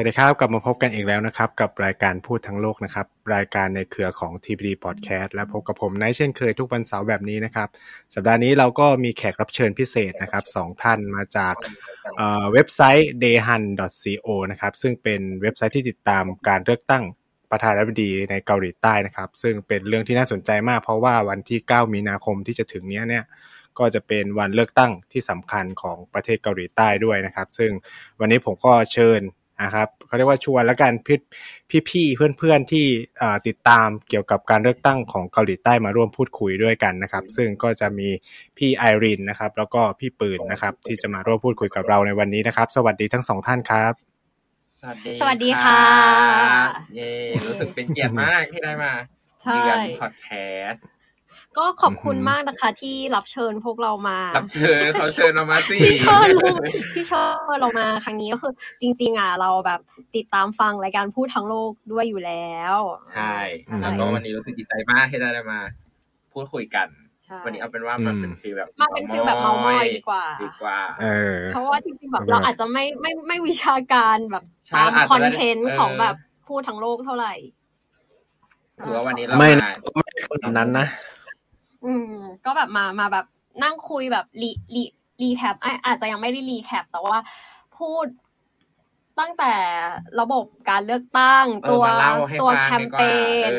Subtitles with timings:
[0.00, 7.68] วัสดีครับ กลับมาพบกันอีกแล้วนะครับ กับรายการพูดทั้งโลกนะครับ รายการในเครือของ TPD Podcast และพบกับผมในเช่นเคยทุกวันเสาร์แบบนี้นะครับ
[8.14, 11.54] สัปดาห์นี้เราก็มีแขกรับเชิญพิเศษนะครับสองท่านมาจาก
[12.52, 17.04] เว็บไซต์ dayhan.co นะครับ ซึ่งเป็นเว็บไซต์ที่ติดตามการเลือกตั้ง
[17.50, 23.24] ประธานาธิบดีในเกาหลีใต้นะครับ ซึ่งเป็นเรื่องที่น่าสนใจมาก เพราะว่าวันที่ 9 มีนาคมที่จะถึงนี้เนี่ย
[23.78, 27.70] ก็จะเป็นวันเลือกตั้งที่สำคัญของประเทศเกาหลีใต้ด้วยนะครับ ซึ่ง
[28.20, 29.22] วันนี้ผมก็เชิญ
[29.62, 32.86] นะครับเขาเรียกว่าชวนแล้วกันพี่พี่เพื่อนๆที่
[33.46, 38.08] ติดตามเกี่ยวกับการเลือกตั้งของเกาหลีใต้มาร่วมพูดคุยด้วยกันนะครับ ซึ่งก็จะมี
[38.56, 43.92] พี่ไอรินนะครับ แล้วก็พี่ปืนนะครับ ที่จะมาร่วมพูดคุยกับเราในวันนี้นะครับ สวัสดีทั้งสองท่านครับ
[45.20, 45.82] สวัสดีค่ะ
[46.94, 47.12] เย่
[47.46, 48.92] รู้สึกเป็นเกียรติมากที่ได้มา
[49.54, 50.28] เยือนพอดแค
[50.68, 50.86] สต์
[51.58, 56.28] ก็ขอบคุณมากนะคะ ที่รับเชิญพวกเรามา รับเชิญเขาเชิญเรามาสิที่เชิญ
[56.94, 57.22] ที่เชิ
[57.54, 59.80] ญเรามาครั้งนี้ก็คือ จริง ๆ อะเราแบบ
[60.16, 62.76] ติดตามฟังรายการพูดทั้งโลกด้วยอยู่แล้ว
[63.14, 63.36] ใช่
[63.82, 65.60] แล้วก็วันนี้รู้สึกดีใจมากที่ได้มา
[66.32, 66.88] พูดคุยกัน
[67.44, 70.78] วันนี้เอาเป็นว่ามันเป็นฟีลแบบมาเป็นฟีลแบบเมามอยดีกว่าดีกว่า
[71.52, 74.44] เพราะว่าจริงๆแบบเราอาจจะไม่ไม่ไม่วิชาการแบบ
[74.76, 76.14] ตามคอนเทนต์ของแบบ
[76.48, 77.34] พูดทั้งโลกเท่าไหร่
[78.84, 79.50] ถือว่าวันนี้เราไม่
[79.94, 80.86] ไม่ขนาดนั้นนะ
[81.84, 82.12] อืม
[82.44, 83.26] ก็แบบมามาแบบ
[83.64, 84.82] นั่งคุยแบบรีรี
[85.22, 85.56] รีแคป
[85.86, 87.18] อาจจะยังไม่ได้รีแคปแต่ว่า
[87.78, 88.06] พูด
[89.20, 89.54] ตั้งแต่
[90.20, 91.84] ระบบการเลือกตั้งตัว
[92.42, 93.02] ตัวแคมเป
[93.48, 93.50] ญ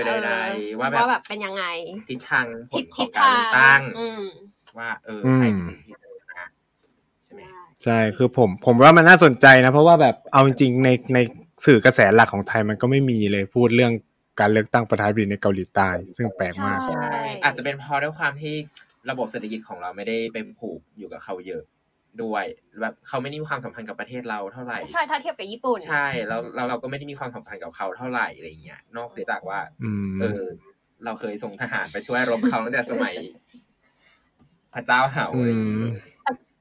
[0.79, 1.65] ว่าแบบเป็นยังไง
[2.09, 3.81] ทิศทางผลของการเลือกตั้ง
[4.79, 5.45] ว่าเออใคร
[7.23, 7.41] ใช่ไหม
[7.83, 11.17] ใช่คือผม ผมว่ามันน่าสนใจนะ เพราะว่าแบบเอาจริงๆในใน
[11.65, 13.93] สื่อกระแสหลักของไทยมันก็ไม่มีเลยพูดเรื่อง
[14.39, 17.03] การเลือกตั้งประธานาธิบดีในเกาหลีใต้ ซึ่งแปลกมาก ใช่
[17.43, 18.55] อาจจะเป็นเพราะด้วยความที่
[19.09, 21.63] ระบบเศรษฐกิจของเราไม่ได้ไปผูกอยู่กับเขาเยอะ
[22.23, 22.45] ด้วย
[22.81, 29.59] แบบเขาไม่ได้มีความสัมพันธ์กับประเทศเราเท่าไหร่ ใช่ถ้าเทียบกับญี่ปุ่น ใช่แล้วเราเราก็ไม่ได้มีความสัมพันธ์กับเขาเท่าไหร่อะไรเงี้ย นอกเสียจากว่า
[30.21, 30.43] เออ
[31.05, 33.15] เราเคยส่งทหารไปช่วยรบเขาตั้งแต่สมัย
[34.73, 35.89] พระเจ้าเห่าอะไรอย่างนี้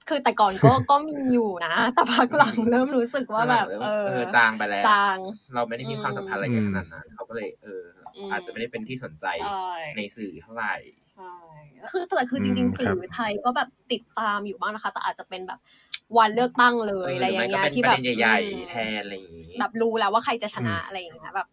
[0.08, 3.88] คือแต่ก่อนก็ก็มีอยู่นะ แต่พักหลังเริ่มรู้สึกว่าแบบ เอ
[4.19, 5.19] อจางไปแล้วจาง
[5.54, 7.84] เราไม่ได้มีความสัมพันธ์อะไรกันขนาดนั้นเขาก็เลยเออ
[8.32, 9.26] อาจจะไม่ได้เป็นที่สนใจ
[9.96, 10.74] ในสื่อเท่าไหร่
[11.92, 15.60] คือแต่คือจริง ๆ สื่อไทยก็แบบติดตามอยู่บ้างนะคะ แต่อาจจะเป็นแบบ
[16.19, 21.48] วันเลือกตั้งเลยอะไรอย่างเงี้ยที่แบบใหญ่ๆแทนอะไรอย่างงี้แบบรู้แล้วว่าใครจะชนะอะไรอย่างเงี้ยแบบ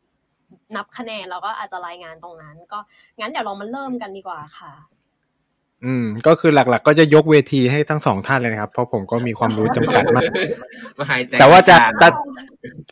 [0.75, 2.79] นับคะแนนเราก็อาจจะรายงานตรงนั้น ก็
[3.19, 4.73] งั้นเดี๋ยวเรามาเริ่มกันดีกว่าค่ะ
[5.83, 10.23] อืม ก็คือหลักๆก็จะยกเวทีให้ทั้งสองท่านเลยนะครับ เพราะผมก็มีความรู้จำกัดมาก
[11.39, 12.09] แต่ว่าจะจะ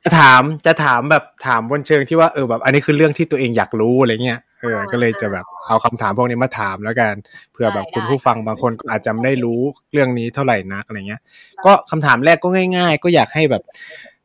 [0.04, 7.14] จะถามจะถามแบบถามบนเชิงที่ว่าเออแบบ อันนี้คือเรื่องที่ตัวเองอยากรู้อะไรเงี้ยเออ ก็เลยจะแบบเอาคำถามพวกนี้มาถามแล้วกัน
[7.52, 9.60] เผื่อแบบคุณผู้ฟังบางคนอาจจะไม่ได้รู้
[9.92, 11.22] เรื่องนี้เท่าไหร่นักอะไรเงี้ย
[11.66, 13.64] ก็คำถามแรกก็ง่าย ๆ ก็อยากให้แบบ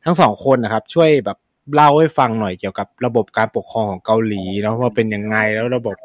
[0.05, 1.37] ทั้งสองคนนะครับ ช่วยแบบ
[1.75, 5.95] เล่าให้ฟังหน่อยเกี่ยวกับระบบการปกครองของเกาหลีแล้วว่าเป็นยังไงแล้วระบบ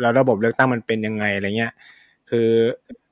[0.00, 1.72] แล้วระบบเลือกตั้งมันเป็นยังไงอะไรเงี้ย
[2.30, 2.48] คือ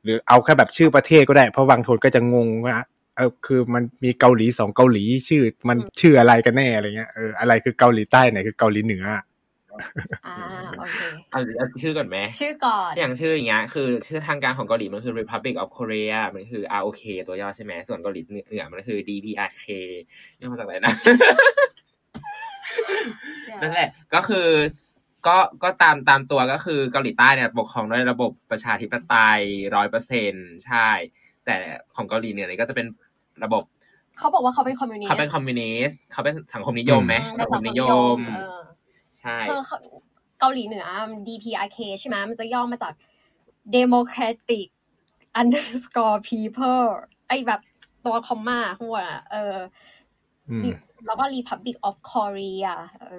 [0.05, 2.77] หรือเอาแค่แบบชื่อประเทศก็ได้ เพราะบางคนก็จะงงว่า
[3.17, 9.05] เออคือมันมีเกาหลีสองเกาหลีชื่อ มันชื่ออะไรกันแน่อะไรเงี้ยเอออะไรคือเกาหลีใต้ไหนคือเกาหลีเหนือ
[10.27, 10.37] อ่า
[10.79, 10.99] โอเค
[11.31, 11.41] เอา
[11.83, 19.65] ชื่อก่อนไหมชื่อก่อนอย่างชื่ออย่างเงี้ยคือชื่อทางการของเกาหลีมันคือ Republic of Korea มันคือ ROK ตัวย่อใช่ไหมส่วนเกาหลีเหนือมันคือ DPRK
[20.39, 20.95] นี่มาจากไหนนะ
[23.63, 24.49] นั่นแหละก็คือ
[25.27, 29.41] ก็ก็ตามตามตัวก็คือเกาหลีใต้เนี่ยปกครองด้วยระบบประชาธิปไตย
[29.75, 30.33] ร้อยเปอร์เซ็น
[30.67, 30.89] ใช่
[31.45, 31.57] แต่
[31.97, 32.87] ของเกาหลีเหนือนี่ก็จะเป็น
[33.45, 33.63] ระบบ
[34.19, 37.83] เขาบอกว่าเขาเป็นคอมมิวนิสต์เขาเป็นคอมมิวนิสต์เขาเป็นสังคมนิยมไหมสังคมนิย
[38.17, 38.19] ม
[39.21, 39.37] ใช่
[40.41, 40.87] เกาหลีเหนือ
[41.27, 42.93] DPRK ใช่ไหมมันจะย่อมาจาก
[43.77, 44.67] Democratic
[45.41, 46.85] underscore people
[47.29, 47.61] ไอแบบ
[48.05, 49.57] ตัวคอมมาข้างบนอะเออ
[51.07, 52.73] แล้วก็ Republic of Korea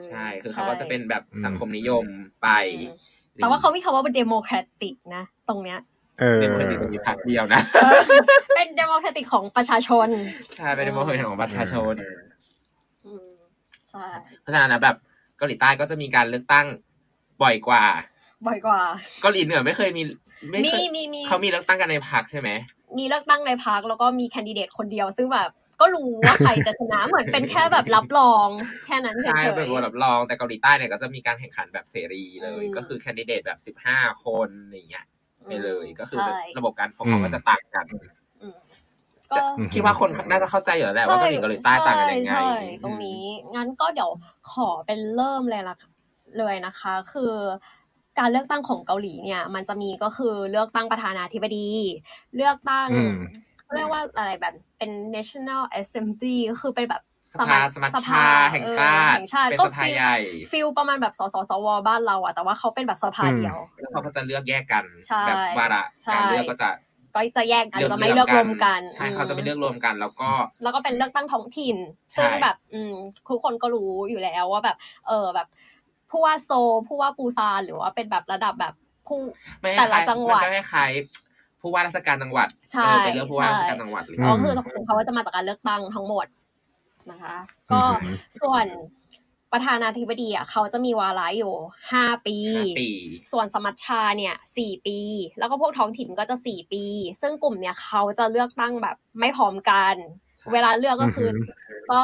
[0.06, 2.06] ใช่ คือเขาก็จะเป็นแบบสังคมนิยม
[2.42, 2.50] ไป
[3.36, 5.80] แต่ว่าเขาไม่คำว่าเป็น democratic นะ ตรงเนี้ย
[6.42, 7.62] democratic มีพรรคเดียวนะ
[8.56, 10.08] เป็น democratic ของประชาชน
[10.56, 11.96] ใช่ เป็น democratic ของประชาชน
[13.92, 14.08] ใช่
[14.42, 14.96] เพราะฉะนั้นนะแบบ
[15.38, 16.66] เกาหลีใต้ก็จะมีการเลือกตั้ง
[17.42, 17.84] บ่อยกว่า
[18.48, 18.82] บ่อยกว่า
[19.22, 20.04] เกาหลีเหนือไม่เคยมี
[20.66, 22.50] มีมีมีเขามีเลือกตั้งกันในพรรคใช่ไหม
[22.98, 25.50] มีเลือกตั้งในพรรคแล้วก็มีแคนดิเดตคนเดียวซึ่งแบบ
[25.82, 28.48] ก็รู้ว่าใครจะชนะเหมือนเป็นแค่แบบรับรอง
[28.86, 35.06] แค่นั้นเฉยๆใช่เป็นรับรองแต่เกาหลีใต้เนี่ยก็จะมีการแข่งขันแบบเสรีเลย ก็คือแคนดิเดตแบบสิบห้าคนอย่างเงี้ย
[35.46, 36.20] ไปเลยก็คือ
[36.58, 37.86] ระบบการปกครองก็จะต่างกัน
[39.32, 39.38] ก็
[39.74, 42.40] คิดว่าคนน่าจะเข้าใจอยู่แล้วว่าเกาหลีเกาหลีใต้ต่างกันยังไง
[42.84, 43.24] ตรงนี้
[43.56, 44.12] งั้นก็เดี๋ยว
[44.52, 45.76] ขอเป็นเริ่มเลยละ
[46.38, 47.34] เลยนะคะ คือ
[48.20, 51.70] การเลือกตั้งของเกาหลีเนี่ย มันจะมีก็คือเลือกตั้งประธานาธิบดี
[52.36, 52.90] เลือกตั้ง
[53.76, 57.04] เรียกว่าอะไรแบบเป็น national assembly ก็คือเป็นแบบ
[57.34, 58.98] สภาสมัชชาแห่งชา
[59.44, 60.18] ติเป็นสภาใหญ่
[60.52, 64.84] ฟิลประมาณแบบสสสวบ้านเราอะแต่ว่าเขาเป็นแบบสภาเดียวแล้วเขาก็จะเลือกแยกกัน
[65.28, 65.84] แบบวาระ
[66.14, 66.70] การเลือกก็จะ
[67.16, 70.30] ก็จะแยกกันจะไม่เลือกรวมกันใช่เขาจะไม่เลือกรวมกัน แล้วก็
[70.64, 71.78] แล้วก็เป็นเลือกตั้งท้องถิ่น
[72.16, 72.94] ซึ่งแบบ อืม
[73.30, 74.78] ทุกคนก็รู้อยู่แล้วว่าแบบ
[75.08, 75.48] เออแบบ
[76.12, 76.52] ผู้ว่าโซ
[76.88, 78.74] ผู้ว่าปูซานหรือว่าเป็นแบบระดับแบบ
[79.08, 79.20] ผู้
[79.78, 80.94] แต่ละจังหวัดคล้าย
[81.68, 86.26] ผู้ว่าราชการจังหวัดใช่เป็นเรื่องผู้ว่าราชการจังหวัดก็คือของเขาจะมาจากการเลือกตั้งทั้งหมด
[87.12, 87.36] นะคะ
[87.72, 87.82] ก็
[88.42, 88.66] ส่วน
[89.54, 91.54] ประธานาธิบดีอะเขาจะมีวาระอยู่
[91.92, 92.38] ห้าปี
[93.32, 94.98] ส่วนสมัชชาเนี่ยสี่ปี
[95.40, 96.84] แล้วก็พวกท้องถิ่นก็จะสี่ปี
[97.22, 99.96] ซึ่งกลุ่มเนี่ยเขาจะเลือกตั้งแบบไม่พร้อมกัน
[100.54, 101.30] เวลาเลือกก็คือ
[101.92, 102.00] ก็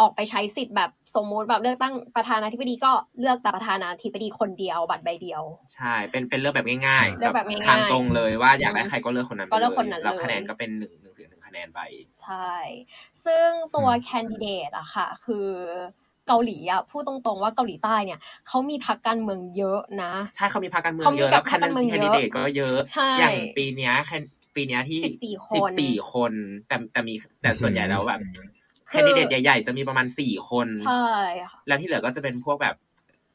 [0.00, 5.42] ออกไปใช้สิทธิ์แบบสมมติแบบเลือกตั้งประธานาธิบดีก็เลือกแต่ประธานาธิบดีคนเดียวบัตรใบเดียว
[5.74, 11.80] ใช่ เป็นเป็นเลือกแบบง่ายๆเลือกแบบง่ายๆทางตรงเลยว่าอยากได้ใครก็เลือกคนนั้นก็เลือกคนนั้นแล้วคะแนนก็เป็นหนึ่งหนึ่งเสียงหนึ่งคะแนนไป
[12.22, 12.52] ใช่
[13.24, 15.48] ซึ่งตัวแคนดิเดตอะค่ะ คือ
[16.28, 22.78] เกาหลีอะพูดตรงๆว่าเกาหลีใต้เนี่ยเขามีพรรคการเมืองเยอะนะ ใช่เขามีพรรคการเมืองเยอะแล้วคะแนนแคนดิเดตก็เยอะ
[23.20, 23.92] อย่างปีนี้
[24.56, 26.32] ปีนี้ที่สิบสี่คนสิบสี่คน
[26.68, 28.20] แต่แต่มีแต่ส่วนใหญ่แล้วแบบ
[28.90, 31.06] แคนดิเดตใหญ่ๆ จะมีประมาณสี่คน ใช่
[31.66, 32.74] แล้วที่เหลือก็จะเป็นพวกแบบ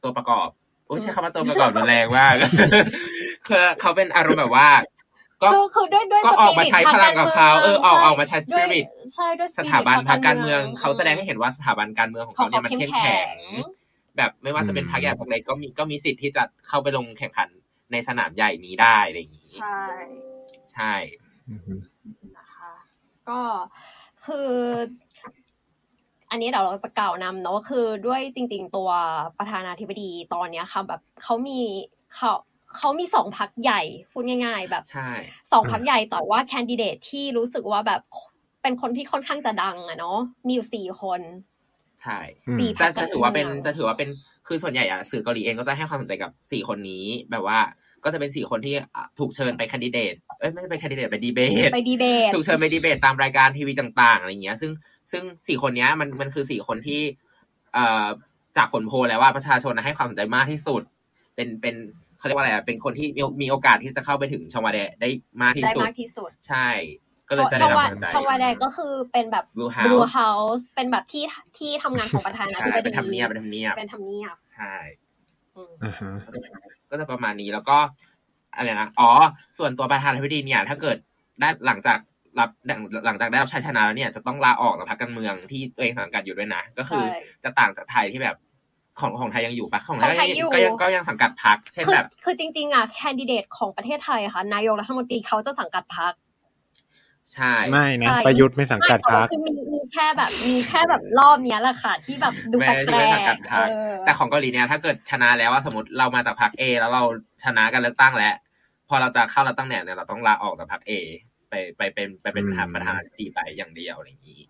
[0.02, 0.48] ตัวประกอบ
[0.86, 2.34] โอ้ใช้คำว่าตัวประกอบรุนแรงมาก
[3.46, 4.68] คือเขาเป็นอารมณ์แบบว่า
[5.42, 13.36] ก็คือด้วยด้วยก็ออกมาใช้พลังกับเขาเออออกออกมาใช้สปิริตใช่ด้วยสถาบันพรรคการเมืองเขาแสดงให้เห็นว่าสถาบันการเมืองของเขาเนี่ยมันเข้มแข็ง
[14.16, 17.48] แบบไม่ว่าจะเป็นพรรคใหญ่พรรคเล็กก็มีก็มีสิทธิ์ที่จะเข้าไปลงแข่งขัน
[17.92, 19.80] ในสนามใหญ่นี้ได้อะไรอย่างนี้ ใช่
[20.72, 20.92] ใช่
[22.36, 22.72] นะคะ
[23.28, 23.40] ก็
[24.24, 24.50] คือ
[26.30, 28.90] อันนี้เดี๋ยวเราจะกล่าวนำเนาะคือด้วยจริง ๆ ตัว
[29.38, 31.60] ประธานาธิบดีตอนเนี้ยค่ะแบบเขามี
[32.14, 32.32] เขา
[32.76, 33.82] เขามีสองพักใหญ่
[34.12, 34.84] พูดง่าย ๆ แบบ
[35.52, 38.00] สองพักใหญ่แต่ว่าแคนดิเดตที่รู้สึกว่าแบบ
[38.62, 41.20] เป็นคนที่ค่อนข้างจะดังอะเนาะมีอยู่สี่คน
[42.02, 42.18] ใช่
[42.58, 44.08] สี่จะจะถือว่าเป็นจะถือว่าเป็น
[44.46, 47.58] คือส่วนใหญ่อะสื่อเกาหลีเองก็จะให้ความสนใจกับสี่คนนี้แบบว่า
[48.04, 48.74] ก็จะเป็นสี่คนที่
[49.18, 54.72] ถูกเชิญไปคนดิเดต เอ้ยไม่ใช่ไปคนดิเดตไปดีเบต ไปดีเบต ถูกเชิญไปดีเบตตามรายการทีวีต่าง ๆ อะไรเงี้ย ซึ่ง
[55.12, 57.02] ซึ่งสี่คนนี้มันมันคือสี่คนที่
[57.74, 58.06] เอ่อ
[58.56, 60.82] จากผลโพลแล้วว่าประชาชนให้ความสนใจมากที่สุด
[61.34, 61.74] เป็นเป็น
[62.18, 65.08] เขาเรียกว่าอะไรอะเป็นคนที่มีมีโอกาสที่จะเข้าไปถึงชวาแดได้
[65.42, 66.68] มากที่สุดได้มากที่สุด ใช่
[67.28, 69.44] ก็เลยจะได้รับใจชวาแดก็คือเป็นแบบ
[69.86, 71.24] blue house เป็นแบบที่
[71.58, 74.74] ที่ทำงานของประธานาธิบดีเป็นทำเนียบเป็นทำเนียบเป็นทำเนียบใช่
[76.90, 77.78] ก็จะประมาณนี้แล้วก็
[78.54, 79.10] อะไรนะ อ๋อ
[79.58, 80.96] ส่วนตัวประธานาธิบดีเนี่ย ถ้าเกิด
[81.40, 81.98] ได้หลังจาก
[82.40, 82.50] รับ
[83.06, 87.04] หลังจากได้รับชัยชนะแล้วเนี่ยจะต้องลาออกจากพรรคการเมืองที่ตัวเองสังกัดอยู่ด้วยนะ ก็คือ
[87.44, 88.36] จะต่างจากไทยที่แบบ
[89.00, 96.12] ของของไทยยังอยู่ปะของไทยก็ยังก็ยังสังกัดพรรคเช่นแบบคือจริง ๆอะแคนดิเดตของประเทศไทยค่ะนายกรัฐมนตรีเขาจะสังกัดพรรค
[97.34, 103.36] ใช่ไม่นะประยุทธ์ไม่สังกัดพรรคมีมีแค่แบบมีแค่แบบรอบเนี้ยแหละค่ะ ที่แบบดูแปลก
[104.04, 107.04] แต่ของเกาหลีเนี่ยถ้าเกิดชนะแล้วว่าสมมติเรามาจากพรรคเอแล้วเรา
[107.44, 108.34] ชนะกันเลือกตั้งแล้ว
[108.88, 110.92] พอเราจะเข้าเราตั้งเนี่ยเนี่ยเราต้องลาออกจากพรรคเอ
[111.48, 114.42] ไปไปเป็นไปเป็นประธานประธานาธิบดีไปอย่างเดียวอะไรอย่างนี้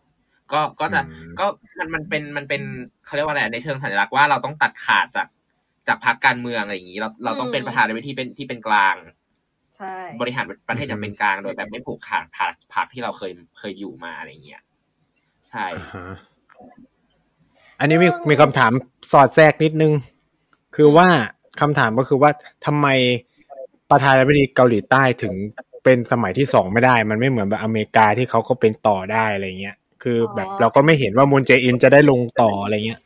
[0.53, 1.01] ก็ก็จะ
[1.41, 1.47] ก็
[1.79, 2.63] มันมันเป็นมันเป็น
[3.05, 5.29] เขาเรียกว่าอะไรในเชิงสัญลักษณ์ว่าเราต้องตัดขาดจาก
[5.89, 8.97] จากพรรคการเมืองอะไรอย่างนี้ เราเราต้องเป็นประธานาธิบดีที่เป็นที่เป็นกลาง
[9.77, 14.63] ใช่บริหารประเทศอย่างเป็นกลาง โดยแบบไม่ผูกขาดพรรคพรรคที่เราเคยเคยอยู่มาอะไรอย่างเงี้ย
[15.49, 15.67] ใช่
[17.81, 18.73] อันนี้มีมีคำถาม
[19.13, 19.93] สอดแทรกนิดนึง
[20.77, 21.09] คือว่า
[21.61, 22.31] คำถามก็คือว่า
[22.67, 22.87] ทำไม
[23.91, 25.35] ประธานาธิบดีเกาหลีใต้ถึง
[25.87, 33.01] เป็นสมัยที่สองไม่ได้ มันไม่เหมือนแบบอเมริกาที่เขาก็เป็นต่อได้อะไรเงี้ย คือแบบเราก็ไม่เห็นว่ามูนเจอินจะได้ลงต่ออะไรเงี้ย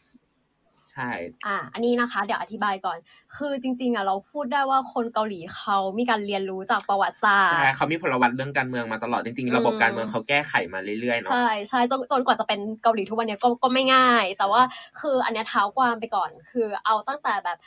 [0.92, 1.10] ใช่
[1.46, 2.98] อะอันนี้นะคะ เดี๋ยวอธิบายก่อน
[3.36, 14.62] คือจริง ๆอะเราพูดได้ว่าคนเกาหลีเขามีการเรียนรู้จากประวัติศาสตร์ ใช่เขามีพลวัตเรื่องการเมืองมาตลอดจริงๆ ระบบการเมืองเขาแก้ไขมาเรื่อยๆเนาะ ใช่ใช่จนจนกว่าจะเป็นเกาหลีทุกวันนี้ก็ก็ไม่ง่าย แต่ว่า
[15.00, 17.58] คืออันนี้เท้าความไปก่อน คือเอาตั้งแต่แบบ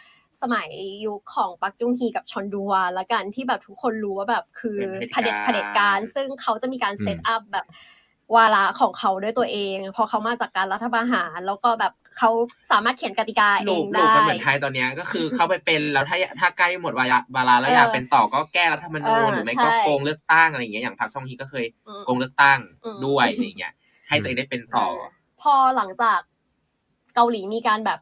[0.44, 0.70] สมัย
[1.06, 4.78] ยุคของปักจุงฮีกับชอนดัวละกันที่แบบทุกคนรู้ว่าแบบคือ
[5.12, 7.66] เผด็จเผด็จการ ซึ่งเขาจะมีการเซตอัพแบบ
[8.36, 12.30] วาระของเขาด้วยตัวเอง พอเขามาจากการรัฐประหาร แล้วก็แบบเขา
[12.72, 21.66] สามารถเขียนกติกาเองได้ลูกมันเหมือนไทยตอนนี้ก็คือเขาไปเป็นแล้วถ้าถ้าใกล้หมดวาระวาระแล้วอยากเป็นต่อก็แก้รัฐธรรมนูญหรือไม่ก็โกงเลือกตั้งอะไรอย่างเงี้ยอย่างพรรคช่องฮีก็เคย
[22.06, 22.60] โกงเลือกตั้ง
[23.06, 23.74] ด้วยอะไรเงี้ย
[24.08, 24.88] ให้ตัวเองได้เป็นต่อ
[25.42, 26.20] พอหลังจาก
[27.16, 28.00] เกาหลีมีการแบบ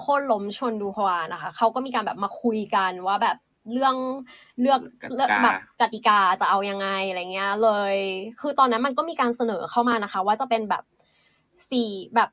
[0.00, 3.36] โค่นล้มชนดูฮวานะคะเขาก็มีการแบบมาคุยกันว่าแบบ
[3.72, 3.94] เรื่อง
[4.60, 4.80] เลือก
[5.14, 7.96] เลือกแบบกติกาจะเอายังไงอะไรเงี้ย เลย
[8.40, 10.84] คือตอนนั้นมันก็มีการเสนอเข้ามานะคะ ว่าจะเป็นแบบ
[11.70, 12.30] สี่แบบ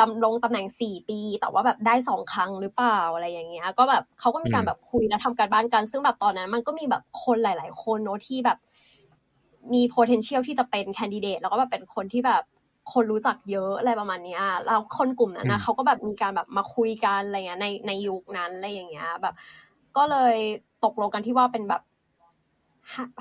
[0.00, 8.58] ดำรงตำแหน่งสี่ปี แต่ว่าแบบได้สองครั้งหรือเปล่าอะไรอย่างเงี้ย ก็แบบเขาก็มีการแบบคุยและทำการบ้านกัน ซึ่งแบบตอนนั้นมันก็มีแบบคนหลาย ๆ คนเนาะที่แบบ
[9.72, 12.42] มี potential ที่จะเป็นแคนดิเดตแล้วก็แบบเป็นคนที่แบบ
[12.92, 19.34] คนรู้จักเยอะอะไรประมาณเนี้ยแล้วคนกลุ่มนั้นนะเขาก็แบบมีการแบบมาคุยกันอะไรเงี้ยในในยุคนั้นอะไรอย่างเงี้ยแบบ
[19.96, 20.36] ก็เลย
[20.84, 21.82] ตกลงกันที่ว่าเป็นแบบ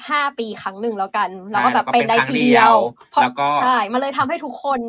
[0.07, 2.75] ห้าปีครั้งหนึ่งแล้วกัน แล้วก็แบบเป็นได้ทีเดียว
[3.21, 4.81] แล้วก็ใช่มันเลยทำให้ทุกคน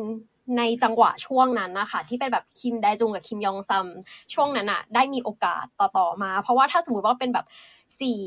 [0.58, 3.86] ในจังหวะช่วงนั้นนะคะที่เป็นแบบคิมไดจุงกับคิมยองซัม
[4.34, 7.46] ช่วงนั้นอะได้มีโอกาสต่อๆมา เพราะว่าถ้าสมมติว่าเป็นแบบ
[8.00, 8.20] สี่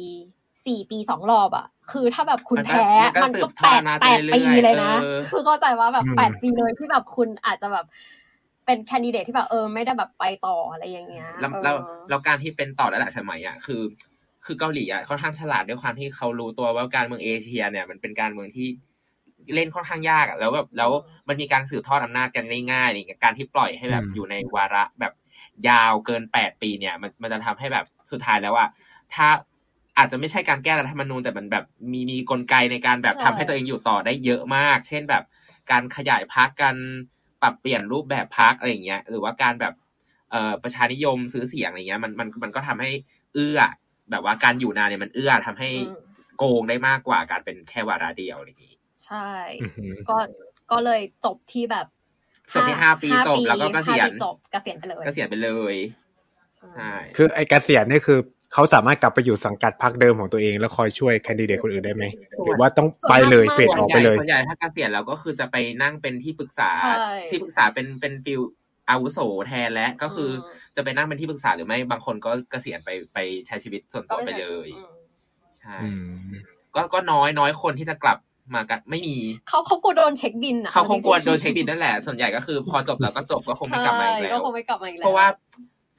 [0.67, 2.85] สี่ปีสองรอบอะคือถ้าแบบคุณแพ้
[3.23, 4.93] มันก็แปดแปดปีเลยนะ
[5.29, 7.85] คือเข้าใจว่าแบบแปดปีเลยที่แบบคุณอาจจะแบบ
[8.65, 11.51] เป็นแคนดิเดตที่แบบเออไม่ได้แบบไปต่ออะไรอย่างเงี้ยแล้ว
[12.09, 13.81] แล้วการที่เป็นต่อได้หลายสมัยอะคือ
[14.45, 18.67] คือเกาหลีอะค่อนข้างฉลาดด้วยความที่เขารู้ตัวว่าการเมืองเอเชีย เนี่ยมันเป็นการเมืองที่
[19.55, 20.91] เล่นค่อนข้างยากอะแล้วแบบแล้ว
[21.27, 25.13] มันมีการสืบทอดอำนาจกันง่ายๆการที่ปล่อยให้แบบอยู่ในวาระแบบ
[25.67, 28.67] ยาวเกินแปดปีเนี่ย มันมันจะทำให้แบบสุดท้ายแล้วว่า
[29.13, 29.27] ถ้า
[29.97, 35.23] อาจจะไม่ใช่การแก้รัฐธรรมนูญแต่มันแบบมีมีกลไกในการแบบทำให้ตัวเองอยู่ต่อได้เยอะมาก เช่นแบบ
[35.71, 36.75] การขยายพักการ
[37.41, 39.73] ปรับเปลี่ยนรูปแบบพักอะไรอย่างเงี้ย หรือว่าการแบบ
[40.31, 42.91] เอ่อประชานิยมซื้อเสียงอะไรเงี้ยมันมันมันก็ทำให้
[43.33, 43.59] เอื้อ
[44.11, 45.69] แบบว่าการอยู่นานเนี่ยมันเอื้อทำให้
[46.37, 48.75] โกงได้มากกว่าการเป็นแค่วาระเดียวอะไรอย่างงี้
[49.07, 49.29] ใช่
[50.09, 50.17] ก็
[50.71, 51.87] ก็เลยจบที่แบบ
[52.55, 55.75] จบที่ห้าปีจบแล้วก็เกษียณจบเกษียณไปเลยเกษียณไปเลย
[56.57, 58.19] ใช่คือไอ้เกษียณนี่คือ
[58.53, 62.03] เขาสามารถกลับไปอยู่สังกัดพรรคเดิมของตัวเอง แล้วคอยช่วย candidate คนอื่นได้ไหม
[62.45, 66.69] หรือว่าต้องไปเลย fade ออกไปเลยส่วนใหญ่ถ้าเกษียณแล้วก็คือจะไปนั่งเป็นที่ปรึกษา
[67.29, 68.41] ที่ปรึกษาเป็นเป็น feel
[68.89, 70.29] อาวุโสแทนและก็คือ
[70.75, 74.67] จะไปนั่งเป็นที่ปรึกษาหรือไม่บางคนก็เกษียณไปไปใช้ชีวิตส่วนตัวไปเลย
[75.59, 75.77] ใช่
[76.75, 78.17] ก็ก็น้อยน้อยคนที่จะกลับ
[78.55, 85.25] มากันไม่มีเขาเขากลัวโดนเช็คบินอะเขาคงกลัวโดนเช็คบินนั่นแหละส่วนใหญ่ก็คือ พอจบแล้วก็จบก็คงไม่กลับมาอีกแล้วก็คงไม่กลับมาอีกแล้วเพราะว่า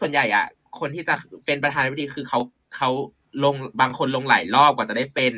[0.01, 0.45] ส่วนใหญ่อะ
[0.79, 1.15] คนที่จะ
[1.47, 2.39] เป็นประธานาธิบดีคือเขา
[2.77, 2.91] เขา
[3.45, 5.35] ลงบางคนลงหลายรอบกว่าจะได้เป็น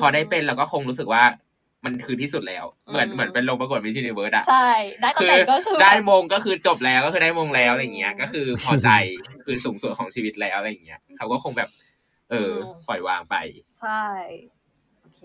[0.00, 1.24] พอได้เป็นเราก็คงรู้สึกว่า
[1.84, 4.70] มันคือที่สุดแล้ว เหมือนเหมือนเป็นลงประกวด Miss Universe อะใช่
[5.00, 8.90] ได้ตำแหน่งก็คือ ได้มงก็คือจบแล้วก็คือได้มงแล้วอะไรเงี้ย ก็คือพอใจ
[9.44, 11.68] คือสูงสุดของชีวิตแล้วอะไรเงี้ยเขาก็คงแบบ
[12.30, 12.50] เออ
[12.88, 13.36] ปล่อยวางไป
[13.80, 14.04] ใช่
[15.02, 15.22] โอเค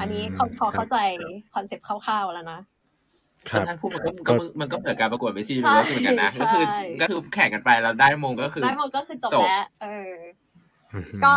[0.00, 0.22] อันนี้
[0.58, 0.96] พอเข้าใจ
[1.54, 2.60] concept คร่าวๆแล้วนะ
[3.50, 6.64] ครับพูดมันก็มันก็เหมือนการประกวด Miss Universe เหมือนกันนะก็คือ
[7.00, 10.12] ก็คือแข่งกันไปแล้วได้มงก็คือได้มงก็คือจบแล้วเออ
[11.24, 11.34] ก็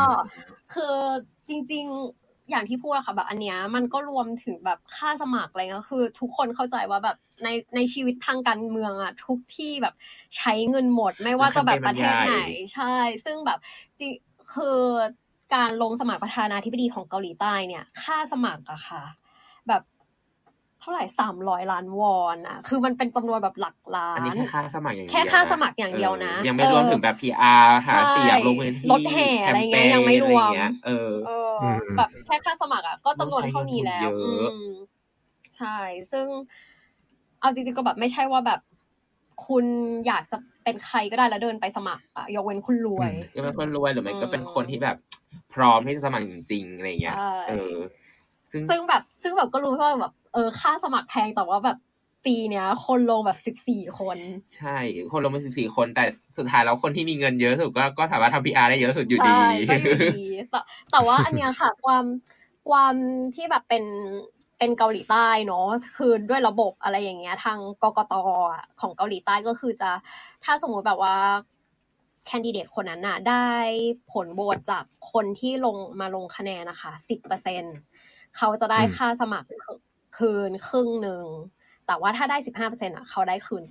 [0.74, 0.96] คือ
[1.48, 1.86] จริง
[2.18, 9.96] ๆ อย่างที่พูดอะค่ะแบบอันเนี้ยมันก็รวมถึงแบบค่าสมัครอะไรเงี้ยคือ ทุกคนเข้าใจว่าแบบในในชีวิตทางการเมืองอะทุกที่แบบ
[10.38, 12.36] ใช้เงินหมด ไม่ว่าจะแบบประเทศไหน
[12.74, 13.60] ใช่ ซึ่งแบบ
[14.00, 14.12] จริง
[14.54, 14.80] คือ
[15.56, 19.04] การลงสมัครประธานาธิบดีของเกาหลีใต้เนี่ย ค่าสมัครอะค่ะ
[19.68, 19.82] แบบ
[20.82, 30.54] เท่าไหร่สามร้อยล้านวอนอะ คือมันเป็นจำนวนแบบหลักล้าน อันนี้แค่ค่าสมัครอย่างเดียวแค่ค่าสมัครอย่างเดียวนะ ยังไม่รวมถึงแบบพีอาร์หาเสียงลงพื้นที่รถแห่อะไรเงี้ยยังไม่รวม
[30.86, 31.14] เออ
[31.98, 34.10] แบบแค่ค่าสมัครอะก็จำนวนเท่านี้แล้ว
[35.58, 35.78] ใช่
[36.12, 36.26] ซึ่ง
[37.40, 38.60] เอาจริงๆก็แบบไม่ใช่ว่าแบบ
[39.48, 39.66] คุณ
[40.08, 44.98] อยากจะเป็นใครก็ได้แล้วเดินไปสมัครอะยกเว้นคุณรวยยกเว้นคนรวยหรือไม่ก็เป็นคนที่แบบ
[45.54, 47.18] พร้อมที่จะสมัครจริงๆอะไรเงี้ย
[47.50, 47.76] เออ
[48.70, 51.78] ซึ่งแบบซึ่งแบบก็รู้ว่าแบบเออค่าสมัครแพงแต่ว่าแบบ
[52.26, 54.18] ปีเนี้ย คนลงแบบสิบสี่คน
[54.56, 54.78] ใช่
[55.12, 56.04] คนลงมาสิบสี่คน แต่
[56.38, 59.34] สุดท้ายแล้วคนที่มีเงินเยอะสุดก็ก็สามารถทำพีอาร์ได้เยอะสุดอยู่ดี
[59.70, 60.60] ก็อยู่ดีแต่
[60.92, 62.04] แต่ว่าอันเนี้ยค่ะ ความ
[62.70, 62.96] ความ
[63.36, 63.84] ที่แบบเป็น
[64.58, 65.68] เป็นเกาหลีใต้เนาะ
[65.98, 68.14] คือด้วยระบบอะไรอย่างเงี้ย ทางกกต
[68.82, 69.90] ของเกาหลีใต้ก็คือจะ
[70.44, 71.18] ถ้าสมมุติแบบว่า
[72.26, 73.48] แคนดิเดตคนนั้นน่ะ ได้
[74.12, 77.64] ผลโหวตจากคนที่ลงมาลงคะแนนนะคะสิบเปอร์เซ็น
[78.38, 79.48] เขาจะได้ค่าสมัคร
[80.18, 81.26] คืนครึ่งหนึ่ง
[81.88, 83.64] แต่ว่าถ้าได้สิบห้าเปอร์เซ็นต์อะเขาได้คืน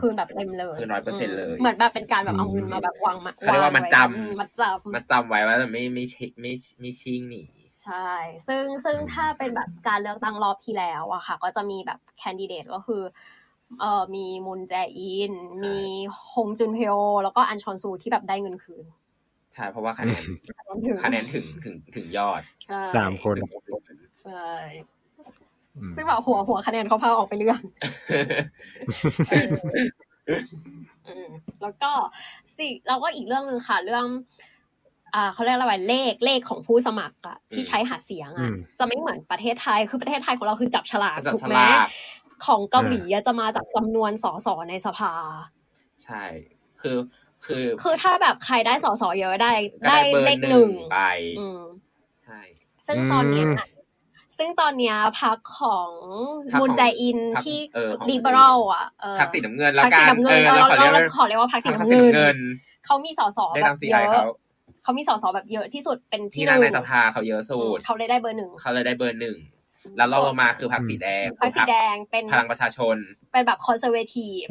[0.00, 6.04] คืนแบบเต็มเลยคืนร้อยเปอร์เซ็นเลย เหมือนแบบเป็นการแบบเอาเงินมาแบบวางมาเขาเรียกว่ามันจำมันจำมันจำไว้ว่าไม่ไม่
[6.40, 7.44] ไม่ไม่ชิงหนี
[7.84, 8.10] ใช่
[8.46, 13.02] ซึ่งซึ่งถ้าเป็นแบบการเลือกตั้งรอบที่แล้วอะค่ะ ก็จะมีแบบแคนดิเดตก็คือ
[13.80, 15.32] เอ่อมีมุนแจอิน
[15.64, 15.76] มี
[16.32, 18.84] ฮงจุนเฮโอแล้วก็อันชอนซูที่แบบได้เงินคืน
[19.54, 20.22] ใช่เพราะว่าคะแนน
[21.04, 22.42] คะแนนถึงถึงถึงยอด
[22.96, 23.36] สามคน
[24.22, 24.50] ใช่
[25.94, 27.60] ซึ่งแบบหัวหัวคะแนนเขาพาออกไปเรื่อง
[31.62, 31.90] แล้วก็
[32.56, 34.06] สิแล้วก็อีกเรื่องหนึ่งค่ะ เรื่อง
[35.14, 41.60] อ่าเขาเรียกอะไรเลขเลขของผู้สมัครอะที่ใช้หาเสียงอะจะไม่เหมือนประเทศไทยคือประเทศไทยของเราคือจับฉลากถูกไหม
[42.46, 45.12] ของเกาหลีจะมาจากจำนวนสสในสภา
[46.04, 46.22] ใช่
[46.80, 46.96] คือ
[47.46, 49.52] คือ คือถ้าแบบใครได้สอสอเยอะได้
[49.88, 50.98] ได้เลขหนึ่งไป
[52.24, 52.40] ใช่
[52.86, 53.42] ซึ่งตอนนี้
[54.38, 55.90] ซึ่งตอนเนี้ยพักของ
[56.60, 57.58] มูนใจอินที่
[58.10, 58.86] liberal อะ
[59.20, 62.38] พรรคสีน้ำเงินแล้วกันเออเราเราขอเรียกว่าพักสีน้ำเงิน
[62.86, 64.24] เขามีสอสอแบบเยอะ
[64.82, 69.36] เขามีสอสอแบบเยอะที่สุดเป็นที่นั่งในสภาเขาเยอะสุดเขาเลยได้เบอร์หนึ่งเขาเลยได้เบอร์หนึ่ง
[69.96, 72.96] แล้วเราลงมาคือพรรคสีแดงพรรคสีแดงเป็นพลังประชาชน
[73.32, 74.44] เป็นแบบ conservative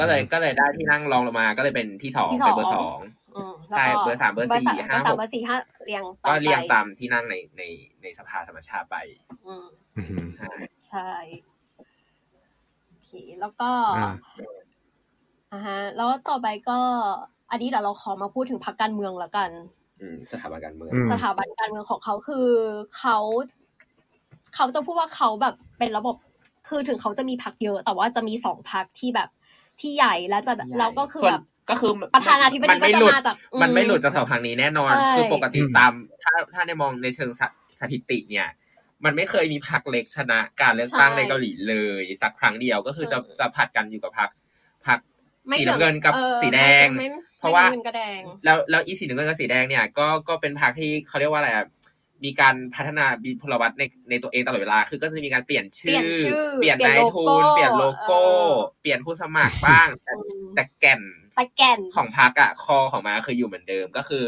[0.00, 2.98] ก็เลยก็เลยได้ที่นั่งรองลงมาก็เลยเป็นที่สองเป็นเบอร์สอง
[3.70, 7.62] ใช่เบอร์สามเบอร์สี่ห้าหกเบอร์สี่ห้าเรียงก็เรียงตามที่นั่งในใน
[8.02, 8.96] ในสภาธรรมชาติไป
[10.88, 11.10] ใช่
[12.88, 13.10] โอเค
[13.40, 13.70] แล้วก็
[15.52, 16.78] อ่าฮะแล้วต่อไปก็
[17.50, 19.50] อันนี้เดี๋ยวเราขอมาพูดถึงพรรคการเมืองแล้วกัน
[20.32, 22.48] สถาบันการเมือง สถาบันการเมืองของเขาคือ
[22.98, 23.18] เขา
[24.54, 26.16] เขาจะพูดว่าเขาแบบเป็นระบบ
[26.68, 29.28] คือถึงเขาจะมีพักเยอะ แต่ว่าจะมีสองพักที่แบบ
[29.80, 37.30] ที่ใหญ่แล้วจะแล้วก็คือแบบก็คือประธานาธิบดีก็จะมาจากมันไม่หลุดจากสองพักนี้แน่นอน คือปกติตามถ้าถ้าในมองในเชิง
[37.80, 38.48] สถิติเนี่ย
[39.04, 44.30] มันไม่เคยมีพักเล็กชนะการเลือกตั้งในเกาหลีเลย สักครั้งเดียวก็คือจะจะผัดกันอยู่กับพัก
[44.86, 44.98] พัก
[45.58, 46.86] สีน้ำเงินกับสีแดง
[47.38, 47.64] เพราะว่า
[48.44, 51.50] แล้วแล้วอีสีน้ำเงินกับสีแดงเนี่ยก็ก็เป็นพักที่เขาเรียกว่าอะไร
[52.24, 56.00] มีการพัฒนาบีพลวัตในในตัวเองตลอดเวลา คือก็จะมีการเปลี่ยนชื่อ
[56.56, 58.22] เปลี่ยนนายทุนเปลี่ยนโลโก้
[58.80, 59.88] เปลี่ยนผู้สมัครบ้าง
[60.54, 61.02] แต่แก่น
[61.36, 64.24] แต่แก่นของพักอะคอของมาคืออยู่เหมือนเดิมก็คือ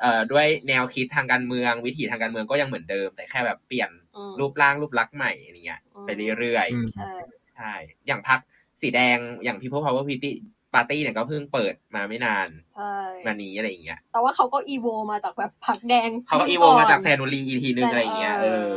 [0.00, 3.90] เอ่อด้วยแนวคิดทางการเมืองวิถีทางการเมืองก็ยังเหมือนเดิม แต่แค่แบบเปลี่ยน
[4.38, 7.12] รูปร่างรูปลักษณ์ใหม่อะไรเงี้ยไปเรื่อยๆใช่
[7.54, 7.72] ใช่
[8.06, 8.40] อย่างพัก
[8.80, 10.32] สีแดงอย่าง People Power Party
[10.74, 12.94] ปาร์ตี้เนี่ยก็เพิ่งเปิดมาไม่นานใช่
[13.26, 18.74] มานี้อะไรอย่างเงี้ย แต่ว่าเขาก็อีโวมาจากแบบผักแดงเขาก็อีโวมาจากแซนูรีอีทีนึงอะไรอย่างเงี้ยเออ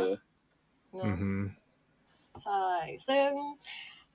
[2.44, 2.66] ใช่
[3.08, 3.28] ซึ่ง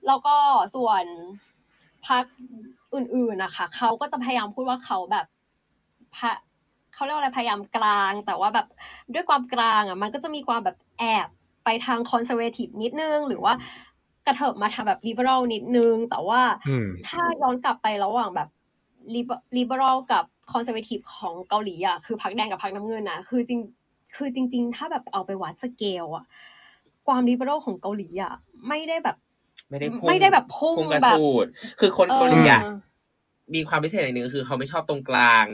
[0.06, 0.36] แล้วก็
[0.74, 1.04] ส่วน
[2.06, 2.24] พรรค
[2.94, 5.26] อื่นๆนะคะเขาก็จะพยายามพูดว่าเขาแบบ
[6.16, 6.32] พะ
[6.94, 8.66] เขาเรียกว่าอะไรพยายามกลาง แต่ว่าแบบ
[9.14, 11.28] ด้วยความกลางอะ มันก็จะมีความแบบแอบ
[11.64, 13.52] ไปทาง conservative นิดนึง หรือว่า
[14.26, 16.42] กระเถิบมาทำแบบ liberal นิดนึง แต่ว่า
[17.08, 18.48] ถ้าย้อนกลับไประหว่างแบบ
[19.56, 23.60] liberal กับ conservative ของเกาหลีอะคือพรรคแดงกับพรรคน้ำเงินอะคือจริง
[24.16, 26.24] คือจริง ๆ ถ้าแบบเอาไปวัดสเกลอะ
[27.06, 28.32] ความลิเบอรัลของเกาหลีอะ
[28.68, 29.16] ไม่ได้แบบ
[29.70, 31.18] ไม่ได้ไม่ได้แบบพุ่งแบบ
[31.80, 32.62] คือคนเกาหลีอะ
[33.54, 35.46] มีความพิเศษอย่างหนึ่งคือเขาไม่ชอบตรงกลาง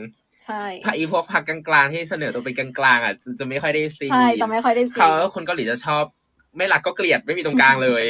[0.45, 6.03] ใช่พรอีพวกพักกลางๆที่เสนอตัวเป็นกลางๆอะจะไม่ค่อยได้ซีใช่จะไม่ค่อยได้ซีเขาคนเกาหลีจะชอบ
[6.59, 8.05] ไม่รักก็เกลียดไม่มีตรงกลางเลย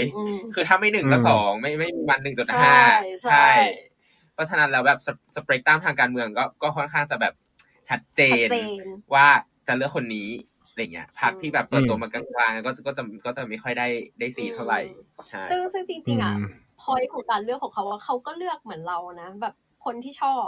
[0.54, 2.74] คือถ้าไม่หนึ่งก็สองไม่ไม่มีวันหนึ่งจุดห้า
[3.24, 3.50] ใช่
[4.34, 5.00] เพราะฉะนั้นแล้วแบบ
[5.36, 7.34] สเปกตรัมทางการเมืองก็ก็ค่อนข้างจะแบบ
[7.90, 8.48] ชัดเจน
[9.14, 9.28] ว่า
[9.68, 10.30] จะเลือกคนนี้
[10.70, 13.88] อะไรเงี้ยพรรคที่แบบเปิดตัวมากลางๆก็ก็จะก็จะไม่ค่อยได้
[14.20, 14.80] ได้สีเท่าไหร่
[15.28, 16.34] ใช่ซึ่งซึ่งจริง ๆ อะ
[16.82, 19.54] พอยของการเลือกของเขาว่าเขาก็เลือกเหมือนเรานะแบบ
[19.86, 20.48] คนที่ชอบ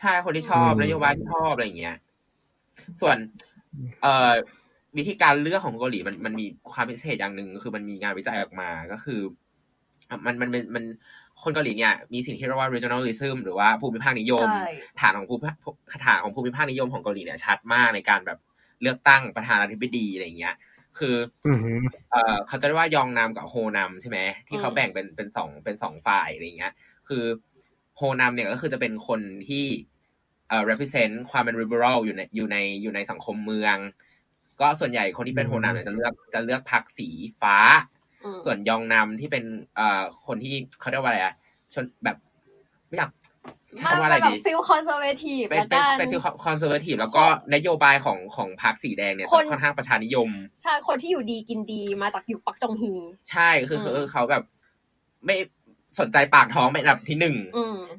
[0.00, 1.96] ใช่คนที่ชอบนโยบายที่ชอบอะไรเงี้ย
[3.00, 3.16] ส่วน
[4.02, 4.32] เอ่อ
[4.98, 9.20] วิธีการเลือกของเกาหลีมันมันมีความพิเศษอย่างหนึ่งคือมันมีงานวิจัยออกมาก็คือ
[10.26, 10.84] มันมันเป็นมัน
[11.42, 14.48] คนเกาหลีเนี่ยมีสิ่งที่เรียกว่า regionalism หรือว่าภูมิภาคนิยม
[15.00, 15.42] ฐานของภูมิ
[16.04, 18.38] ฐานของภูมิภาคนิยมของเกาหลีเนี่ยชัดมากในการแบบ
[18.82, 20.54] เลือกตั้งประธานาธิบดีอะไรเงี้ย
[20.98, 21.16] คือ
[22.10, 26.72] เอ่อเขาจะเรียกว่ายองนามกับโฮนามใช่ไหมที่เขาแบ่งเป็นเป็นสองเป็นสองฝ่ายอะไรเงี้ย
[27.08, 27.24] คือ
[27.96, 29.66] โฮนามเนี่ยก็คือจะเป็นคนที่
[30.48, 33.76] เอ่อ represent ความเป็น liberal อยู่ในอยู่ในอยู่ในสังคมเมือง
[34.62, 37.08] ก็ส่วนใหญ่คนที่เป็นโฮนามเนี่ยจะเลือกจะเลือกพักสี
[37.40, 37.56] ฟ้า
[38.44, 39.44] ส่วนยองนำที่เป็น
[39.76, 41.34] เอ่อคนที่เขาเรียกว่าอะไรอะ
[41.74, 42.16] ชนแบบ
[42.88, 43.10] ไม่อยาก
[43.78, 45.66] ใช้ว่าอะไรดีฟิลคอนเซอร์เวทีฟเป็น
[45.98, 50.28] เป็นฟิลคอนเซอร์เวทีฟแล้วก็นโยบายของของพรรคสีแดงเนี่ยค่อนข้างประชานิยม
[50.62, 52.92] ใช่คนที่อยู่ดีกินดีมาจากยุคปักจงฮี
[53.30, 54.42] ใช่คือคือเขาแบบ
[55.26, 55.36] ไม่
[56.00, 57.36] สนใจปากท้องเป็นแบบที่หนึ่ง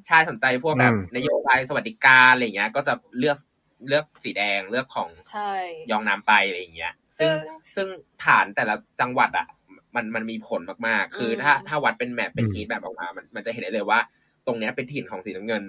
[0.08, 3.38] ใช่สนใจพวกแบบนโยบายสวัสดิการอะไรเงี้ย ก็จะเลือก
[3.88, 5.10] เลือกสีแดงเลือกของ
[5.92, 7.34] ยองน้ำไปอะไรอย่างเงี้ย ซึ่ง
[7.76, 7.88] ซึ่ง
[8.24, 9.48] ฐานแต่ละจังหวัดอะ
[9.96, 14.00] มันมันมีผลมากๆ คือถ้าถ้าวัดเป็นแมปเป็นทีแบบออกมา มันมันจะเห็นได้เลยว่า
[14.48, 15.64] ตรงเนี้ยเป็นถิ่นของสีน้ำเงิน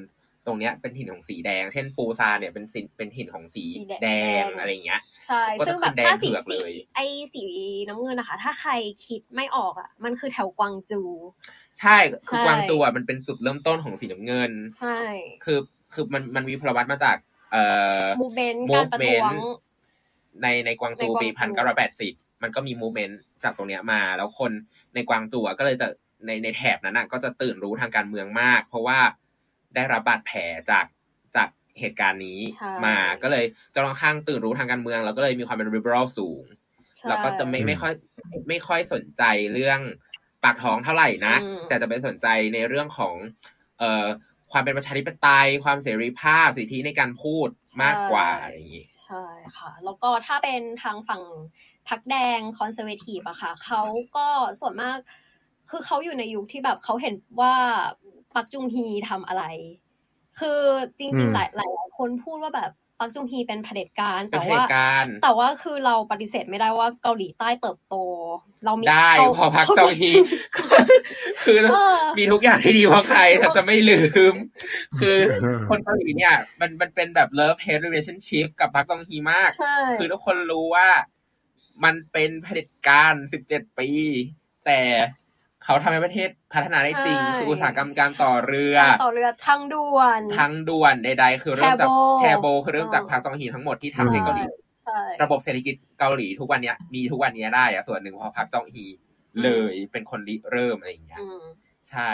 [0.46, 3.64] ตรงเนี้ยเป็นถิ่นของสีแดง เช่นปูซาเนี่ยเป็นสิเป็นถิ่นของสี
[4.02, 4.08] แด
[4.42, 6.58] งอะไรเงี้ย ใช่ ซึ่งแบบถ้าสีสี
[6.94, 7.00] ไอ
[7.34, 7.44] สี
[7.88, 8.72] น้ำเงินนะคะ ถ้าใคร
[9.06, 11.02] คิดไม่ออกอะ มันคือแถวกวางจู
[11.78, 11.96] ใช่
[12.28, 14.98] คือกวางจูอะมันเป็นจุดเริ่มต้นของสีน้ำเงิน ใช่
[15.44, 15.58] คือ
[15.92, 17.16] คือมันมันมีพลวัตมาจาก
[17.54, 17.64] เอ่
[18.04, 19.32] อมูเมนต์การประท้วง
[20.42, 22.12] ในในกวางจูปีพันเก้าร้อยแปดสิบ
[22.42, 24.52] มันก็มีมูเมนต์จากตรงเนี้ยมา แล้วคน
[24.94, 25.86] ในกวางจูก็เลยจะ
[26.26, 28.98] ในในแถบนั้นก็จะตื่นรู้ทางการเมืองมาก เพราะว่า
[29.74, 30.40] ได้รับบาดแผล
[30.70, 30.86] จาก
[31.36, 31.48] จาก
[31.80, 32.40] เหตุการณ์นี้
[32.86, 36.42] มาก็เลยจะค่อนข้างตื่นรู้ทางการเมือง แล้วก็เลยมีความเป็น liberal สูง
[37.08, 37.92] แล้วก็จะไม่ไม่ค่อย
[38.48, 39.22] ไม่ค่อยสนใจ
[39.54, 39.80] เรื่อง
[40.44, 41.34] ปากท้องเท่าไหร่นะ
[41.68, 43.14] แต่จะไปสนใจในเรื่องของ
[43.78, 44.06] เอ่อ
[44.52, 47.48] ความเป็นประชาธิปไตย ความเสรีภาพ สิทธิในการพูด
[47.82, 49.24] มากกว่าอะไรอย่างนี้ใช่
[49.56, 51.22] ค่ะ แล้วก็ถ้าเป็นทางฝั่ง
[51.88, 53.82] พักแดงคอนเซอร์เวทีฟอะค่ะเขา
[54.16, 54.26] ก็
[54.60, 54.98] ส่วนมาก
[55.70, 57.54] คือเขาอยู่ในยุคที่แบบเขาเห็นว่า
[58.34, 59.44] ปักจุงฮีทำอะไร
[60.38, 60.60] คือ
[60.98, 64.62] จริงๆหลายหลายคนพูดว่าแบบ ปักจุงฮีเป็นเผด็จการแต่ว่า
[65.22, 67.94] แต่ว่าคือเราปฏิเสธไม่ได้ว่าเกาหลีใต้เติบโต
[68.64, 70.10] เรามีได้พอพักจองฮี
[71.44, 71.58] คือ
[72.18, 74.00] มีทุกอย่างที่ดีเพราะใครถ้าจะไม่ลื
[74.32, 74.34] ม
[75.00, 75.16] คือ
[75.68, 79.50] คนเกาหลีเนี่ย มันมันเป็นแบบ love hate relationship กับพักจองฮีมาก
[79.98, 80.88] คือทุกคนรู้ว่า
[81.84, 83.88] มันเป็นเผด็จการสิบเจ็ดปี
[84.66, 84.80] แต่
[85.64, 94.44] เขาทำให้ประเทศพัฒนาได้จริง คืออุตสาหกรรมการต่อเรือต่อเรือทางด่วนทางด่วนใด ๆ คือเริ่มจากแชโบคือเริ่มจากพาร์จองฮีทั้งหมดที่ทำให้เกาหลี
[95.22, 98.84] ระบบเศรษฐกิจเกาหลีทุกวันนี้มีทุกวันนี้ได้อะส่วนหนึ่งเพราะพาร์จองฮี
[99.42, 101.20] เลยเป็นคนริเริ่มอะไรอย่างเงี้ย
[101.88, 102.10] ใช่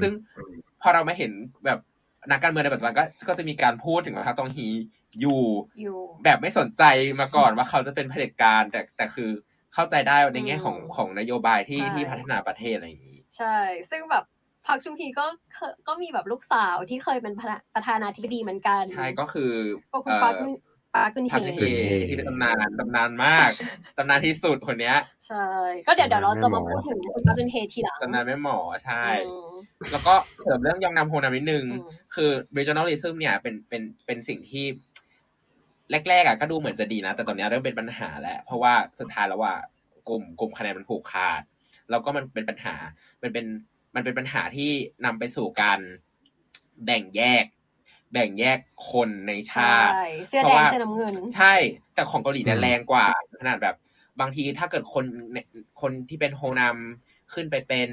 [0.00, 0.12] ซึ่ง
[0.82, 1.32] พอเรามาเห็น
[1.64, 1.78] แบบ
[2.30, 4.68] นักการเมืองในปัจจุบันก็ก็จะมีการพูดถึงพาร์จองฮี
[5.20, 5.40] อยู่
[6.24, 6.82] แบบไม่สนใจ
[7.20, 9.30] มาก่อนว่าเขาจะเป็นเผด็จการแต่แต่คือ
[9.76, 13.56] เข้าใจได้ในแง่ของของนโยบายที่ที่พัฒนาประเทศอะไรอย่างนี้ ใช่
[13.90, 14.24] ซึ่งแบบ
[14.66, 15.26] พักชุมพีก็
[15.88, 17.34] ก็มีแบบลูกสาวที่เคยเป็น
[17.74, 19.52] ประธานาธิบดีเหมือนกัน ใช่ก็คือ
[19.92, 20.50] ก็คุณปากุน
[20.94, 21.34] ปากุนเฮ
[22.08, 23.50] ที่เป็นตำนานตำนานมาก
[23.96, 25.46] ตำนานที่สุดคนเนี้ย ใช่
[25.86, 29.04] ก็เดี๋ยวเดี๋ยวเราจะมาพูดถึงคุณปากุนเฮทีหลังตำนานแม่หมอใช่
[29.92, 31.64] แล้วก็เสริมเรื่องยองนำโฮนานิดนึง
[32.14, 34.64] คือ regionalism เนี่ยเป็นเป็นเป็นสิ่งที่
[35.90, 39.54] แรกๆอะก็ดูเหมือนจะดีนะ แต่ตอนนี้เริ่มเป็นปัญหาแล้วเพราะว่าสุดท้ายแล้วว่า
[40.08, 41.42] กลุ่มกลุ่มคะแนนมันผูกขาด
[41.90, 42.74] แล้วก็มันเป็นปัญหา
[43.22, 43.46] มันเป็น
[43.94, 44.70] มันเป็นปัญหาที่
[45.04, 45.80] นำไปสู่การ
[46.84, 47.44] แบ่งแยก
[48.12, 48.58] แบ่งแยก
[48.90, 49.94] คนในชาติ
[50.28, 51.54] เสื้อแดงเสื้อน้ำเงิน ใช่
[51.94, 53.06] แต่ของเกาหลีเนี่ยแรงกว่า
[53.40, 53.76] ขนาดแบบ
[54.20, 55.04] บางทีถ้าเกิดคน
[55.80, 56.76] คนที่เป็นโฮนาม
[57.34, 57.90] ขึ้นไปเป็น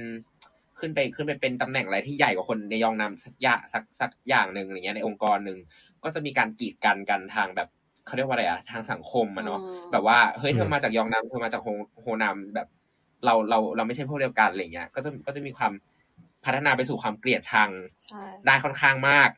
[0.80, 5.58] ขึ้นไปขึ้นไปเป็นตำแหน่งอะไรที่ใหญ่กว่าคนในยองนำสักอย่างสักสักอย่างหนึ่งอย่างเงี้ยในองค์กรหนึ่ง
[6.04, 7.70] ก็จะมีการกีดกันกันทางแบบ
[8.06, 9.60] เขาเรียกว่าอะไรอะทางสังคมอะเนาะ
[9.92, 11.68] แบบว่าเฮ้ยเธอมาจากยองนำเธอมาจากโฮ
[12.02, 12.68] โฮนำแบบ
[13.26, 15.74] เราเราเราไม่ใช่พวกเดียวกันอะไรเงี้ยก็จะก็จะมีความ
[16.46, 17.70] พัฒนาไปสู่ความเกลียดชัง
[18.46, 19.30] ได้ค่อนข้างมาก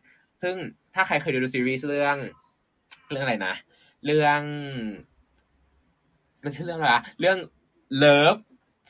[0.44, 0.56] ซึ่ง
[0.94, 2.18] ถ้าใครเคยดูซีรีส์เรื่อง
[3.12, 3.56] เรื่องอะไรนะ
[4.06, 4.42] เรื่อง
[6.44, 7.38] มันชื่อเรื่องอะไรเรื่อง
[8.04, 8.40] Love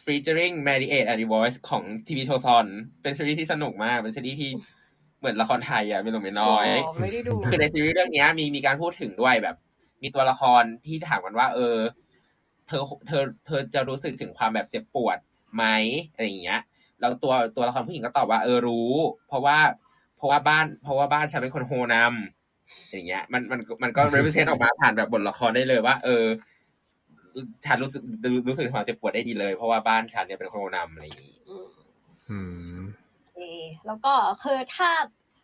[0.06, 2.66] featuring Marriott and Divorce ของทีวีโชซอน
[3.02, 4.52] เป็นซีรีส์ที่สนุกมาก เป็นซีรีส์ที่
[5.20, 6.66] เหมือนละครไทยอะไม่ลงไม่น้อย
[7.02, 9.56] ไม่ได้ดูคือในซีรีส์เรื่องนี้มีมีการพูดถึงด้วยแบบ
[10.04, 11.78] มีตัวละครที่ถามกันว่า เออ
[12.68, 15.18] เธอเธอเธอจะรู้สึกถึงความแบบเจ็บปวด
[15.56, 15.64] ไหม
[16.14, 16.62] อะไรอย่างเงี้ย
[17.00, 18.92] แล้วตัวตัวละครผู้หญิงก็ตอบว่าเออรู้
[19.28, 19.58] เพราะว่า
[20.18, 26.24] เพราะว่าบ้าน เพราะว่าบ้านฉันเป็นคนโฮนำอย่างเงี้ย มันมันมันก็ represent ออกมาผ่านแบบบทละครได้เลยว่า เออ
[27.66, 28.02] ฉันรู้สึก
[28.48, 31.38] รู้สึกถึงความเจ็บปวดได้ดีเลย เพราะว่าบ้านฉันเนี่ยเป็นคนโฮนำอะไรอย่างงี้
[32.30, 32.40] อื
[32.75, 32.75] ม
[33.88, 34.90] แล้วก็คือถ้า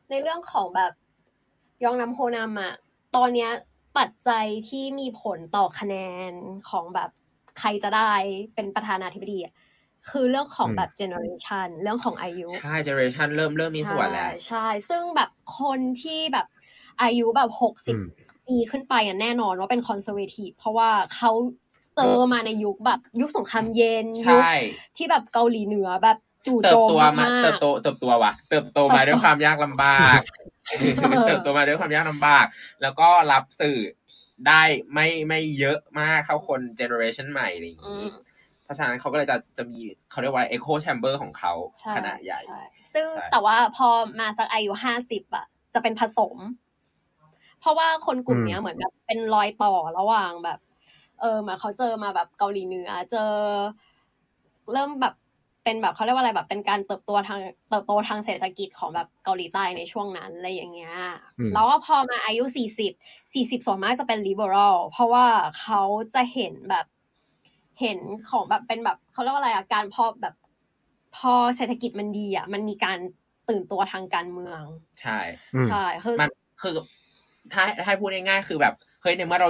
[0.10, 0.94] ในเรื่องของแบบ
[1.84, 2.74] ยองนัมโฮนัมอะ
[3.16, 3.52] ตอนเนี้ย
[3.98, 5.96] ปัจจัยที่มีผลต่อคะแน
[6.30, 6.32] น
[6.70, 7.10] ของแบบ
[7.60, 8.12] ใครจะได้
[8.56, 9.54] เป็นประธานาธิบดีอะ
[10.10, 16.48] คือเรื่องของแบบ generation เรื่องของอายุ ใช่ generation เริ่มเริ่มมีส่วนแล้ว ใช่ ซึ่งแบบคนที่แบบ
[17.02, 17.96] อายุแบบหกสิบ
[18.48, 21.32] ปีขึ้นไปอะแน่นอนว่าเป็น conservative เพราะว่าเขา
[21.96, 24.44] เติบมาในยุคแบบยุคสงครามเย็นยุค
[24.98, 26.76] ที่แบบเกาหลีเหนือแบบ จู่โจ
[27.12, 30.20] มมากเติบโตเติบโตวะเติบโตมาด้วยความยากลำบาก
[31.28, 32.46] เติบโตมาด้วยความยากลำบาก
[32.82, 33.80] แล้วก็รับสื่อ
[34.48, 34.62] ได้
[34.94, 38.08] ไม่ไม่เยอะมากเท่าคน generation ใหม่อะไรอย่างนี้
[38.64, 39.80] เพราะฉะนั้นเขาก็เลยจะจะมี
[40.12, 41.54] เขาเรียกว่า echo chamber ของเขา
[41.96, 42.42] ขนาดใหญ่
[42.94, 43.88] ซึ่งแต่ว่าพอ
[44.20, 46.38] มาสักอายุห้าสิบอะ จะเป็นผสม
[47.62, 50.60] เพราะว่าคนกลุ่มนี้เหมือนแบบเป็นรอยต่อระหว่างแบบ
[51.22, 53.32] เออเหมือนเขาเจอมาแบบเกาหลีเหนือเจอ
[54.74, 55.14] เริ่มแบบ
[55.64, 60.96] เป็นแบบเขาเรียกว่าอะไรแบบเป็นการเติบโตทางเติบโตทางเศรษฐกิจของแบบเกาหลีใต้ในช่วงนั้นอะไรอย่างเงี้ย
[61.54, 62.94] แล้วพอมาอายุสี่สิบ
[63.34, 65.26] สี่สิบส่วนมากจะเป็น liberal เพราะว่า
[65.62, 65.82] เขา
[66.16, 66.86] จะเห็นแบบ
[67.82, 70.36] เห็นของแบบเป็นแบบเขาเรียกว่าอะไรอะการพอแบบ
[71.18, 72.98] พอเศรษฐกิจมันดีอะมันมีการ
[73.50, 74.62] ตื่นตัวทางการเมือง
[75.02, 75.20] ใช่
[75.70, 76.30] ใช่คือมัน
[76.62, 76.76] คือ
[77.54, 79.50] ถ้าให้พูดง่ายๆคือแบบเฮ้ยในเมื่อเรา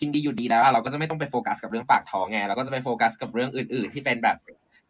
[0.00, 4.36] กินดีอยู่ดีแล้วเราก็จะไม่ต้องไปโฟกัสกับเรื่องปากท้องไงเราก็จะไปโฟกัสกับเรื่องอื่น ๆ ที่เป็นแบบ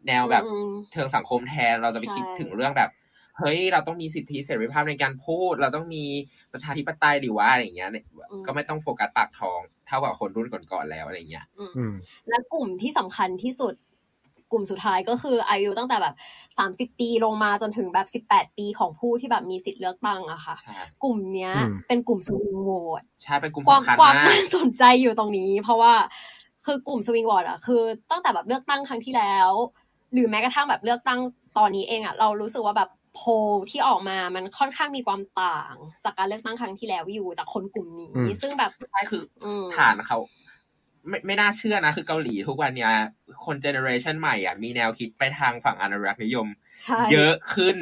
[0.07, 0.43] แนวแบบ
[0.91, 2.91] เชิงสังคมแทนเราจะไปคิดถึงเรื่องแบบ
[3.39, 6.05] เฮ้ย เราต้องมีสิทธิเสรีภาพในการพูด เราต้องมี
[6.51, 7.89] ประชาธิปไตยหรือว่าอะไรอย่างเงี้ย
[8.45, 11.45] ก็ไม่ต้องโฟกัสปากท้องเท่ากับคนรุ่นก่อนๆแล้วอะไรเงี้ย
[12.29, 13.73] และกลุ่มที่สำคัญที่สุด
[14.51, 16.15] กลุ่มสุดท้ายก็คืออายุตั้งแต่แบบ
[16.57, 20.55] สามสิบปีลงมาจนถึงแบบสิบแปดปีของผู้ที่แบบมีสิทธิ์เลือกตั้งอะค่ะ
[21.03, 21.53] กลุ่มเนี้ย
[21.87, 24.13] เป็นกลุ่มสวิงโหวตใช่เป็นกลุ่มสำคัญมากความ
[24.55, 25.93] สนใจอยู่ตรงนี้ เพราะว่า
[26.65, 27.81] คือกลุ่มสวิงโหวตอะคือ
[28.11, 29.51] ตั้งแต่แบบเลือกตั้งครั้งที่แล้ว
[30.13, 31.19] หรือแม้กระทั่งแบบเลือกตั้ง
[31.57, 33.21] ตอนนี้เองอะเรารู้สึกว่าแบบโพ
[33.69, 39.23] ที่ออกมามันค่อนข้างมีความต่าง จากการเลือกตั้งครั้งที่แล้วอยู่จากคนกลุ่มนี้ ซึ่งแบบใช่คือ
[39.75, 40.17] ฐานเขา
[41.07, 42.91] ไม่ไม่น่าเชื่อนะคือเกาหลีทุกวันเนี้ย
[43.45, 46.47] คนเจเนอเรชันใหม่อะมีแนวคิดไปทางฝั่งอนุรักษ์นิยม
[47.11, 47.77] เยอะขึ้น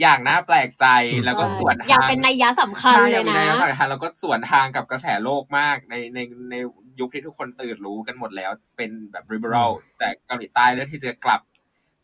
[0.00, 0.86] อย่างน่าแปลกใจ
[1.24, 6.18] แล้วก็สวนทางอย่างเป็นนัยยะสำคัญเลยนะนัยยะสำคัญแล้วก็สวนทางกับกระแสโลกมากในใน
[6.50, 6.54] ใน
[7.00, 11.40] ยุคที่ทุกคนตื่นรู้กันหมดแล้วเป็นแบบ liberal แต่เกาหลีใต้เลือกที่จะกลับ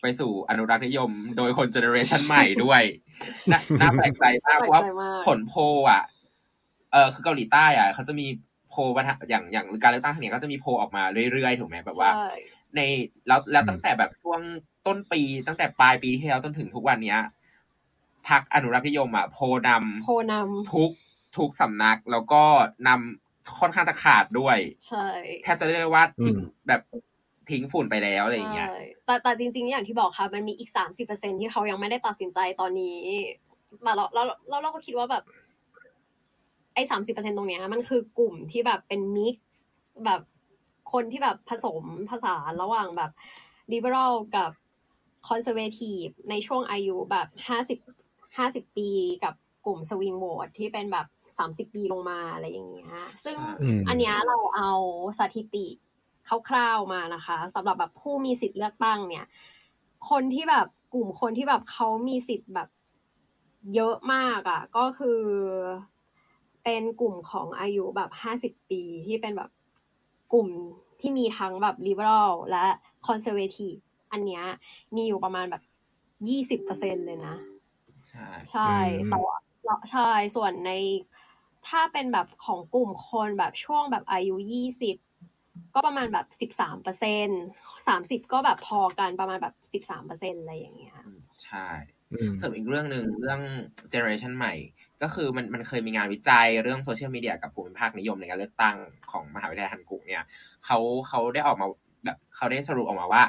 [0.03, 2.83] ไปสู่อนุรักษ์นิยม โดยคนเจเนอเรชันใหม่ด้วย
[3.81, 4.81] น่าแปลกใจมากว่า
[5.27, 5.55] ผลโพ
[5.91, 6.03] อะ
[6.93, 8.27] เออคือเกาหลีใต้อะเขาจะมี
[8.69, 8.75] โพ
[9.29, 12.11] อย่างอย่างการเลือกตั้งครั้งนี้ก็จะมีโพออกมาเรื่อยๆถูกไหมแบบว่า
[12.77, 12.81] ใน
[13.27, 14.41] แล้วแล้วตั้งแต่แบบช่วง
[14.87, 17.21] ต้นปีตั้งแต่ปลายปีที่แล้วจนถึงทุกวันเนี้ย
[18.29, 20.91] พักอนุรักษ์นิยมอะโพนำโพนำทุก
[21.37, 22.43] ทุกสำนักแล้วก็
[22.89, 24.59] นำค่อนข้างจะขาดด้วย
[24.89, 25.07] ใช่
[25.43, 26.37] แทบจะเรียกว่าทิ้ง
[26.69, 26.81] แบบ
[27.51, 28.69] ทิ้งฝุ่นไปแล้วอะไรอย่างเงี้ย
[29.07, 32.99] แต่แต่จริงๆอย่างที่บอกค่ะ มันมีอีกสามสิบเปอร์เซ็นที่เขายังไม่ได้ตัดสินใจตอนนี้
[33.83, 35.25] แต่เราเราเราเราก็คิดว่าแบบ
[36.75, 39.65] ไอ้สามสิบเปอร์เซ็นตรงเนี้ยมันคือกลุ่มที่แบบเป็นมิกซ์
[40.05, 40.23] แบบ
[40.93, 43.11] คนที่แบบผสมผสานระหว่างแบบ
[43.73, 44.51] ลิเบอรัลกับ
[45.29, 47.79] คอนเซอร์เวทีฟในช่วงอายุแบบห้าสิบ
[48.37, 48.89] ห้าสิบปี
[49.25, 49.35] กับ
[49.67, 51.07] กลุ่มสวิงโหวตที่เป็นแบบ
[51.39, 52.93] สามสิบปีลงมาอะไรอย่างเงี้ย
[53.25, 53.37] ซึ่ง
[53.89, 54.71] อันเนี้ยเราเอา
[55.19, 55.67] สถิติ
[56.49, 59.27] คร่าวๆมานะคะสำหรับแบบผู้มีสิทธิ์เลือกตั้งเนี่ย
[60.11, 62.69] คนที่แบบกลุ่มคนที่แบบเขามีสิทธิ์แบบ
[63.75, 65.21] เยอะมากอะ่ะ ก็คือ
[66.65, 69.51] เป็นกลุ่มของอายุแบบห้าสิบปีที่เป็นแบบ
[70.33, 70.49] กลุ่ม
[71.01, 72.67] ที่มีทั้งแบบ liberal และ
[73.07, 73.81] conservative
[74.13, 74.45] อันเนี้ย
[74.95, 75.63] มีอยู่ประมาณแบบ
[76.29, 77.37] ยี่สิบเปอร์เซ็นเลยนะ
[78.11, 78.75] ใช่ใช่
[79.11, 79.37] แต่ว่า
[79.91, 80.73] ใช่ส่วนใน
[81.69, 84.97] ถ้าเป็นแบบของกลุ่มคนแบบช่วงแบบอายุยี่สิบ
[85.75, 87.29] ก็ประมาณแบบสิบสามเปอร์เซ็น
[87.89, 90.95] สามสิบก็แบบพอกันประมาณแบบสิบสามเปอร์เซ็นอะไรอย่างเงี้ย
[91.45, 91.69] ใช่
[92.41, 93.41] ส่วนอีกเรื่องหนึ่งเรื่อง
[93.91, 94.55] generation ใหม่
[95.03, 98.77] ก็คือมันมันเคยมีงานวิจัยเรื่อง social media กับภูมิภาคนิยมในการเลือกตั้ง
[99.11, 100.25] ของมหาวิทยาลัยฮันกุกเนี่ย
[100.65, 101.67] เขาเขาได้ออกมา
[102.05, 103.23] แบบเขาได้สรุปออกมาว่า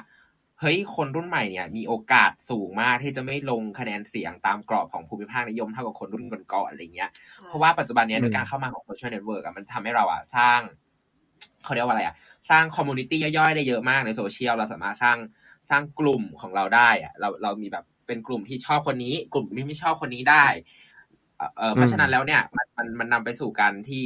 [0.60, 7.10] เฮ้ยคนรุ่นใหม่เนี่ยมีโอกาสสูงมากที่จะไม่ลงคะแนนเสียงตามกรอบของภูมิภาคนิยมเท่ากับคนรุ่นก่อนๆอะไรเงี้ย
[7.48, 10.60] เพราะว่าปัจจุบันนี้โดยการเข้ามาของ social network มันทำให้เราอะสร้าง
[11.63, 12.15] เขาเรียกว่าอะไรอะ
[12.49, 15.17] สร้าง community ย่อยๆ ได้เยอะมากในโซเชียลเราสามารถสร้าง
[15.69, 20.45] สร้างกลุ่มของเราได้อะเราเรามีแบบเป็นกลุ่มที่ชอบคนนี้ กลุ่มที่ไม่ชอบคนนี้ได้
[21.58, 24.04] เออเพราะฉะนั้นแล้วเนี่ยมันมันมันนำไปสู่การที่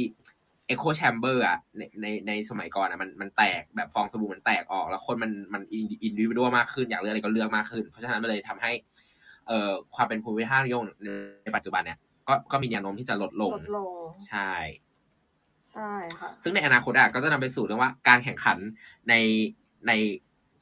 [0.66, 8.72] echo chamber อะในในในสมัยก่อนอะมันมันแตกแบบฟองสบู่มันแตกออก แล้วคนมันมัน individual มากขึ้น อยากเลือกอะไรก็เลือกมากขึ้น เพราะฉะนั้นมันเลยทำให้
[9.46, 10.82] เอ่อความเป็นภูมิภาคนิยม
[11.44, 13.52] ในปัจจุบันเนี่ยก็ก็มีแนวโน้มที่จะลดลง
[14.28, 14.50] ใช่
[15.76, 18.58] ใช่ค่ะซึ่งในอนาคตอะก็จะนำไปสู่เรื่องว่าการแข่งขัน
[19.08, 19.14] ใน
[19.88, 19.92] ใน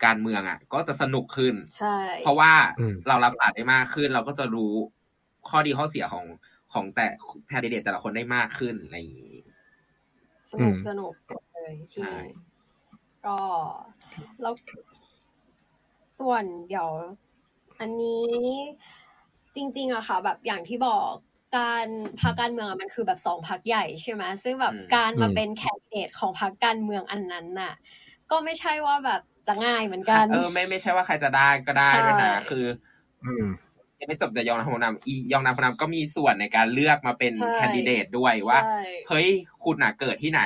[0.05, 2.53] การเมืองอะ ก็จะสนุกขึ้นใช่เพราะว่า
[3.09, 4.73] เรารับสารได้มากขึ้น เราก็จะรู้
[5.49, 6.25] ข้อดีข้อเสียของ
[6.73, 7.07] ของแต่
[7.47, 9.37] แทนเดตแต่ละคนได้มากขึ้นอะไรอย่างนี้
[10.51, 11.13] สนุกสนุก
[11.55, 12.11] เลยที่
[13.27, 13.39] ก็
[14.43, 14.55] แล้ว
[16.19, 16.91] ส่วนเดี๋ยว
[17.81, 18.25] อันนี้
[19.57, 21.13] จริง ๆอะค่ะ แบบอย่างที่บอก
[21.57, 21.87] การ
[22.21, 27.73] พักการเมืองมันคือแบบสองพักใหญ่ใช่ไหมซึ่งแบบการมาเป็นแคนดิเดตของพักการเมืองอันนั้นน่ะ
[28.31, 32.67] ก็ไม่ใช่ว่าแบบจะง่ายเหมือนกันเออไม่ไม่ใช่ว่าใครจะได้ก็ได้ด้วยนะคือ
[33.25, 33.47] อืม
[34.01, 38.59] ยังไม่จบแต่ยองนาพนามอียองนาพนามก็มีส่วนในการเลือกมาเป็นแคนดิเดตด้วยว่า
[39.09, 39.27] เฮ้ย
[39.65, 40.43] คุณอะเกิดที่ไหน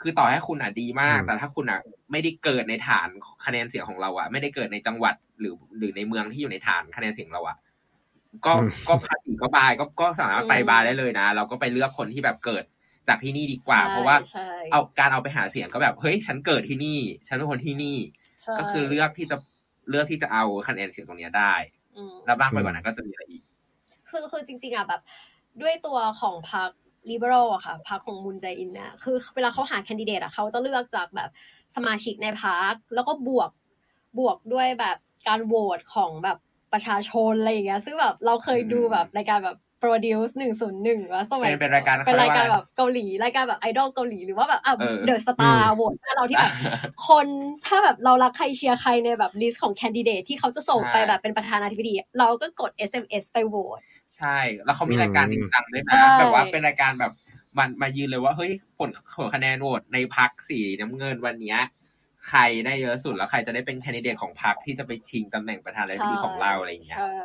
[0.00, 3.08] คือต่อให้คุณอะดีมาก แต่ถ้าคุณอะไม่ได้เกิดในฐาน
[3.44, 7.56] คะแนนเสียงของเราอะ ไม่ได้เกิดในจังหวัดหรือหรือในเมืองที่อยู่ในฐานคะแนนเสียงเราอะ
[8.46, 8.52] ก็
[8.88, 12.64] ก็ภาษีก็บายก็ก็สามารถไปบายได้เลยนะ เราก็ไปเลือกคนที่แบบเกิด
[13.08, 14.16] จากที่นี่ดีกว่า เพราะว่า
[14.72, 17.98] เอาการเอาไปหาเสียงก็แบบเฮ้ย ฉันเกิดที่นี่ ฉันเป็นคนที่นี่
[18.58, 19.36] ก็คือเลือกที่จะ
[19.90, 21.54] เลือกที่จะเอาคะแนนเสียงตรงนี้ได้
[22.26, 23.42] แล้วบ้างไปกว่านั้นก็จะมีอะไรอีก
[24.10, 25.00] คือคือจริง ๆอะแบบ
[25.62, 26.70] ด้วยตัวของพรรค
[27.10, 31.30] ลิเบอรัลอะค่ะพรรคของมุนใจอินเนี่ยคือเวลาเขาหาแคนดิเดตอะเขาจะเลือกจากแบบ
[31.76, 33.50] สมาชิกในพรรคแล้วก็บวก
[34.18, 34.96] บวกด้วยแบบ
[35.28, 36.38] การโหวตของแบบ
[36.72, 44.72] ประชาชนอะไรอย่างเงี้ยซึ่งแบบเราเคยดูแบบรายการแบบ produce หนึ่งศูนย์หนึ่งว่าสมัยเป็นรายการเป็นรายการแบบเกาหลีรายการแบบไอดอลเกาหลีหรือว่าแบบอะ
[45.04, 46.52] The Star โหวตถ้าเราที่แบบ
[47.08, 47.26] คน
[47.66, 53.80] ถ้าแบบเรารักใครเชียร์ใครในแบบ list ของแคนดิเดตที่เขาจะส่งไปแบบเป็นประธานาธิบดี เราก็กด SMS ไปโหวต
[54.16, 57.12] ใช่ แล้วเขามีรายการจริงจังด้วยนะแบบว่าเป็นรายการแบบ
[57.58, 61.60] มันมายืนเลยว่าเฮ้ยผลผลคะแนนโหวตในพักสีน้ำเงินวันเนี้ย
[62.28, 67.16] ใครได้เยอะสุดแล้วใครจะได้เป็นแคนดิเดตของพรรคที่จะไปชิงตำแหน่งประธานาธิบดีของเราอะไรอย่างเงี้ย ใช่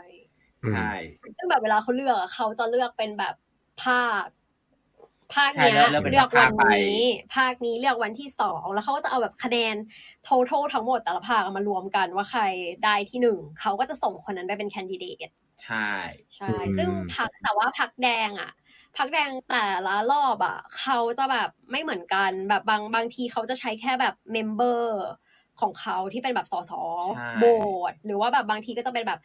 [0.68, 0.92] ใช่
[1.38, 3.36] ซึ่งแบบเวลาเขาเลือกเขาจะเลือกเป็นแบบ
[3.84, 4.26] ภาค
[5.34, 9.76] ภาคเนี้ยเลือกวันนี้ ภาคนี้เลือกวันที่สองแล้วเขาก็จะเอาแบบคะแนน
[10.28, 12.42] total ทั้งหมดแต่ละภาคมารวมกันว่าใคร
[12.84, 15.30] ได้ที่หนึ่งเขาก็จะส่งคนนั้นไปเป็นแคนดิเดต
[15.64, 15.92] ใช่
[16.36, 18.52] ใช่ ซึ่งพักแต่ว่าพรรคแดงอะ
[18.98, 25.00] พรรคแดงแต่ละรอบอะเขาจะแบบไม่เหมือนกันแบบบางบางทีเขาจะใช้แค่แบบ member
[25.62, 26.72] ของเขาที่เป็นแบบสส
[27.40, 27.46] โบ
[27.92, 29.20] ดหรือว่าแบบบางทีก็จะเป็นแบบ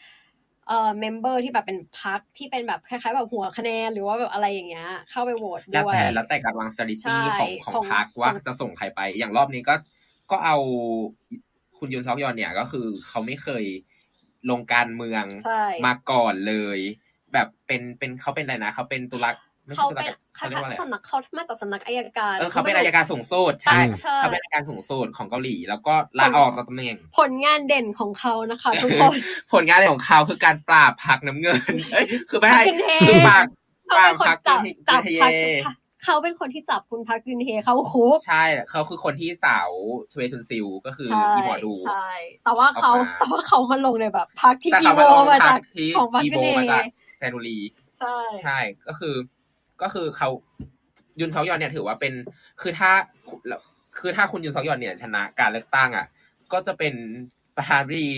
[0.69, 9.75] เอ่อ member ที่แบบเป็นพวกที่เป็นแบบคล้ายๆแบบหัวคะแนนหรือว่าแบบอะไรอย่างเงี้ยเข้าไปโหวตแล้วด้วยแต่แล้วแต่การวาง strategy ใช่ของของของพรรคว่าจะส่งใครไป อย่างรอบนี้ก็
[10.31, 10.57] ก็เอา
[11.79, 13.65] คุณยุนซอกยอนเนี่ยก็คือเขาไม่เคย
[14.51, 16.79] ลงการเมืองใช่มาก่อนเลย
[17.33, 19.45] แบบเป็นเป็นเขาเป็นอะไรนะเขาเป็นตุลาไม่ใช่
[19.77, 29.17] เขาตุลาเป็นการเขาเรียกว่าอะไรสำนักเขามาจากสำนักอายการ เออเขาเป็นอายการสูงสุดใช่ใช่เขาเป็นอายการสูงสุดของเกาหลี แล้วก็ลาออกจากตำแหน่ง ผลงานเด่นของเขานะคะทุกคน
[29.53, 33.45] ผลงานของเขาคือการปราบพักน้ำเงิน เอ้ยคือไม่ให้พักกินเฮคือปราบ
[33.89, 35.11] เขาปราเป็บนคนพักจับกินจับเฮ
[35.67, 39.71] พักเขาเป็นคนที่จับคุณพักยุนเฮเข้าคุกใช่เขาคือคนที่สาว
[40.13, 42.09] ชเวชุนซิลก็คือใช่อีหมอดูใช่
[42.45, 46.83] แต่ว่าเขาออกมาแต่ว่าเขามาลงในแบบพักที่แต่อีเขาโวมาลงมาพัจากกที่ของพักอียุโบนเฮมาจาก
[47.19, 47.59] แซนุรี
[47.99, 49.15] ใช่ใช่ก็คือ
[49.83, 50.29] ก็คือเขา
[51.21, 52.13] ยุนซอกยอนเนี่ยถือว่าเป็น
[52.61, 52.91] คือถ้า
[53.99, 56.07] คือถ้าคุณยุนซอกยอนเนี่ยชนะการเลือกตั้งอะ
[56.53, 56.95] ก็จะเป็น
[57.57, 58.11] ประธานาธิบดี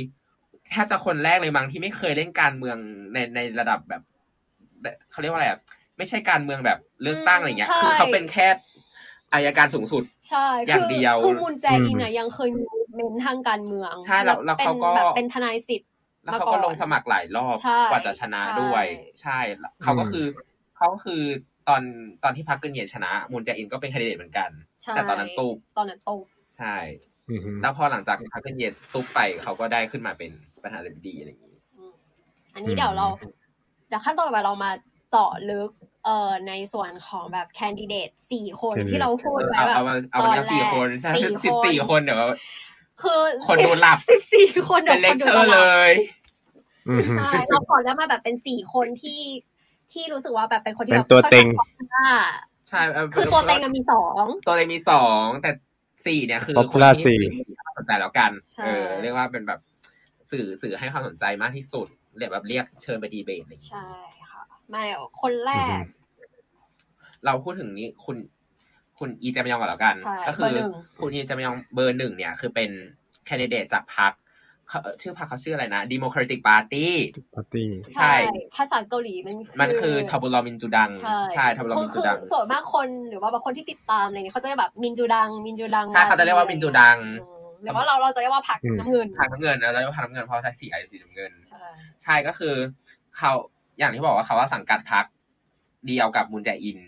[0.70, 2.76] แทบจะคนแรกเลยมั้งที่ไม่เคยเล่นการเมือง
[3.12, 4.02] ในในระดับแบบ
[4.82, 5.58] แบบเขาเรียกว่าอะไรอะ
[5.98, 8.48] ไม่ใช่การเมืองแบบเลือกตั้งอะไรเงี้ย คือเขาเป็นแค่
[9.32, 15.88] อายการสูงสุด ใช่อย่างเดียวคือมุนแจอินน่ะยังเคยมีเมนทางการเมืองใช่แล้วแล้วเขาก็ป็นแบบเป็นทนายสิทธิ์
[16.24, 18.84] แล้วเขาก็ลงสมัครหลายรอบใช่กว่าจะชนะใช่ด้วย
[19.20, 20.24] ใช่แล้วเขาก็คือ
[20.78, 21.22] เขาก็คือ
[21.68, 21.82] ตอน
[22.24, 24.50] ตอนที่พรรคเกนเยชนะ มูนแจอินก็เป็นแคนดิเดตเหมือนกัน
[24.82, 26.24] ใช่แต่ตอนนั้นตูบตอนนั้นตูบ
[26.56, 26.76] ใช่
[27.30, 28.64] อือฮึแล้วพอหลังจากพรรคเกนเย
[28.94, 30.30] ตุบไปเขาก็ได้ขึ้นมาเป็น
[30.62, 31.92] ประธานาธิบดีอะไรอย่างนี้อืม
[32.54, 33.06] อันนี้เดี๋ยวเรา
[33.88, 34.70] เดี๋ยวขั้นตอนต่อไปเรามา
[35.10, 35.70] เจาะลึก
[36.04, 42.20] เอ่อในส่วนของแบบแคนดิเดตสี่คนที่เราพูดไว้เอาแบบเอามาเอามาสี่คนสี่สิบสี่คนเดี๋ยว
[43.02, 45.92] คือคนดูหลับสิบสี่คนดี๋เป็ยนวเลคคดูเชอร์หเลบย
[46.88, 49.20] อือฮึใช่เราขอแล้วมาแบบเป็นสี่คนที่
[49.92, 51.46] ที่รู้สึกว่าแบบเป็นคนที่เป็นแบบตัวเต็ง
[51.78, 52.20] ค่อนข้าง popular
[52.68, 55.50] ใช่เคือตัวเต็งอะมีสองตัวเต็งมีสองแต่
[56.06, 59.60] สี่เนี่ยคือ Popular คนที่สี่มีความสนใจแล้วกันใช่เออเรียกว่าเป็นแบบ
[60.30, 63.88] สื่อสื่อให้ความสนใจมากที่สุดเรียกแบบเรียกเชิญไปดีเบตอะไรอย่างเงี้ยใช่
[64.30, 65.82] ค่ะมาเดี๋ยวคนแรก
[67.24, 68.16] เราพูดถึงนี้คุณ
[68.98, 70.70] คุณอีจามยองก่อนแล้วกันใช่ก็คืเบออร์หนึ่ง
[71.00, 72.70] คุณอีจามยองเบอร์หนึ่งเนี่ย คือเป็น
[73.26, 74.27] แคนดิเดตจากพรรคเขาเอ่อ
[75.00, 76.86] ชื่อพรรคเขาชื่ออะไรนะ Democratic Party
[77.34, 78.12] ปาร์ตี้ใช่
[78.56, 80.90] ภาษาเกาหลีมันมันคือทาบุลอมินจูดัง
[81.34, 91.64] ใช่ทาบุลอคือมินจูคือดังส่วนมากคนหรือว่าบางคนที่ติดตามอะไรเนี่ยเขาจะเรียกแบบมินจูดัง มินจูดัง ใช่เขาจะเรียกว่ามินจูดังอืมหรือว่าเราเราจะเรียกว่าผักน้ำเงินทางน้ำเงินเราเรียกว่าทางน้ำเงินเพราะใช้สีไอสีน้ำเงินใช่
[92.02, 92.54] ใช่ก็คือ
[93.16, 93.32] เขา
[93.78, 95.04] อย่างที่บอกว่าเขาว่าสังกัดพรรค
[95.86, 96.78] เดียวกับมูนแจอิน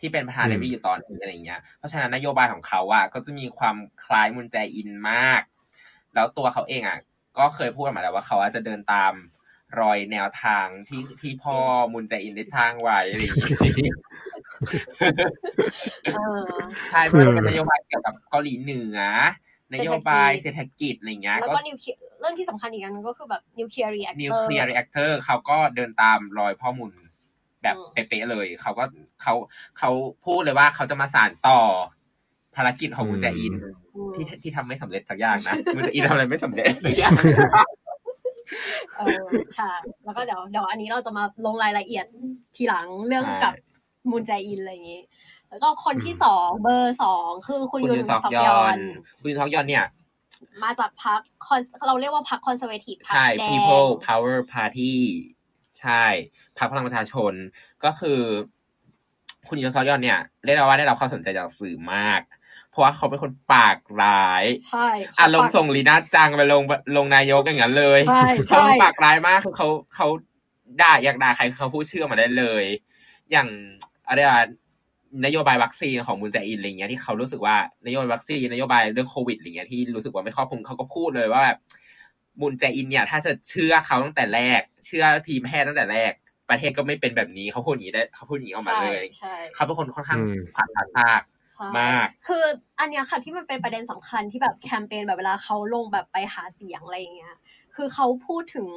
[0.00, 5.42] ที่เป็นประธานาธิบดีอยู่ตอนนี้อะไรอย่างเงี้ยเพราะฉะนั้นนโยบายของเขาอะก็จะมีความคล้ายมูนแจอินมาก
[6.16, 6.98] แล้วตัวเขาเองอะ
[7.38, 9.12] ก็เคยพูดออกมาแล้วว่าเขาอาจจะเดินตาม
[9.80, 11.56] รอยแนวทางที่ที่พ่อ
[11.92, 13.92] มูนแจอินได้สร้างไว้อะไรอย่างงี้
[16.14, 16.44] เออ
[16.88, 18.98] ใช่เพราะมันเป็นนโยบายเกี่ยวกับเกาหลีเหนือ
[19.74, 26.92] นโยบายเศรษฐกิจอะไรอย่างเงี้ยแล้วก็ก็นิวเคลียร์เรื่องที่สำคัญอีกอย่างหนึงก็คือแบบ nuclear reactor nuclear rea ctor เขาก็เดินตามรอยพ่อมุน
[27.62, 28.84] แบบอืมเป๊ะๆเลยเขาก็
[29.22, 29.34] เขา
[29.78, 29.90] เขา
[30.24, 31.60] พูดเลยว่าเขาจะมาสานต่อ
[32.56, 33.54] ภารกิจของมุนแจอิน
[34.14, 37.14] ที่ที่ทำไม่สำเร็จสักอย่างนะมุนแจอินทำอะไรไม่สำเร็จเลยอย่าง
[38.98, 39.24] เออ
[39.58, 39.72] ค่ะ
[40.04, 42.06] แล้วก็เดี๋ยวเดี๋ยวอันนี้เราจะมาลงรายละเอียด
[42.56, 43.54] ทีหลังเรื่องกับ
[44.10, 45.02] มูนแจอินอะไรอย่างนี้
[45.48, 48.80] แล้วก็คนที่สองเบอร์สองคือคุณคุณยุนยุนซอกซอกยยออนน
[49.20, 49.84] คุณยุนซอกยอนเนี่ย
[50.62, 54.94] มาจากพรรคคอนเราเรียกว่าพรรคคอนเซอร์เวทีฟพรรคใช่แดง People Power Party
[55.80, 56.04] ใช่
[56.58, 57.32] พรรคพลังประชาชน
[57.84, 58.20] ก็คือ
[59.48, 62.35] คุณยุนซอกยอนเนี่ยเรียกได้ว่าได้รับความสนใจจากสื่อมากเพ
[62.76, 66.62] ราะว่าเขาเป็นคนปากร้าย ใช่อะลงส่งลีน่าจังไปลง
[66.96, 70.08] ลงนายกอย่างนั้นเลยใช่เขาใช่ปากร้ายมากคือเขาเขา
[70.82, 72.64] ด่าอยากด่าใครเขาพูดชื่อมาได้เลย
[73.30, 73.48] อย่าง
[74.08, 74.46] อะไรอะ
[75.24, 81.58] นโยบายวัคซีนของมูนแจอินอะไรเงี้ยที่เขารู้สึกว่านโยบายวัคซีนนโยบายเรื่องโควิดอะไรเงี้ยที่รู้สึกว่าไม่ครอบคลุมเขาก็พูดเลยว่าแบบ
[82.40, 86.12] มูนแจอินเนี่ย ถ้าจะเชื่อเขาตั้งแต่แรก เชื่อทีมแพทย์ตั้งแต่แรก
[86.50, 91.35] ประเทศก็ไม่เป็นแบบนี้เขาพูดอย่างนี้ได้เขาพูดอย่างนี้ออกมาเลยใช่เขาเป็นคนค่อนข้างอืมผ่านผ่านมากใช่
[91.78, 92.44] มาก คือ
[92.80, 97.34] อันเนี้ยค่ะที่มันเป็นประเด็นสำคัญที่แบบแคมเปญแบบเวลาเขาลงแบบไปหาเสียงอะไรอย่างเงี้ย
[97.74, 98.68] คือเขาพูดถึง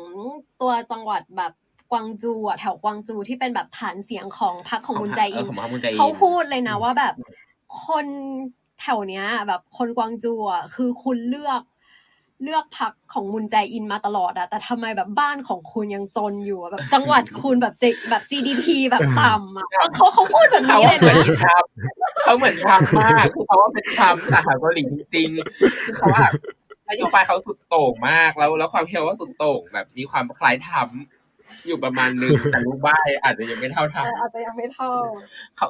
[0.61, 1.53] ตัวจังหวัดแบบ
[1.91, 7.13] กวางจูอะแถวกวางจูที่เป็นแบบฐานเสียงของพรรคของมุนแจอินเของพรรคมูนแจอินเขาพูดเลยนะว่าแบบ
[7.85, 8.05] คน
[8.81, 11.61] แถวเนี้ย แบบคนกวางจูอะคือคุณเลือก
[12.43, 21.71] เลือกพักของมุนแจอินมาตลอดอะแต่ทำไมแบบบ้านของคุณยังจนอยู่อะแบบจังหวัดคุณแบบ G แบบ GDP แบบต่ำอะเขาเขาพูดแบบเขานี้เลยเหมือนนะอีทรัมป์
[22.23, 26.25] เขาเหมือนทรัมป์มากคือเขาว่าเป็นทรัมป์สหเกาหลีจริงๆคือเขาว่า
[26.89, 31.01] นโยบายเขาสุดโต่งมากแล้ว แล้วความเที่ยวว่าสุดโต่งแบบมีความคล้ายทรัมป์
[31.67, 34.91] อยู่ประมาณนึงแต่ลูกบ้าอาจจะยังไม่เท่าทรัมป์เอออาจจะยังไม่เท่า
[35.57, 35.67] เขา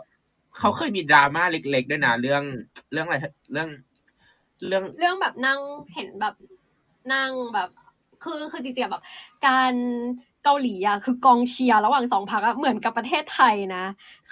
[0.59, 2.43] เขาเคยมีดราม่าเล็กๆด้วยนะเรื่อง
[2.91, 3.17] เรื่องอะไร
[3.53, 3.67] เรื่อง
[4.67, 5.59] เรื่องเรื่องแบบนั่ง
[5.93, 6.33] เห็นแบบ
[7.13, 7.69] นั่งแบบ
[8.23, 9.03] คือคือจริงๆอะแบบ
[9.47, 9.73] การ
[10.43, 13.83] เกาหลีอะคือกองเชียร์ระหว่างสองพรรคอะเหมือนกับประเทศไทยนะ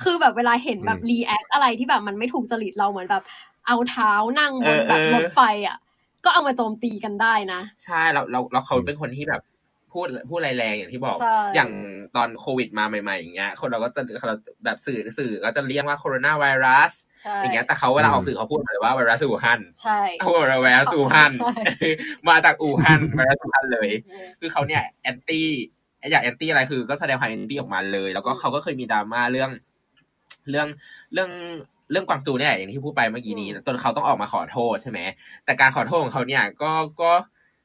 [0.02, 3.24] คือแบบเวลาเห็นแบบ react อะไรที่แบบมันไม่ถูกจริตเราเหมือนแบบ
[3.68, 5.78] เอาเท้านั่งบนแบบรถไฟอะ
[6.26, 9.42] ก็เอามาโจมตีกันได้นะ ใช่เราเราเราเขาเป็นคนที่แบบ
[9.98, 11.18] พูดพูดแรงๆอย่างที่บอก
[11.56, 11.70] อย่าง
[12.16, 14.36] ตอนโควิดมาใหม่ๆอย่างเงี้ย คนเราก็จะเรา
[14.66, 16.92] แบบสื่อสื่อก็จะเรียกว่าโคโรนาไวรัส
[17.38, 21.32] อย่างเงี้ยแต่เขาเวลาออกสื่อเขาพูดเลยว่าไวรัสอู่ฮั่นใช่เขาบอกไวรัสอู่ฮั่น
[22.30, 23.90] มาจากอู่ฮั่นไวรัสอู่ฮั่นเลย
[24.40, 25.48] คือเขาเนี่ย anti
[26.12, 29.50] อยาก anti อะไรคือก็แสดงความ anti ออกมาเลย แล้วก็เขาก็เคยมีดราม่าเรื่อง
[30.50, 30.68] เรื่อง
[31.14, 31.30] เรื่อง
[31.92, 35.00] เรื่องกวางจูเนี่ยอย่างที่พูดไปเมื่อกี้นี้จนเขาต้องออกมาขอโทษใช่ไหม
[35.46, 36.72] แต่การขอโทษของเขาเนี่ยก็
[37.02, 37.12] ก็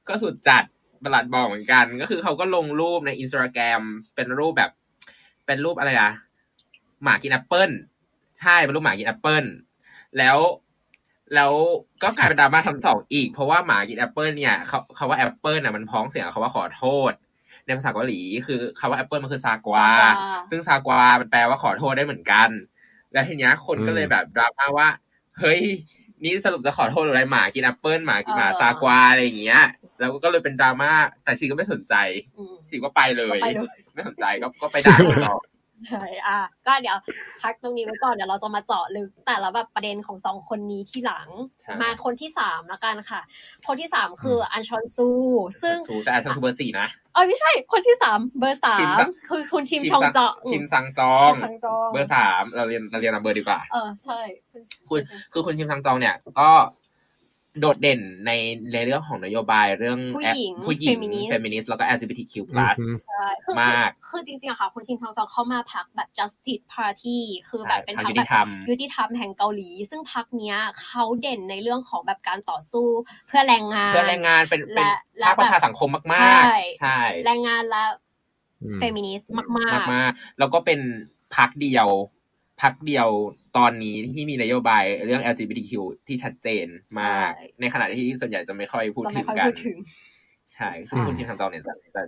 [0.09, 0.64] ก็สุดจัด
[1.05, 3.82] ประหลัดบอกเหมือนกัน ก็คือเขาก็ลงรูปในอินสตาแกรม
[4.14, 4.70] เป็นรูปแบบ
[5.46, 6.12] เป็นรูปอะไรอะ
[7.03, 7.70] หมากินแอปเปิล
[8.40, 9.44] ใช่เป็นรูปหมากินแอปเปิล
[10.18, 10.38] แล้ว
[11.34, 11.53] แล้ว
[12.03, 17.12] ก็กลายเป็นดราม่าทั้งสองอีก เพราะว่าหมากินแอปเปิลเนี่ยเขาคำว่าแอปเปิลน่ะมันพ้องเสียงคำว่าขอโทษ
[17.66, 19.86] ในภาษาเกาหลีคือคำว่าแอปเปิลมันคือ사과
[20.50, 22.48] ซึ่ง 사과มันแปลว่าขอโทษได้เหมือนกัน
[23.12, 24.88] แล้วทีเนี้ยคนก็เลยแบบดราม่าว่า
[25.40, 25.61] เฮ้ย
[26.22, 29.62] นี่สรุปจะขอโทษอะไรหมากินแอปเปิลหมากินหมา 사과อะไรอย่างเงี้ย
[30.01, 30.93] แล้วก็เลยเป็นดราม่า
[31.24, 31.95] แต่ชีก็ไม่สนใจ
[32.68, 33.38] ชีก็ไปเลย
[33.95, 35.36] ไม่สนใจก็ก็ไปด่าต่อ
[35.88, 36.97] ใช่อะก็เดี๋ยว
[37.43, 41.28] พักตรงนี้ไว้ก่อนเดี๋ยวเราจะมาเจาะลึกแต่ละแบบประเด็นของสองคนนี้ทีหลัง
[41.80, 43.20] มาคนที่สามแล้วกันค่ะ
[43.66, 45.09] คนที่สามคืออันชอลซู
[45.62, 51.32] ซึ่งแต่อันชอลซูเบอร์สี่นะเออไม่ใช่ คนที่สามเบอร์สามคือคุณชิมซังจองชิมซังจอง
[51.93, 54.20] เบอร์สามเราเรียงเราเรียงเบอร์ดีกว่า เออใช่
[54.88, 55.01] คุณ
[55.32, 56.51] คือคุณชิมซังจองเนี่ยก็
[57.61, 58.30] โดดเด่นใน
[58.72, 62.34] ในเรื่องของนโยบายเรื่องผู้หญิงผู้หญิงเฟมินิสต์แล้วก็ LGBTQ+
[63.05, 63.24] ใช่
[63.61, 72.88] มาก คือจริงๆอะค่ะ คุณชิมซังจองเขามาพรรคแบบ Justice Party คือแบบเป็นพรรคแบบยุติธรรมแห่งเกาหลี ซึ่งพรรคเนี้ยเขาเด่นในเรื่องของแบบการต่อสู้
[73.28, 74.86] เพื่อแรงงาน เพื่อแรงงานเป็นเป็น
[75.22, 77.84] ภาคประชาสังคมมากๆ ใช่ แรงงานและ
[78.78, 80.80] เฟมินิสต์มากๆมากๆแล้วก็เป็น
[81.36, 81.88] พรรคเดียว
[82.62, 83.09] พรรคเดียว
[83.57, 85.72] ตอนนี้ที่มีนโยบายเรื่อง LGBTQ
[86.07, 86.66] ที่ชัดเจน
[87.00, 87.30] มาก
[87.61, 89.48] ในขณะที่ส่วนใหญ่จะไม่ค่อยพูดถึงกัน
[90.55, 92.03] ใช่ซึ่งคุณชิมซังจองเนี่ยจะ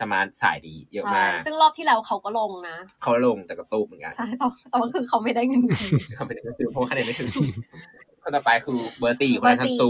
[0.00, 4.26] จะมาสายดีเยอะมาก ซึ่งรอบที่แล้วเขาก็ลงนะเขาลงแต่ก็ตูเหมือนกันใช่
[4.70, 5.62] แต่ว่าคือเขาไม่ได้เงิน
[6.14, 7.28] เขาไม่ได้เงินคือเพราะคะแนนไม่ถึง
[8.22, 9.88] คนต่อไปคือเบอร์สี่คุณชันซู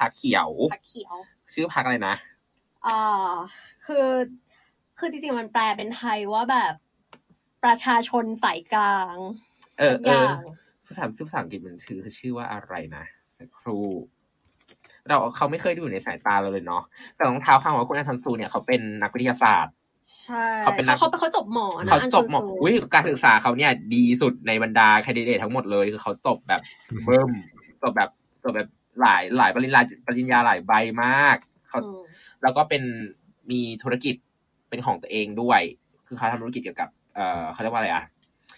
[0.00, 1.14] พักเขียวพักเขียว
[1.52, 2.14] ชื่อพักอะไรนะ
[2.86, 3.32] อ่า
[3.86, 4.06] คือ
[4.98, 6.74] คือจริงๆมันแปลเป็นไทยว่าแบบ
[7.64, 9.16] ประชาชนสายกลาง
[9.78, 10.24] เออเออ
[10.86, 13.04] ภาษาภาษาอังกฤษมันชื่อชื่อว่าอะไรนะ
[13.38, 13.88] สักครู่
[15.08, 16.82] เราเขาไม่เคยดูในสายตาเราเลยเนาะ
[17.14, 19.74] แต่ต้องเท้าข้างว่าคุณอันทันซูเนี่ยเขาเป็นนักวิทยาศาสตร์
[20.24, 26.60] ใช่เขาเป็นนักเขาเขาจบหมอนะเขาจบหมออุ้ยการศึกษาเขาเนี่ย ดีสุดในบรรดาแคนดิเดตทั้งหมดเลยคือเขาจบแบบ
[27.04, 27.30] เบิ่ม
[27.82, 28.10] จบแบบ
[28.42, 28.68] จบแบบ
[29.00, 30.72] หลายหลายปริญญาปริญญาหลายใบ
[31.02, 31.36] มาก
[31.68, 31.78] เขา
[32.42, 32.82] แล้วก็เป็น
[33.50, 34.14] มีธุรกิจ
[34.68, 35.60] เป็นของตัวเองด้วย
[36.06, 38.04] คือเขาทำธุรกิจเกี่ยวกับ เอ่อเขาเรียกว่าอะไรอะ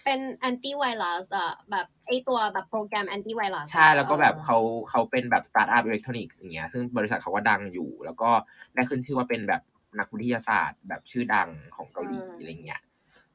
[0.05, 4.57] เป็นแอนตี้ไวรัสอะแบบไอตัวแบบโปรแกรมแอนตี้ไวรัสใช่ แล้วก็แบบเขา
[4.89, 8.29] เขาเป็นแบบสตาร์ทอัพอิเล็กทรอนิกส์อย่างเงี้ยซึ่งบริษัทเขาก็ดังอยู่ แล้วก็
[8.75, 9.61] ได้ขึ้นชื่อว่าเป็นแบบ
[9.99, 12.81] นักวิทยาศาสตร์ แบบชื่อดังของเกาหลีอะไรเงี้ย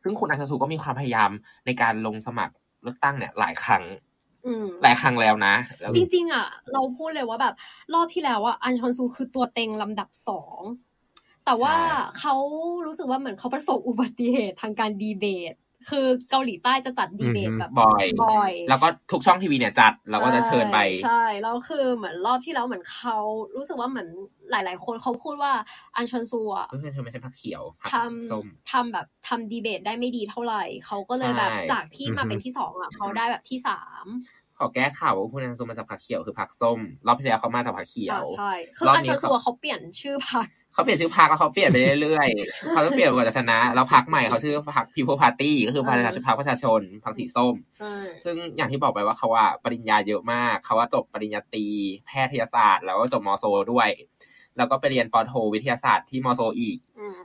[0.03, 1.31] ซึ่งคุณอาชาสุก็มีความพยายาม
[1.67, 3.85] ในการลงสมัครเลือกตั้งเนี่ยหลายครั้ง
[4.83, 5.55] หลายครั้งแล้วนะ
[5.95, 7.55] จริง ๆ อะ เราพูดเลยว่าแบบ
[7.95, 10.61] รอบที่แล้วอะอันชอนซูคือตัวเต็งลำดับสอง
[11.45, 11.75] แต่ว่า
[12.19, 12.35] เขา
[12.87, 15.55] รู้สึกว่าเหมือนเขาประสบอุบัติเหตุทางการดีเบต
[15.89, 23.16] คือเกาหลีใต้จะจัดดีเบตแบบบ่อยบ่อย แล้วก็ทุกช่องทีวีเนี่ยจัดเราก็จะเชิญไป ใช่แล้วคือเหมือนรอบที่แล้วเหมือนเขา
[23.57, 24.09] รู้สึกว่าเหมือน
[24.51, 25.53] หลาย ๆ คนเขาพูดว่า
[25.97, 27.62] อันชอนซูอะไม่ใช่ไม่ใช่ผักเขียว
[27.93, 34.07] ทำทำแบบทำดีเบตได้ไม่ดีเท่าไหร่เขาก็เลยแบบจากที่มาเป็นที่สองอะเขาได้แบบที่สาม
[34.59, 47.55] ขอแก้ข่าวว่าคุณอันซูมาจากผักเขียวคือผักส้มรอบที่แล้วเขามาจากผักเขียวใช่คืออันชอนซูเขาเปลี่ยนชื่อผัก เขาเปลี่ยนชื่อพรรคแล้วเขาเปลี่ยนไปเรื่อยๆเขาต้องเปลี่ยนกว่าจะชนะแล้วพรรคใหม่เขาชื่อพรรค People Party ก็คือพรรคประชาชนพรรคประชาชนพรรคสีส้ม
[48.25, 51.66] ซึ่งอย่างที่บอกไปว่าเขาว่าปริญญาเยอะมากเขาว่าจบปริญญาตรี
[52.07, 53.89] แพทยศาสตร์ แล้วก็จบม.โซลด้วย
[54.57, 56.79] แล้วก็ไปเรียนป.โทวิทยาศาสตร์ที่ม.โซลอีก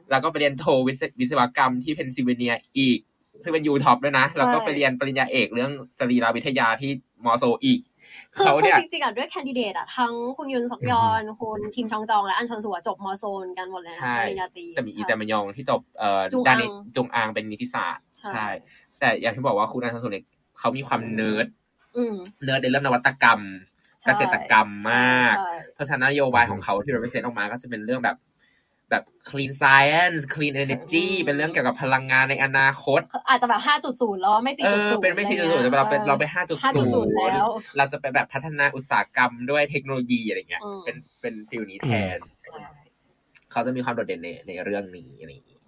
[0.09, 2.99] แล้วก็ไปเรียนโทวิศวกรรมที่เพนซิลเวเนียอีก
[3.43, 6.91] ซึ่งเป็น U top ด้วยนะแล้วก็ไปเรียนปริญญาเอกเรื่องสรีรวิทยาที่
[7.25, 7.79] ม.โซลอีก
[8.35, 18.47] คือคือจริงๆอะด้วยแคนดิเดตอะทั้งคุณยุนซอกยอลคุณชิมซังจองและอันชอลซูจบม.โซลกันหมดเลยนะปริญญาตรีแต่มีอีแจมยองที่จบเอ่อด้านนี้จงอางเป็นนิติศาสตร์ใช่
[18.99, 20.25] แต่อย่างที่บอกว่าคุณอันชอลซูเนี่ย
[20.59, 21.47] เขามีความ nerd
[22.43, 23.41] nerd ในเรื่องนวัตกรรม
[24.07, 25.35] เกษตรกรรมมาก
[25.73, 28.17] เพราะฉะนั้นนโยบายของเขาที่เรา present ออกมาก็จะเป็นเรื่องแบบ
[28.89, 36.57] แบบ clean science clean energy เป็นเรื่องเกี่ยวกับพลังงานในอนาคต อาจจะแบบห้าจุดศูนย์แล้วไม่สี่จุดศูนย์เป็นไม่สี่จุดศูนย์แต่เราเป็นเราไปห้าจุด
[36.93, 42.19] ศูนย์แล้ว เราจะไปแบบพัฒนาอุตสาหกรรมด้วยเทคโนโลยีอะไรเงี้ย เป็นเป็น feel นี้แทน
[43.51, 45.59] เขาจะมีความโดดเด่นในในเรื่องนี้อะไรอย่างนี้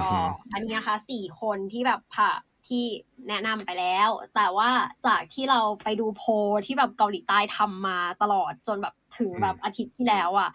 [0.00, 0.10] ก็
[0.52, 2.30] อันนี้นะคะสี่คนที่แบบผ่า
[2.68, 2.84] ที่
[3.28, 4.70] แนะนำไปแล้ว แต่ว่า
[5.06, 6.22] จากที่เราไปดูโพ
[6.66, 10.50] ที่แบบเกาหลีใต้ทำมาตลอดจนแบบถึงแบบอาทิตย์ที่แล้วอะ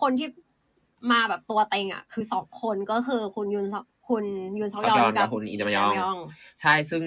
[0.00, 0.28] คนที่
[1.10, 3.66] มาแบบตัวเต็งอะ คือสองคนก็คือคุณยุน
[4.08, 4.24] คุณ
[4.58, 6.16] ยุนซอกยอนกับคุณอินจามยอง
[6.60, 7.02] ใช่ซึ่ง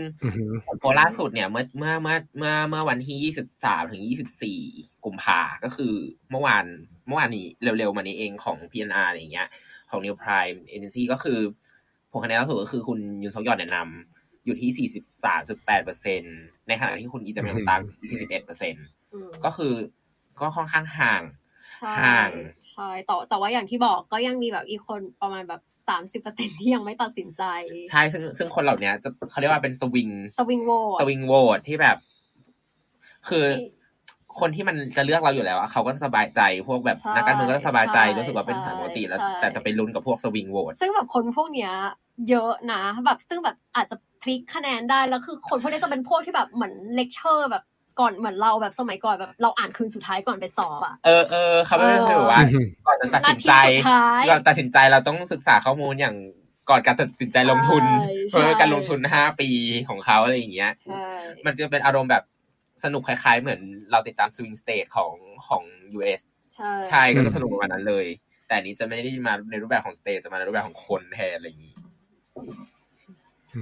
[0.80, 4.60] โพล่าสุดเนี่ยเมื่อเมื่อเมื่อเมื่อเมื่อวันที่ยี่สิบสามถึงยี่สิบสี่
[5.06, 5.94] กุมภาก็คือ
[6.32, 6.66] เมื่อวาน
[7.08, 9.48] เมื่อวานนี้เร็วๆมานี้เองของ PNR อย่างเงี้ย
[9.90, 11.40] ของ New Prime Agency ก็คือ
[12.12, 16.22] ผลคะแนนล่าสุดก็คือคุณยุนซอกยอนแนะนำอยู่ที่สี่สิบสามจุดแปดเปอร์เซ็น
[16.68, 18.76] ในขณะที่คุณอิจามยองตามที่สิบเอ็ดเปอร์เซ็น
[19.46, 19.74] ก็คือ
[20.42, 21.22] ก็ค่อนข้างห่าง
[22.04, 22.32] ห่าง
[22.74, 27.44] ใช่แต่แต่ว่าอย่างที่บอกก็ยังมีแบบอีกคนประมาณแบบสามสิบเปอร์เซ็นที่ยังไม่ตัดสินใจ
[27.90, 31.98] ใช่ซึ่งซึ่งคนเหล่านี้จะเขาเรียกว่าเป็นสวิงสวิงโหวตสว swing vote ที่แบบ
[33.30, 33.46] คือ
[34.40, 41.72] คนที่มันจะเลือกเราอยู่แล้วเขาก็สบายใจพวกแบบนักการเมืองก็สบายใจรู้สึกว่าเป็นฐานปกติแล้ว แต่จะไปลุ้นกับพวก swing vote ซึ่งแบบคนพวกเนี้ย
[42.30, 47.64] เยอะนะ แบบซึ่งแบบอาจจะพลิกคะแนนได้แล้วคือ คนพวกนี้จะเป็นพวกที่แบบเหมือนเลคเชอร์แบบ
[48.00, 52.42] ก่อนเหมือนเราแบบสมัยก่อนแบบเราอ่านคืนสุดท้ายก่อนไปสอบอะเออเออเขาไม่ได้แบบว่า
[52.88, 53.54] ก่อนจะตัดสินใจ
[54.30, 56.16] ก่อนตัดสินใจเราต้องศึกษาข้อมูลอย่าง
[56.70, 57.84] ก่อนการตัดสินใจลงทุน
[58.30, 59.50] เพราะการลงทุนห้าปี
[59.90, 60.72] ของเขาอะไรอย่างเงี้ย
[61.46, 62.24] มันจะเป็นอารมณ์แบบ
[62.84, 63.60] สนุกคล้าย ๆ เหมือน
[63.92, 65.14] เราติดตาม swing state ของ
[65.48, 65.64] ของ
[65.98, 66.22] US
[66.56, 68.06] ใช่ใช่ก็จะสนุกประมาณนั้นเลย
[68.48, 71.74] แต่นี้จะไม่ได้มาในรูปแบบของ state จะมาในรูปแบบของคนแทนอะไรอย่างงี้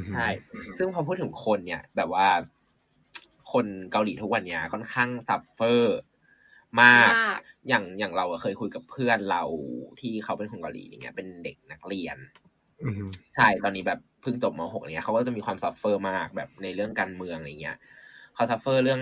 [0.09, 0.27] ใช่
[0.77, 2.27] ซึ่งพอพูดถึงคนเนี่ย แบบว่า
[3.53, 5.97] คนเกาหลีทุกวันเนี้ยค่อนข้าง suffer
[6.81, 7.11] มาก
[7.69, 9.43] อย่างอย่างเราเคยคุยกับเพื่อนเรา
[9.99, 12.17] ที่เขาเป็นคนเกาหลีอย่างเงี้ยเป็นเด็กนักเรียน
[13.35, 17.77] ใช่ตอนนี้แบบเพิ่งจบม .6 เนี้ยเขาก็จะมีความ suffer มากแบบในเรื่องการเมืองอะไรเงี้ย
[18.33, 19.01] เขา suffer เรื่อง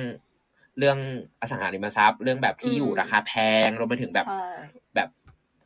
[0.79, 0.97] เรื่อง
[1.41, 3.33] อสังหาริมทรัพย์ เรื่องแบบที่อยู่ราคาแพ
[3.65, 4.27] งรวมไปถึงแบบ
[4.95, 5.09] แบบ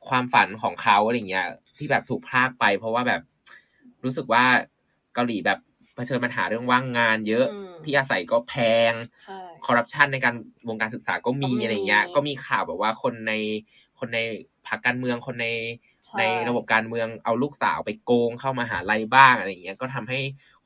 [0.10, 1.48] ความฝันของเขาอะไรเงี้ย
[1.78, 3.22] ที่แบบถูกพรากไป เพราะว่าแบบ
[4.04, 4.44] รู้สึกว่า
[5.14, 5.60] เกาหลีแบบ
[5.98, 7.46] เผชิญปัญหาเรื่องว่างงานเยอะ
[7.84, 8.56] ที่อาศัยก็แพ
[8.92, 8.94] ง
[9.66, 10.34] คอร์รัปชันในการ
[10.68, 13.34] วงการศึกษาก็มีอะไรเงี้ย ก็มีข่าวแบบว่าคนใน
[14.00, 14.20] คนใน
[14.68, 15.48] พรรคการเมืองคนใน
[16.18, 20.20] ในระบบการเมืองเอาลูกสาวไปโกงเข้ามาหาลัยบ้างอะไรเงี้ยก็ทำให้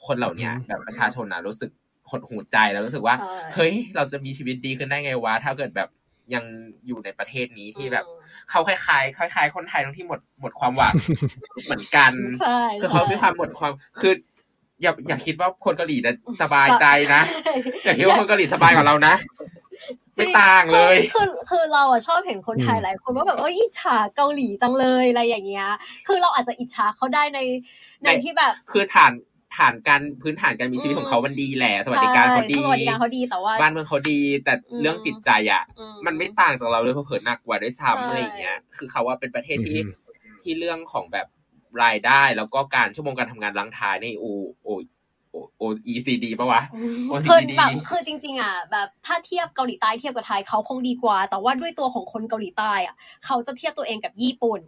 [0.06, 1.72] คนเหล่านี้แบบประชาชนนะรู้สึก
[2.10, 3.16] หดหูใจแล้วรู้สึกว่า
[3.54, 5.90] เฮ้ย เราจะมีชีวิตดีขึ้นได้ไงวะถ้าเกิดแบบ
[6.34, 6.44] ยัง
[6.88, 8.06] อยู่ในประเทศนี้ที่แบบ
[8.50, 10.94] เขาคล้ายๆคล้าย ๆ คนไทยทั้งที่หมดหมดความหวัง
[11.66, 12.14] เหมือนกัน
[12.80, 14.14] คือเขามีความหมดความคือ
[14.82, 17.22] อย่าอย่าคิดว่าคนเกาหลีนะสบายใจนะ
[17.86, 19.16] อย่าคิดว่าคนเกาหลีสบายกว่าเรานะ
[20.16, 25.68] ไม่ต่างเลยคือคือเราอะชอบเห็นคนไทยหลายคนว่าแบบเอออิจฉาเกาหลีจังเลยอะไรอย่างเงี้ย
[26.08, 27.40] คือเราอาจจะอิจฉาเขาได้ใน
[28.04, 29.14] ในที่แบบ คือฐาน
[29.58, 35.64] ฐานการพื้นฐานการมีชีวิตของเขามันดีแหละสวัสดิการเขาดีสวัสดิการเขาดีแต่ว่าบ้านเมืองเขาดี แต่เรื่องจิตใจอะ
[36.06, 39.80] มันไม่ต่างจากเราเลยเพราะเผินหนักกว่าด้วยซ้ำอะไรอย่างเงี้ย คือเขาว่าเป็นประเทศที่
[40.42, 41.28] ที่เรื่องของแบบ
[41.84, 44.26] รายได้ แล้วก็การชั่วโมงการทำงานรั้งท้ายในโอ
[44.64, 44.70] โอ
[45.58, 46.62] โอ ECD ปะวะ
[47.26, 52.96] คือแบบคือจริง ๆ อะ แบบถ้าเทียบเกาหลีใต้เทียบกับไทยเขาคงดีกว่า แต่ว่าด้วยตัวของคนเกาหลีใต้อะ
[53.26, 54.62] เขาจะเทียบตัวเองกับญี่ปุ่น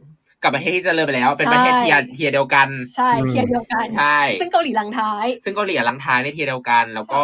[0.43, 7.21] กับประเทศที่เจริญไปแล้ว เป็นประเทศเทียเทียเดียวกัน ใช่ tier เดียวกันใช่ซึ่งเกาหลีรั้งท้าย ซึ่งเกาหลีรั้งท้ายใน tier เดียวกัน แล้วก็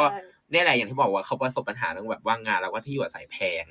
[0.51, 3.65] นี่แหละอย่างที่บอกว่าเขาประสบปัญหาเรื่องแบบว่างงานแล้วก็ที่อยู่อาศัยแพง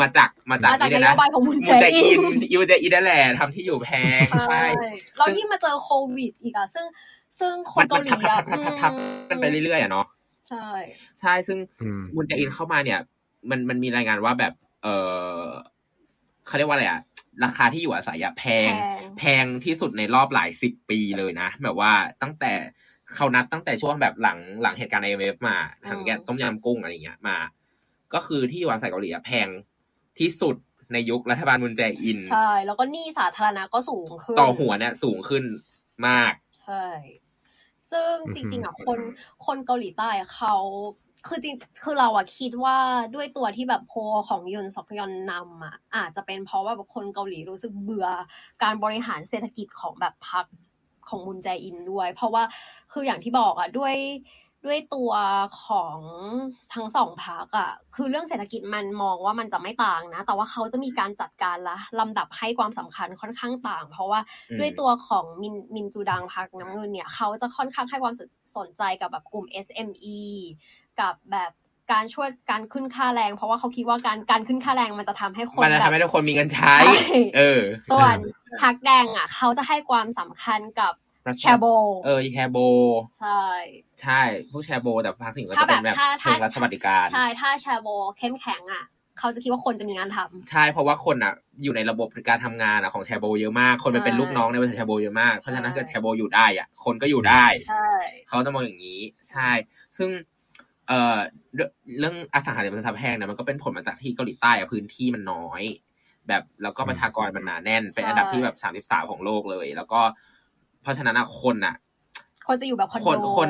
[0.00, 1.14] มาจากมาจากนี่นะ
[1.46, 2.20] มุนแจอิน
[2.52, 3.88] ยูเจอินนั่นแหละทำที่อยู่แพ
[4.24, 4.62] งใช่
[5.16, 6.86] แล้วยิ่งมาเจอโควิดอีกอะซึ่ง
[7.38, 8.38] ซึ่งคนเกาหลีอะ
[8.82, 8.92] ทับ
[9.28, 10.06] กันไปเรื่อยๆอะเนาะ
[10.50, 10.68] ใช่
[11.20, 11.58] ใช่ซึ่ง
[12.14, 13.00] มุนแจอินเข้ามาเนี่ย
[13.50, 14.52] มันมันมีรายงานว่าแบบ
[14.82, 14.88] เอ
[15.38, 15.40] อ
[16.46, 17.00] เขาเรียกว่าอะไรอะ
[17.44, 18.72] ราคาที่อยู่อาศัยอะแพง
[19.18, 22.52] แพงที่สุดในรอบหลายสิบปีเลยนะแบบว่าตั้งแต่
[23.14, 25.56] เขานัดตั้งแต่ช่วงแบบหลังหลังเหตุการณ์ไอเอฟมา
[25.88, 27.36] ทางแกต้มยำกุ้งอะไรเงี้ยมา
[28.14, 29.48] ก็คือที่อยู่อาศัยเกาหลีแพง
[30.18, 30.56] ที่สุด
[30.92, 35.44] ในยุครัฐบาลมุนแจอิน ใช่ แล้วก็หนี้สาธารณะก็สูงขึ้น ต่อหัวเนี่ยสูงขึ้น
[36.06, 36.32] มาก
[36.62, 36.84] ใช่
[37.90, 38.98] ซึ่งจริงๆอะคน
[39.46, 40.56] คนเกาหลีใต้เขา
[41.28, 41.54] คือจริง
[41.84, 42.76] คือเราอะคิดว่า
[43.14, 43.94] ด้วยตัวที่แบบโพ
[44.28, 48.08] ของยุนซอกยอนนำอะอาจจะเป็นเพราะว่าแบบคนเกาหลีรู้สึกเบื่อ
[48.62, 50.46] การบริหารเศรษฐกิจของแบบพรรค
[51.08, 52.42] ของมุนแจอินด้วย เพราะว่า
[52.92, 53.94] คืออย่างที่บอกอะด้วย
[54.64, 55.12] ด้วยตัว
[55.64, 55.98] ของ
[56.74, 64.20] ทั้งสองพักอะคือเรื่องเศรษฐกิจมันมองว่ามันจะไม่ต่างนะ แต่ว่าเขาจะมีการจัดการละลำดับให้ความสำคัญค่อนข้างต่าง เพราะว่า
[64.60, 68.14] ด้วยตัวของมินมินจูดังพักน้ำเงินเนี่ยเขาจะค่อนข้างให้ความ
[68.56, 70.20] สนใจกับแบบกลุ่ม SME
[71.00, 71.52] กับแบบ
[71.92, 76.76] การช่วยการขึ้นค่าแรง เพราะว่าเขาคิดว่าการการขึ้นค่าแรงมันจะทำให้คนมันจะทำให้ทุกคนมีเงินใช้
[77.36, 78.16] เออ ส่วน
[78.60, 80.92] พักแดงอะ เขาจะให้ความสำคัญกับ
[81.40, 81.64] แชโบ
[82.04, 82.58] เออแชโบ
[83.20, 83.42] ใช่
[84.02, 84.20] ใช่
[84.50, 88.84] พวกแชโบแต่ภาคสิ่งก็จะเป็นแบบเชิงรัฐสวัสดิการ ใช่ ถ้าแชโบเข้มแข็งอะ
[89.18, 97.88] เขาจะคิดว่าคนจะมีงานทำใช่เพราะว่าคนอะอยู่ในระบบการทำงานอะของแชโบเยอะมาก คนมันเป็นลูกน้องในบริษัทแชโบเยอะมาก เพราะฉะนั้นถ้าเกิดแชโบอยู่ได้อะ คนก็อยู่ได้ใช่
[98.28, 99.50] เขาจะมองอย่างนี้ ใช่
[99.96, 100.10] ซึ่ง
[100.88, 101.16] เอ่อ
[101.54, 105.62] เรื่องอสังหาริมทรัพย์แพงเนี่ยมันก็เป็นผลมาจากที่เกาหลีใต้อะพื้นที่มันน้อย
[106.28, 110.00] แบบแล้วก็ประชากรมันหนาแน่น เป็นอันดับที่แบบสามสิบสามของโลกเลย แล้วก็
[110.86, 111.76] เพราะฉะนั้นคนอะ
[112.46, 113.48] คนจะอยู่แบบคอนโดคนคน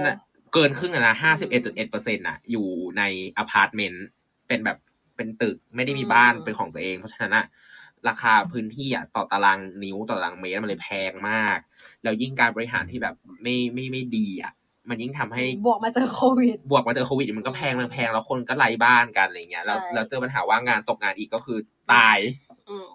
[0.52, 2.66] เกินครึ่งนะห้าสิบเอ็ดจุดเอ็ดเปอร์เซ็นต์อะ อยู่
[2.98, 3.02] ใน
[3.38, 4.06] อพาร์ตเมนต์
[4.48, 4.78] เป็นแบบ
[5.16, 7.46] เป็นตึกไม่ได้มีบ้านเป็นของตัวเอง เพราะฉะนั้นอะ
[8.08, 11.58] ราคาพื้นที่อะต่อตารางนิ้วต่อตารางเมตรมันเลยแพงมาก
[12.02, 14.52] แล้วยิ่งการบริหารที่แบบไม่ไม่ไม่ดีอะ
[14.88, 21.58] มันยิ่งทำให้บวกมาเจอโควิด บวกมาเจอโควิดมันก็แพงมันแพงแล้วคนก็ไร้บ้านกันอะไรเงี้ยแล้วแล้วเจอปัญหาว่างงานตกงานอีกก็คือ
[21.92, 22.18] ตาย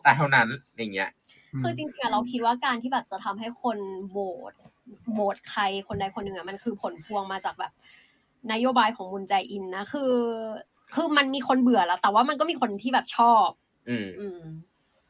[0.05, 1.09] ตายเท่านั้นอย่างเงี้ย
[1.61, 3.77] คือจริงๆเราคิดว่าการที่แบบจะทำให้คน
[4.09, 4.19] โหว
[4.51, 4.53] ต
[5.13, 7.71] โหวตใครคนใดคนหนึ่งอะมันคือผลพวงมาจากแบบ
[8.51, 10.13] นโยบายของมุนใจอินนะคือ
[10.95, 13.49] คือมันมีคนเบื่อแล้ว แต่ว่ามันก็มีคนที่แบบชอบ
[13.89, 14.39] อืมอืม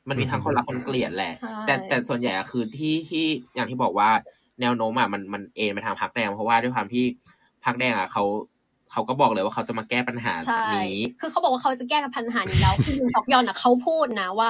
[0.10, 1.34] มันมีทั้งคนรักคนเกลียดแหละ
[1.68, 3.26] แต่แต่ส่วนใหญ่คือที่ที่
[3.56, 4.10] อย่างที่บอกว่า
[4.62, 7.04] แนวโน้มอะมันมันเอ็นไปทางพักแดงเพราะว่าด้วยความที่
[7.66, 8.24] พักแดงอะเขา
[8.92, 10.34] เขาก็บอกเลยว่าเขาจะมาแก้ปัญหา
[10.76, 14.50] นี้ คือเขาบอกว่าเขาจะแก้ปัญหานี้แล้ว คือยุนซอกยอนอะเขาพูดนะว่า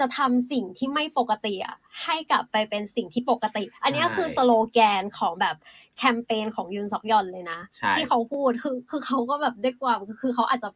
[0.00, 5.56] จะทำสิ่งที่ไม่ปกติอะให้กลับไปเป็นสิ่งที่ปกติ อันนี้คือสโลแกนของแบบ
[5.98, 7.58] แคมเปญของยุนซอกยอนเลยนะ
[7.94, 10.68] ที่เขาพูดคือคือเขาก็แบบด้วยความคือเขาอาจจะ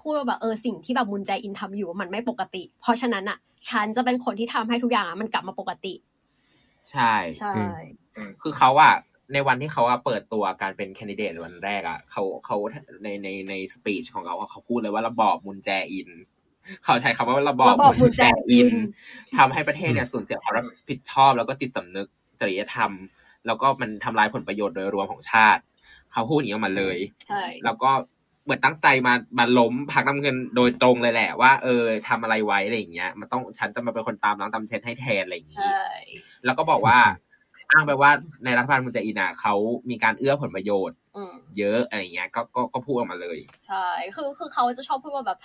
[0.00, 5.94] พูดว่าแบบเออสิ่งที่แบบมุนใจอินทำอยู่มันไม่ปกติ เพราะฉะนั้นอะฉันจะเป็นคนที่ทำให้ทุกอย่างอะมันกลับมาปกติ
[6.90, 7.54] ใช่ใช่
[8.42, 8.94] คือเขาอะ
[9.32, 12.56] ในวันที่เขาเปิดตัวการเป็นแคนดิเดตวันแรกอะเขาเขา
[13.02, 16.08] ในในในสปีชของเขาเขาพูดเลยว่าระบอบมุนแจอิน
[16.84, 18.68] เขาใช้คำว่าระบอบมุนแจอิน
[19.36, 22.06] ทำให้ประเทศเนี่ยสูญเสียความรับผิดชอบ แล้วก็จิตสำนึก
[22.40, 22.90] จริยธรรม
[23.46, 25.62] แล้วก็มันทำลายผลประโยชน์โดยรวมของชาติ
[26.12, 26.98] เขาพูดอย่างนี้ออกมาเลย
[27.28, 27.90] ใช่แล้วก็
[28.44, 35.68] เหมือนตั้งใจมามาล้มพักน้ำเงินโดยตรงเลยแหละว่า เออทำอะไรไว้อะไรอย่างเงี้ย มันต้องฉันจะมาเป็นคนตามล้างตามเช็ดให้แทนอะไรอย่างงี้
[36.44, 36.98] แล้วก็บอกว่า
[37.70, 38.10] อ้างไปว่า
[38.44, 39.54] ในรัฐบาลมุนแจอินอะเขา
[39.90, 40.98] มีการเอื้อผลประโยชน์
[41.58, 43.86] เยอะอะไรเงี้ยก็ก็ก็พูดออกมาเลย ใช่
[44.16, 45.38] คือคือเขาจะชอบพูดว่าแบบ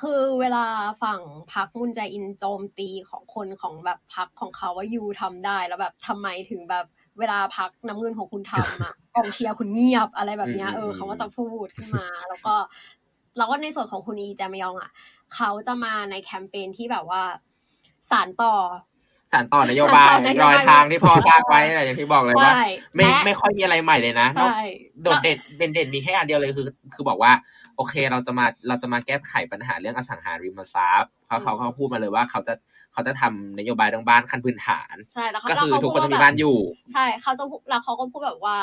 [0.00, 0.64] คือเวลา
[1.02, 1.20] ฝั่ง
[1.52, 6.84] พักมุนใจอินโจมตีของคนของแบบพักของเขาว่ายูทำได้ แล้วแบบทำไมถึงแบบ
[7.18, 12.54] เวลาพักน้ำเงินของคุณทำอะกองเชียร์คุณเงียบอะไรแบบนี้เออเขาก็จะพูดขึ้นมา แล้วก็
[13.36, 14.90] แล้วก็ในส่วนของคุณอีแจมยองอะ
[15.34, 17.22] เขาจะมาในแคมเปญที่แบบว่า
[18.10, 18.54] สารต่อ
[19.32, 20.12] สารต่อนโยบาย
[20.42, 22.52] รอยทางที่พ่อสร้างไว้อย่างที่บอกเลยว่า
[22.96, 24.28] ไม่ไม่ค่อยมีอะไรใหม่เลยนะ
[25.02, 27.32] โดดเด่นเด่นเด่นมีแค่อันเดียวเลยคือ คือบอกว่า
[27.76, 32.54] โอเคเราจะมาเราจะมาแก้ไขปัญหาเรื่องอสังหาริมทรัพย์เขาเขาเขาพูดมาเลยว่าเขาจะ
[32.92, 36.58] เขาจะทำนโยบายเรื่องบ้านขั้นพื้นฐานใช่แล้วก็คือทุกคนจะมีบ้านอยู่
[36.92, 38.58] ใช่เขาจะแล้วเขาก็พูดแบบว่า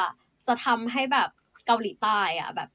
[0.48, 1.30] จะทำให้แบบ
[1.66, 2.70] เกาหลีใต้อะแบบ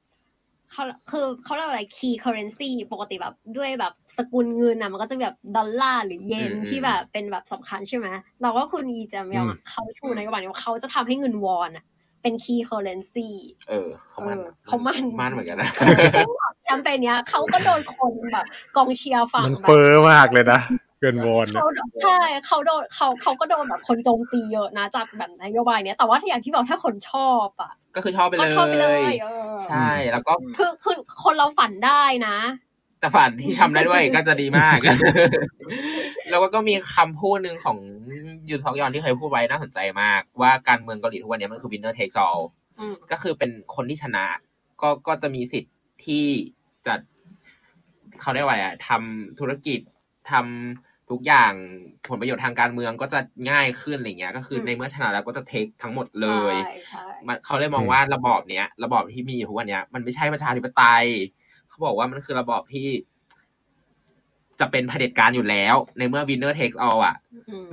[0.73, 8.07] เขาคือเขาเรียกอะไร key currency ปกติแบบด้วยแบบสกุลเงินอะมันก็จะแบบดอลลาร์หรือเยนที่แบบเป็นแบบสำคัญใช่ไหม
[8.41, 11.85] เราก็คุณอีจะมยองเขาชูในกระบาดว่าเขาจะทำให้เงินวอนอะ
[12.21, 13.29] เป็น key currency
[13.69, 15.69] เออเขามันเขามันมันเหมือนกันนะ
[16.63, 18.45] แคมเปญเนี้ยเขาก็โดนคนแบบ
[18.75, 20.59] กองเชียร์ฝั่งมันเฟอร์มากเลยนะ
[21.03, 21.47] เกินวอน
[22.03, 29.13] ใช่เขาโดนเขาเขาก็โดนแบบคนโจมตีเยอะนะจากแบบนโยบายเนี้ยแต่ว่าถ้าอย่างที่บอกถ้าคนชอบอะ ก็คือชอบไปเลยชอบไปเลย
[29.67, 32.37] ใช่แล้วก็คือคือคนเราฝันได้นะ
[32.99, 34.77] แต่ฝันที่ทำได้ด้วยก็จะดีมาก
[36.29, 37.77] แล้วก็มีคำพูดหนึ่งของ
[38.49, 42.41] ยูทอกยอนที่เคยพูดไว้น่าสนใจมาก ว่าการเมืองเกาหลีทุกวันนี้มันคือ winner takes all
[43.11, 44.25] ก็คือเป็นคนที่ชนะ
[44.81, 45.73] ก็ก็จะมีสิทธิ์
[46.05, 46.25] ที่
[46.85, 46.93] จะ
[48.21, 49.79] เขาเรียกว่าอะทำธุรกิจ
[50.31, 51.53] ทำ ทุกอย่าง
[52.09, 56.55] ผลประโยชน์ทางการเมืองก็จะง่ายขึ้นอะไรเงี้ย ก็คือในเมื่อชนะแล้วก็จะเทคทั้งหมดเลย
[57.45, 61.05] เขาเลยมองว่าระบอบเนี้ยระบอบที่มีอยู่ทุกวันเนี้ยมันไม่ใช่ประชาธิปไตย
[61.69, 62.87] เขาบอกว่ามันคือระบอบที่
[64.59, 67.15] จะเป็นเผด็จการอยู่แล้ว ในเมื่อ winner takes all อะ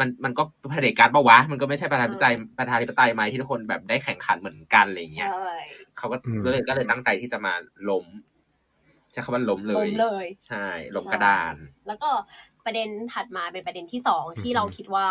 [0.01, 5.31] มันมันก็เผด็จการปะวะ มันก็ไม่ใช่ประชาธิปไตยประชาธิปไตยไหมที่ทุกคนแบบได้แข่งขันเหมือนกันอะไรเงี้ย
[5.97, 6.17] เขาก็
[6.51, 7.53] เลยก็เลยตั้งใจที่จะมา
[7.91, 8.07] ล้ม
[9.13, 10.67] ใช้คำว่าล้มเลยล้มเลย ใช่
[10.97, 11.55] ล้มกระดาน
[11.89, 12.11] แล้วก็
[12.71, 15.07] ประเด็นถัดมาเป็นประเด็นที่สองที่เราคิดว่า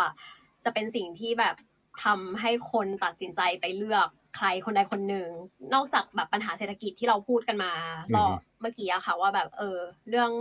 [0.65, 1.55] จะเป็นสิ่งที่แบบ
[2.03, 5.29] ทำให้คนตัดสินใจไปเลือกใครคนใดคนหนึ่ง
[5.73, 7.73] นอกจากแบบปัญหาเศรษฐกิจที่เราพูดกันมา
[8.15, 8.25] รอ
[8.61, 9.77] เมื่อกี้อะค่ะว่าแบบเออ
[10.09, 10.31] เรื่อง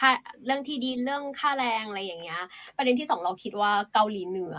[0.00, 0.10] ค่า
[0.46, 2.42] เรื่องที่ดินเรื่องค่าแรงอะไรอย่างเงี้ย
[2.76, 4.56] ประเด็นที่สองเราคิดว่าเกาหลีเหนือ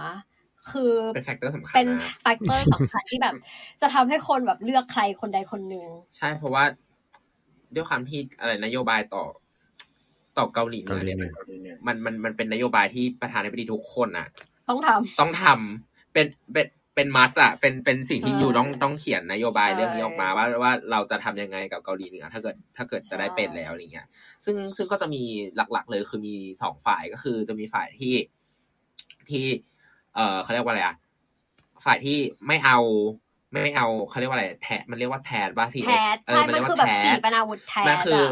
[0.69, 1.87] คือเป็น factor สำคัญเป็น
[2.21, 3.35] factor สำคัญที่แบบ
[3.81, 5.85] จะทำให้คนแบบเลือกใครคนใดคนหนึ่ง
[6.17, 6.63] ใช่เพราะว่า
[7.75, 9.23] ด้วยความที่อะไรนโยบายต่อ
[10.37, 11.17] ต่อเกาหลีเหนือเนี่ย
[11.87, 14.27] มันมันมันเป็นนโยบายที่ประธานาธิบดีทุกคนอะ
[14.69, 24.07] ต้องทำต้องทำเป็นเป็นเป็นมัสอะเป็นเป็นสิ่งที่อยู่ต้องต้องเขียนนโยบายเรื่องนี้ออกมาว่าว่าเราจะทำยังไงกับเกาหลีเหนือถ้าเกิดถ้าเกิดจะได้เป็นแล้วอะไรเงี้ย
[24.45, 25.21] ซึ่งซึ่งก็จะมี
[25.55, 28.13] หลัก ๆ เลยคือมีสองฝ่ายก็คือจะมีฝ่ายที่
[29.29, 29.45] ที่
[30.15, 30.95] เอ่อเขาเรียกว่าอะไรอะ
[31.85, 32.17] ฝ่ายที่
[32.47, 32.79] ไม่เอา
[33.51, 38.23] ไม่เอาเขาเรียกว่าอะไรแทมันเรียกว่าแทนว่าทีแทนใช่มันคือแบบขีปนาวุธแทนมันคือ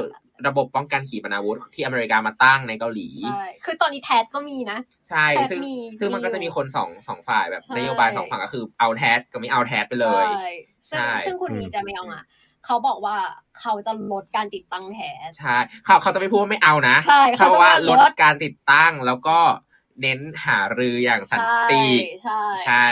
[0.47, 4.79] ระบบป้องกันขีปนาวุธที่อเมริกามาตั้งในเกาหลี ใช่ คือตอนนี้แทสก็มีนะ
[5.09, 5.61] ใช่ ซึ่ง
[5.99, 10.25] ซึ่งมันก็จะมีคนสองสองฝ่ายแบบนโยบายสองฝั่งก็คือเอาแทสกับไม่เอาแทสไปเลย
[10.89, 12.23] ใช่ ซึ่งคุณนี้จะไม่เอาอะ
[12.65, 13.17] เขาบอกว่า
[13.59, 19.39] เขาจะลดการติดตั้งแทสใช่เขาเขาจะไม่พูดว่าไม่เอานะ ใช่เขาว่าลดการติดตั้งแล้วก็
[20.01, 21.85] เน้นหารืออย่างสันติ
[22.23, 22.87] ใช่ ใช่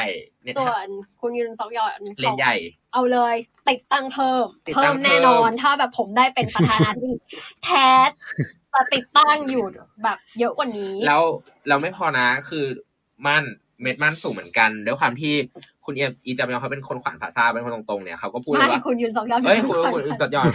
[0.57, 0.87] ส่วน
[1.21, 2.55] คุณยุนซอกยอนเล่นใหญ่
[2.93, 3.35] เอาเลย
[3.69, 4.45] ติดตั้งเพิ่ม
[4.75, 7.13] เพิ่มแน่นอน ถ้าแบบผมได้เป็นประธานาธิบดี
[7.63, 7.69] แท
[8.07, 8.09] ส
[8.73, 9.63] จะติดตั้งอยู่
[10.03, 11.21] แบบเยอะกว่านี้ แล้ว
[11.69, 12.65] เราไม่พอนะคือ
[13.25, 13.43] มั่น
[13.81, 15.33] เม็ดมั่นสูงเหมือนกันด้วยความที่
[15.85, 20.47] คุณเอีจามยอนเขาเป็นคนขวัญภาษาเป็นคนตรงๆเนี่ยเขาก็พูดว่าคุณยุนซอกยอนเฮ้ยคุณคุณยุนซอกยอน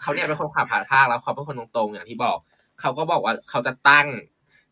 [0.00, 2.36] เขาเนี่ยเป็นคนขวัญภาษาแล้วเขาเป็นคนตรงๆอย่างที่บอก
[2.80, 4.06] เขาก็บอกว่าเขาจะตั้ง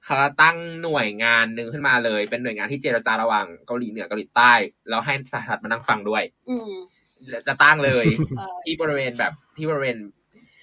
[0.05, 4.53] เขาตั้งหน่วยงานหนึ่งขึ้นมาเลย เป็นหน่วยงานที่เจรจาระหว่างเกาหลีเหนือเกาหลีใต้
[4.89, 6.57] แล้วให้สหรัฐมานั่งฟังด้วย อื
[7.47, 8.07] จะตั้งเลย
[8.65, 9.99] ที่บริเวณแบบที่บริเวณ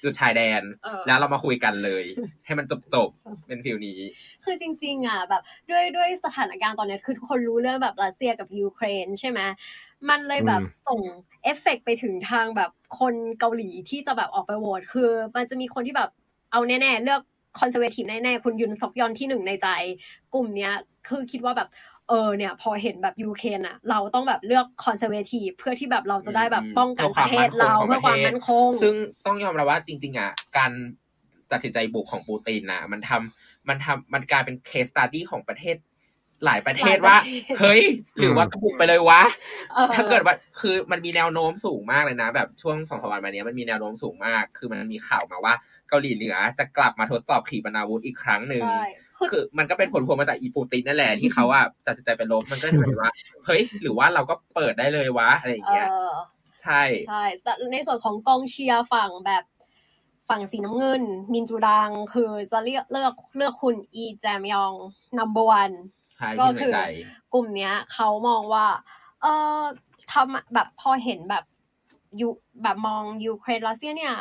[0.03, 0.61] จุดชายแดน
[1.07, 2.03] แล้วเรามาคุยกันเลย
[2.45, 3.09] ให้มันจบจบ
[3.47, 3.99] เป็น feel นี้
[4.43, 9.39] คือจริง ๆ อะแบบด้วยด้วยสถานการณ์ตอนนี้คือทุกคนรู้เรื่องแบบรัสเซียกับยูเครนใช่ไหม
[10.09, 11.01] มันเลยแบบส่ง
[11.43, 16.09] เอฟเฟกไปถึงทางแบบคนเกาหลีที่จะแบบออกไปโหวตคือ มันจะมีคนที่แบบ
[16.51, 17.21] เอาแน่ๆเลือก
[17.59, 19.67] conservative แน่ๆคุณยุนซอกยอลที่หนึ่งในใจ
[20.33, 20.73] กลุ่มเนี้ย
[21.07, 21.69] คือคิดว่าแบบ
[22.09, 28.95] เออเนี่ยพอเห็นแบบยูเครนอะเราต้องแบบเลือก conservative เพื่อที่แบบเราจะได้แบบป้องกันประเทศเราเพื่อความมั่นคง ซึ่ง
[29.25, 30.71] ต้องยอมรับว่าจริง ๆอะการ
[31.51, 35.75] ตัดสินใจบุกของปูตินนะมันทำมันทำมันกลายเป็น case study ของประเทศ
[36.45, 37.17] หลายประเทศว่า
[37.59, 37.81] เฮ้ย
[38.19, 39.21] หรือว่ากระบุกไปเลยวะ
[39.95, 45.53] ถ้าเกิดว่าคือมันมีแนวโน้มสูงมากเลยนะ แบบช่วงสองสามวันมานี้มันมีแนวโน้มสูงมาก คือมันมีข่าวมาว่า
[45.89, 48.63] เกาหลีเหนือจะกลับมาทดสอบขีปนาวุธอีกครั้งหนึ่ง
[49.31, 53.11] คือมันก็เป็นผลพวงมาจากอีปูตินนั่นแหละที่เขาว่าตัดสินใจไปลบมันก็เลยว่า
[53.45, 55.87] เฮ้ย หรือว่าเราก็เปิดได้เลยวะอะไรอย่างเงี้ย
[56.61, 59.43] ใช่ใช่แต่ในส่วนของกองเชียร์ฝั่งแบบ
[60.29, 64.73] ฝั่งสีน้ำเงิน มินจูดังคือจะเลือกเลือกเลือกคุณอีแจมยอง
[65.17, 65.71] นัมเบอร์วัน
[66.39, 66.71] ก็คือ
[67.33, 68.67] กลุ่มเนี้ยเขามองว่า
[69.21, 69.25] เอ
[69.59, 69.61] อ
[70.11, 71.43] ทำแบบพอเห็นแบบ
[72.19, 72.27] ยู
[72.63, 74.15] แบบมองยูเครนรัสเซียเนี่ย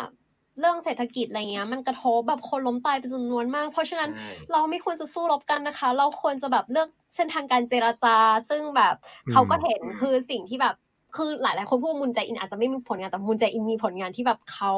[0.58, 4.10] เรื่องเศรษฐกิจอะไรเงี้ยมันกระทบแบบคนล้มตายเป็นจำนวนมาก เพราะฉะนั้น
[4.52, 8.16] เราไม่ควรจะสู้รบกันนะคะ เราควรจะแบบเลือกเส้นทางการเจรจา
[8.48, 8.94] ซึ่งแบบ
[9.32, 10.74] เขาก็เห็นคือสิ่งที่แบบ
[11.16, 14.72] คือหลายหลายคนพูดมุนใจอินอาจจะไม่มีผลงานแต่มุนใจอินมีผลงานที่แบบเขา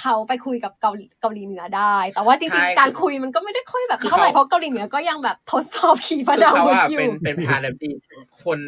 [0.00, 7.90] เขาไปคุยกับเกาหลีเกาหลีเหนือได้ แต่ว่าจริงๆการคุยมันก็ไม่ได้ค่อยแบบเท่าไหร่เพราะเกาหลีเหนือก็ยังแบบทดสอบขีปนาวุธอยู่เป็นเป็นพาราดี
[8.42, 8.58] คน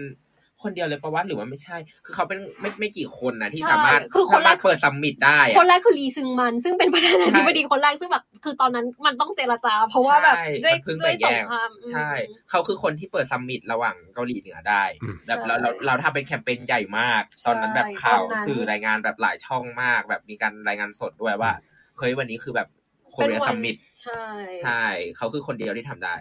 [0.67, 12.11] คนเดียวเลยประวัติหรือว่าไม่ใช่ คือเขาเป็นไม่ไม่กี่คนนะที่สามารถคือคนแรกเปิด summit ได้คนแรกคือลีซึงมัน ซึ่งเป็นประธานาธิบดีคนแรกซึ่งแบบคือตอนนั้นมันต้องเจรจา เพราะว่าแบบด้วยด้วยสงครามใช่
[12.51, 14.85] เขาคือคนที่เปิด summit ระหว่างเกาหลีเหนือได้
[15.27, 21.53] แบบเราเราเราทำเป็นแคมเปญใหญ่มาก ตอนนั้นแบบข่าวสื่อรายงานแบบหลายช่องมาก แบบมีการรายงานสดด้วยว่า
[21.99, 22.69] เฮ้ยวันนี้คือแบบ
[23.13, 24.23] Korea summitใช่
[24.61, 24.83] ใช่
[25.17, 26.17] เขาคือคนเดียวที่ทำได้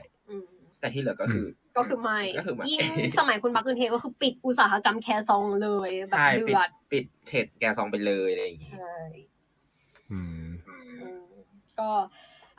[0.79, 1.45] แต่ที่เหลือก็คือ
[1.77, 2.19] ก็คือไม่
[2.69, 2.81] ยิ่ง
[3.19, 8.95] สมัยคุณบักเกนเทก็คือปิดอุตสาหกรรมแคซองเลยแบบเดือดปิดเทรดแกซองไปเลยอะไรอย่างงี้ใช่
[11.79, 11.89] ก็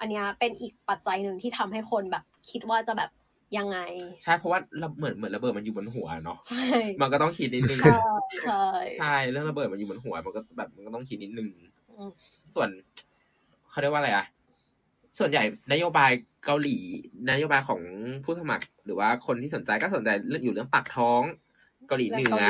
[0.00, 3.10] อันนี้เป็นอีกปัจจัยหนึ่งที่ทำให้คนแบบ คิดว่าจะแบบ
[3.58, 3.78] ยังไง
[4.22, 4.60] ใช่เพราะว่า
[4.96, 6.64] เหมือนเหมือนระเบิดมันอยู่บนหัวเนาะใช่
[7.00, 7.78] มันก็ต้องคิดนิดนึง
[8.44, 8.64] ใช่
[8.98, 11.48] ใช่เรื่องระเบิดมันอยู่บนหัว มันก็แบบมันก็ต้องคิดนิดนึง
[12.54, 12.68] ส่วน
[13.70, 14.26] เขาเรียกว่าอะไรอะ
[15.18, 16.10] ส่วนใหญ่นโยบาย
[16.44, 16.76] เกาหลี
[17.30, 17.80] นโยบายของ
[18.24, 21.22] ผู้สมัคร หรือว่าคนที่สนใจก็สนใจเรื่องอยู่เรื่องปากท้อง
[21.88, 22.44] เกาหลีเหนือ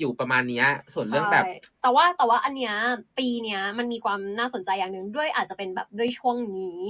[0.00, 0.64] อยู่ประมาณนี้
[0.94, 1.44] ส่วนเรื่องแบบ
[1.82, 2.74] แต่ว่าแต่ว่าอันเนี้ย
[3.18, 6.80] ปีเนี้ยมันมีความน่าสนใจอย่างหนึ่งด้วยอาจจะเป็นแบบด้วยช่วงนี้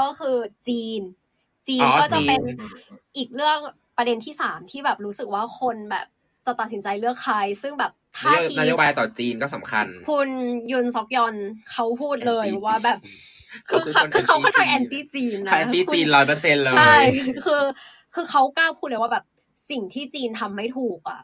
[0.00, 0.36] ก็คือ
[0.68, 1.00] จีน
[1.68, 2.40] จีนก็จะเป็น
[3.16, 3.58] อีกเรื่อง
[3.96, 6.06] ประเด็นที่สามที่แบบรู้สึกว่าคนแบบ
[6.46, 10.28] จะตัดสินใจเลือกใคร ซึ่งแบบท่าทีนโยบายต่อจีนก็สำคัญ คุณ
[10.72, 11.34] ยุนซอกยอน
[11.70, 12.98] เขาพูดเลยว่าแบบ
[13.68, 13.80] คือ
[14.12, 16.96] คือเขาค่อนข้างแอนตี้จีนนะแอนตี้จีนร้อยเปอร์เซ็นต์เลยใช่
[17.44, 17.62] คือ
[18.14, 19.24] คือเขากล้าพูดเลยว่าแบบ
[19.70, 21.20] สิ่งที่จีนทำไม่ถูกอะ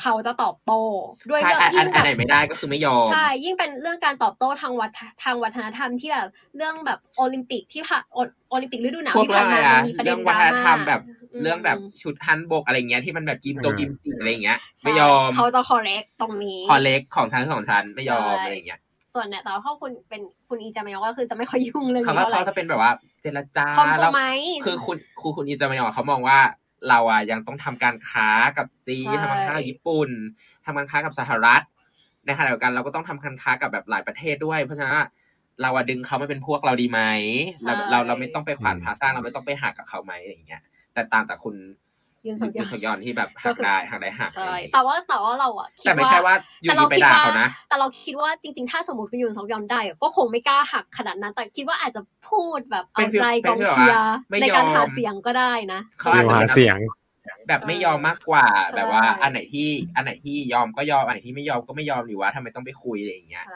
[0.00, 0.82] เขาจะตอบโต้
[1.30, 8.02] ด้วยเรื่องยิ่งแบบไหนไม่ได้ก็คือไม่ยอมใช่ ยิ่งเป็นเรื่องการตอบโต้ทางวัฒทางวัฒนธรรมที่แบบเรื่องแบบโอลิมปิกที่ผ่าน
[8.50, 11.00] โอลิมปิกฤดูหนาวที่ผ่านมามีประเด็นดราม่าแบบ
[11.42, 18.80] เรื่องแบบชุดฮันบกอะไรเงี้ยที่มันแบบกิมโจกิมติอะไรเงี้ยไม่ยอมเขาจะคอเล็กตรงนี้คอเล็กของชั้นของชั้นไม่ยอมอะไรเงี้ย
[19.18, 22.92] ส่วนเนี่ยแต่ถ้าคุณเป็นคุณอีจามยองก็คือจะไม่ค่อยยุ่งเรื่องนี้เขาเขาจะเป็นแบบว่า
[23.22, 23.66] เจรจา
[24.00, 24.12] แล้ว
[24.64, 26.38] คือคุณครูคุณอีจามยองเขามองว่า
[26.88, 30.10] เราอะยังต้องทำการค้ากับจีนทำการค้ากับญี่ปุ่น
[30.64, 31.62] ทำการค้ากับสหรัฐ
[32.26, 34.96] ในขณะเดียวกันเราก็ต้องทำการค้ากับแบบหลายประเทศด้วย เพราะฉะนั้น
[35.62, 37.00] เราดึงเขามาเป็นพวกเราดีไหม
[37.64, 40.62] เราเราเราไม่ต้องไปขวานผาสร้างเราไม่ต้องไปหักกับเขาไหมอะไรอย่างเงี้ย
[40.94, 41.54] แต่ต่างแต่คุณ
[42.28, 42.38] ยืน
[42.72, 52.00] สยอนที่แบบหักได้หักได้หักใช่แต่ว่าแต่ว่าเราอะแต่ไม่ใช่ว่าอยู่ดีไปด่าเขานะแต่เราคิดว่าจริง ๆ ถ้าสมมติคุณยืนสองยอนได้ก็คงไม่กล้าหักขนาดนั้น แต่คิดว่าอาจจะ
[52.30, 56.78] พูดแบบเอาใจกองเชียร์ในการหาเสียงก็ได้นะเขาอาจจะหาเสียง
[57.48, 63.46] แบบไม่ยอมมากกว่าแบบว่า อันไหนที่อันไหนที่ยอมก็ยอมอันไหนที่ไม่ยอมก็ไม่ยอมหรือว่าทำไมต้องไปคุยอะไรอย่างเงี้ย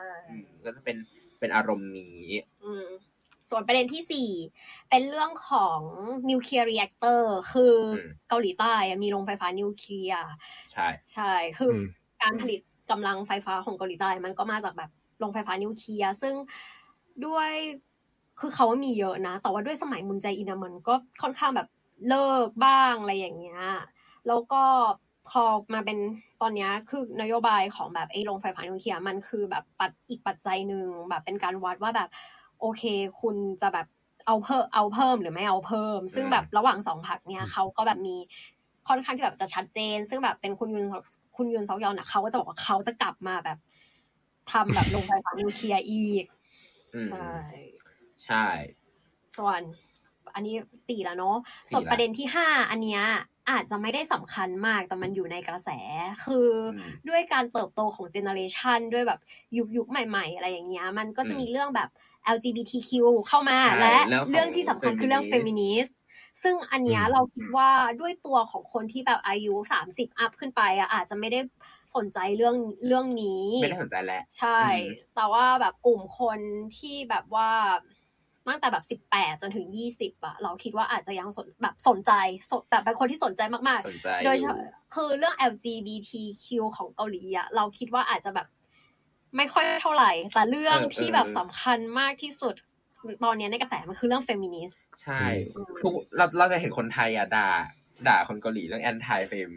[0.65, 0.97] ก็จะเป็น
[1.41, 2.23] เป็นอารมณ์นี้
[3.53, 4.29] ส่วนประเด็นที่สี่
[4.91, 5.79] เป็นเรื่องของ
[6.31, 7.75] nuclear reactor คือ
[8.29, 10.25] เกาหลีใต้มีโรงไฟฟ้านิวเคลียร์
[10.71, 11.71] ใช่ใช่คือ
[12.23, 16.35] การผลิตกำลังไฟฟ้าของเกาหลีใต้มันก็มาจากแบบโรงไฟฟ้านิวเคลียร์ซึ่ง
[17.27, 17.51] ด้วย
[18.41, 21.69] คือเขาว่ามีเยอะนะ แต่ว่าด้วยสมัยมุนแจอินอะมันก็ค่อนข้างแบบ
[22.09, 23.63] เลิกบ้างอะไรอย่างเงี้ย
[24.27, 24.63] แล้วก็
[25.31, 25.45] พอ
[25.75, 25.99] มาเป็น
[26.43, 32.09] ตอนนี้คือนโยบายของแบบไอ้โรงไฟฟ้านิวเคลียร์มันคือแบบปัดอีกปัจจัยหนึ่งแบบเป็นการวัดว่าแบบ
[32.63, 32.83] โอเค
[33.21, 33.87] คุณจะแบบ
[34.27, 38.17] เอาเพิ่มเอาเพิ่มหรือไม่เอาเพิ่ม ซึ่งแบบระหว่างสองพักเนี่ยเขาก็แบบมี
[38.89, 40.87] ค่อนข้างที่แบบจะชัดเจน ซึ่งแบบเป็นคุณยุน
[41.37, 43.59] คุณยุนซอกยอนอะเขาก็จะบอกว่าเขาจะกลับมาแบบ
[44.51, 46.25] ทำแบบลงไฟฟ้านิวเคลียร์อีก
[47.11, 47.31] ใช่
[48.25, 48.47] ใช่
[49.37, 49.61] ส่วน
[50.35, 50.55] อันนี้
[50.89, 51.37] สี่แล้วเนาะ
[51.71, 53.05] ส่วนประเด็นที่ห้าอันเนี้ย
[53.51, 55.71] อาจจะไม่ได้สำคัญมากแต่มันอยู่ในกระแส
[56.25, 56.49] คือ
[57.09, 59.21] ด้วยการเติบโตของ generation ด้วยแบบ
[59.57, 61.89] ยุคยุคใหม่ ๆ อะไรอย่างเงี้ย มันก็จะมีเรื่องแบบ
[62.35, 62.91] LGBTQ
[63.29, 63.97] เข้ามา และ
[64.31, 65.97] เรื่องที่สำคัญคือเรื่องเฟมินิสต์
[66.43, 67.71] ซึ่งอันนี้เราคิดว่า
[68.01, 71.41] ด้วยตัวของคนที่แบบอายุสามสิบ up ขึ้นไปอะอาจจะไม่ได้
[71.95, 72.57] สนใจเรื่อง
[72.87, 74.61] เรื่องนี้ ไม่ได้สนใจแหละใช่
[75.17, 76.39] แต่ว่าแบบกลุ่มคน
[76.79, 77.51] ที่แบบว่า
[78.49, 82.13] ตั้งแต่แบบสิบแปดจนถึงยี่สิบอะเราคิดว่าอาจจะยังสนแบบสนใจ
[82.71, 84.37] แบบเป็นคนที่สนใจมากๆ โดย
[84.95, 86.47] คือเรื่อง LGBTQ
[86.77, 88.47] ของเกาหลีอะเราคิดว่าอาจจะแบบ
[89.37, 92.55] ไม่ค่อยเท่าไหร่แต่เรื่องที่แบบสำคัญมากที่สุด
[93.25, 95.23] ตอนนี้ในกระแสมันคือเรื่องเฟมินิสต์ใช่
[95.83, 97.49] ทุกเราเราจะเห็นคนไทยอะด่า
[98.09, 99.51] ด่าคนเกาหลีเรื่อง anti-fem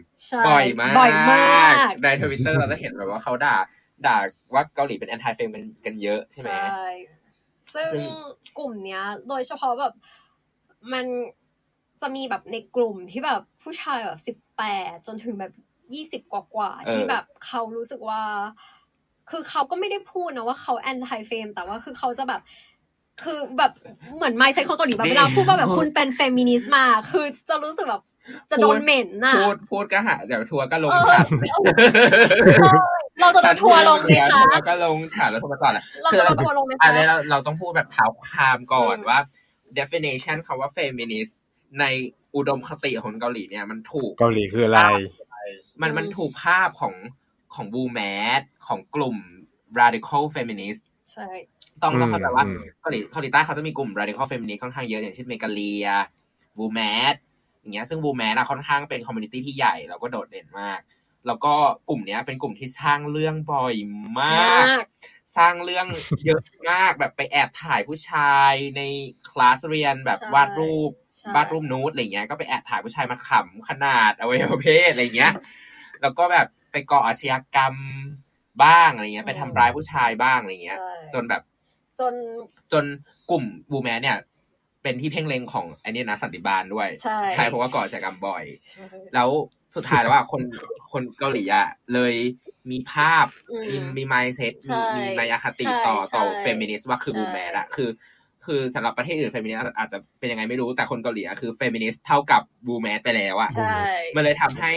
[0.48, 3.56] บ่อยมากบ่อยมากในทวิตเตอร์เราจะเห็นแบบว่าเขาด่า
[4.06, 4.16] ด่า
[4.54, 6.88] ว่าเกาหลีเป็น anti-fem กันกันเยอะใช่ไหมใช่
[7.74, 7.90] ซึ่ง
[8.58, 9.92] กลุ่มเนี้ย โดยเฉพาะแบบ
[10.92, 11.04] มัน
[12.02, 15.52] จะมีแบบในกลุ่มที่แบบผู้ชายแบบสิบแปดจนถึงแบบ
[15.94, 18.22] ยี่สิบกว่าๆที่แบบเขารู้สึกว่า
[19.30, 22.40] คือเขาก็ไม่ได้พูดนะว่าเขา anti-fem แต่ว่าคือเขาจะแบบ
[23.22, 23.72] คือแบบ
[24.16, 28.02] เหมือน mindset ของเกาหลีแบบเวลาพูดว่าแบบคุณเป็นเฟมินิสต์มา คือจะรู้สึกแบบ
[28.50, 31.26] จะโดนเหม็นน่ะพูดพูดก็หาเดี๋ยวทัวร์ก็ลงฉัน
[33.20, 39.18] เราจะทัวร์ลงไหมคะก็ลงฉันแล้วทัวร์ต่อแหละเราจะทัวร์ลงไหมคะอันนี้เราเราต้องพูดแบบเท้าความก่อนว่า
[39.78, 41.32] definition คำว่า feminist
[41.80, 41.84] ใน
[42.36, 44.80] อุดมคติของเกาหลีเนี่ย มันถูกเกาหลีคืออะไร
[45.82, 46.94] มันมันถูกภาพของ
[47.54, 48.00] ของบูแม
[48.40, 49.16] สของกลุ่ม
[49.78, 50.82] radical feminist
[51.12, 51.28] ใช่
[51.82, 52.44] ต้องต้องเข้าใจว่า
[52.80, 55.86] เกาหลีเกาหลีใต้เขาจะมีกลุ่ม radical feminist ค่อนข้างเยอะอย่างเช่นเมกาเลีย
[56.58, 56.80] บูแม
[57.12, 57.14] ส
[57.60, 60.80] อย่างเงี้ยซึ่งบูแมสอะค่อนข้างเป็น community ที่ใหญ่แล้วก็โดดเด่นมาก
[61.26, 61.54] แล้วก็
[61.88, 63.74] กลุ่มเนี้ยเป็นกลุ่มที่สร้างเรื่องบ่อย
[64.20, 64.66] มาก
[65.36, 65.86] สร้างเรื่อง
[66.26, 68.82] เยอะมากแบบไปแอบถ่ายผู้ชายใน
[69.30, 70.92] คลาสเรียนแบบวาดรูป
[71.34, 75.32] วาดรูปนูดอะไรเงี้ยก็ไปแอบถ่ายผู้ชายมาขำขนาดเอาไว้ประเภทอะไรเงี้ย
[76.02, 76.46] แล้วก็แบบ
[76.76, 77.74] ไปก่ออาชญากรรม
[78.64, 80.78] บ้างอะไรเงี้ย ไปทำร้ายผู้ชายบ้างอะไรเงี้ย
[81.14, 81.42] จนแบบ
[82.00, 82.14] จน
[82.72, 82.84] จน
[83.30, 84.16] กลุ่มบูแมนเนี่ย
[84.82, 88.44] เป็นที่เพ่งเล็งของไอ้นี่นะสันติบาลด้วย ใช่ใช่เพราะว่าก่ออาชญากรรมบ่อย
[89.14, 89.28] แล้ว
[89.76, 90.42] สุดท้ายแล้วว่าคน
[90.92, 92.14] คนเกาหลีอะเลย
[92.70, 93.26] มีภาพ
[93.68, 97.90] มีมี mindset มีมีมายาคติต่อต่อเฟมินิสต์ว่าคือบูแมนอะคือ
[98.46, 103.50] คือสำหรับประเทศอื่นเฟมินิสต์อาจจะเป็นยังไงไม่รู้แต่คนเกาหลีคือเฟมินิสต์เท่ากับบูแมนไปแล้วอะ
[104.16, 104.72] มันเลยทำให้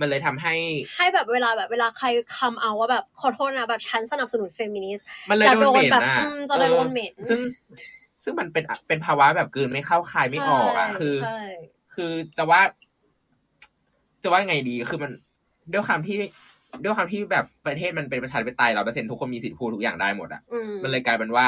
[0.00, 0.54] มันเลยทำให้
[0.96, 2.06] ให้แบบเวลาแบบเวลาใคร
[2.38, 6.02] คำเอาว่าแบบขอโทษนะแบบฉันสนับสนุนเฟมินิสต์มันเลยโดนแบบ
[6.50, 7.40] จะโดนเหม็นซึ่ง
[8.24, 11.16] ซึ่งมันเป็นเป็นภาวะแบบกลืนไม่เข้าคายไม่ออกอะคือ
[11.94, 12.60] คือแต่ว่า
[14.22, 15.12] จะว่าไงดีคือมัน
[15.72, 16.18] ด้วยความที่
[16.82, 20.42] ด้วยความที่แบบประเทศมันเป็นประชาธิปไตยร้อยเปอร์เซ็นต์ทุกคนมีสิทธิพูดทุกอย่างได้หมดอะ
[20.82, 21.46] มันเลยกลายเป็นว่า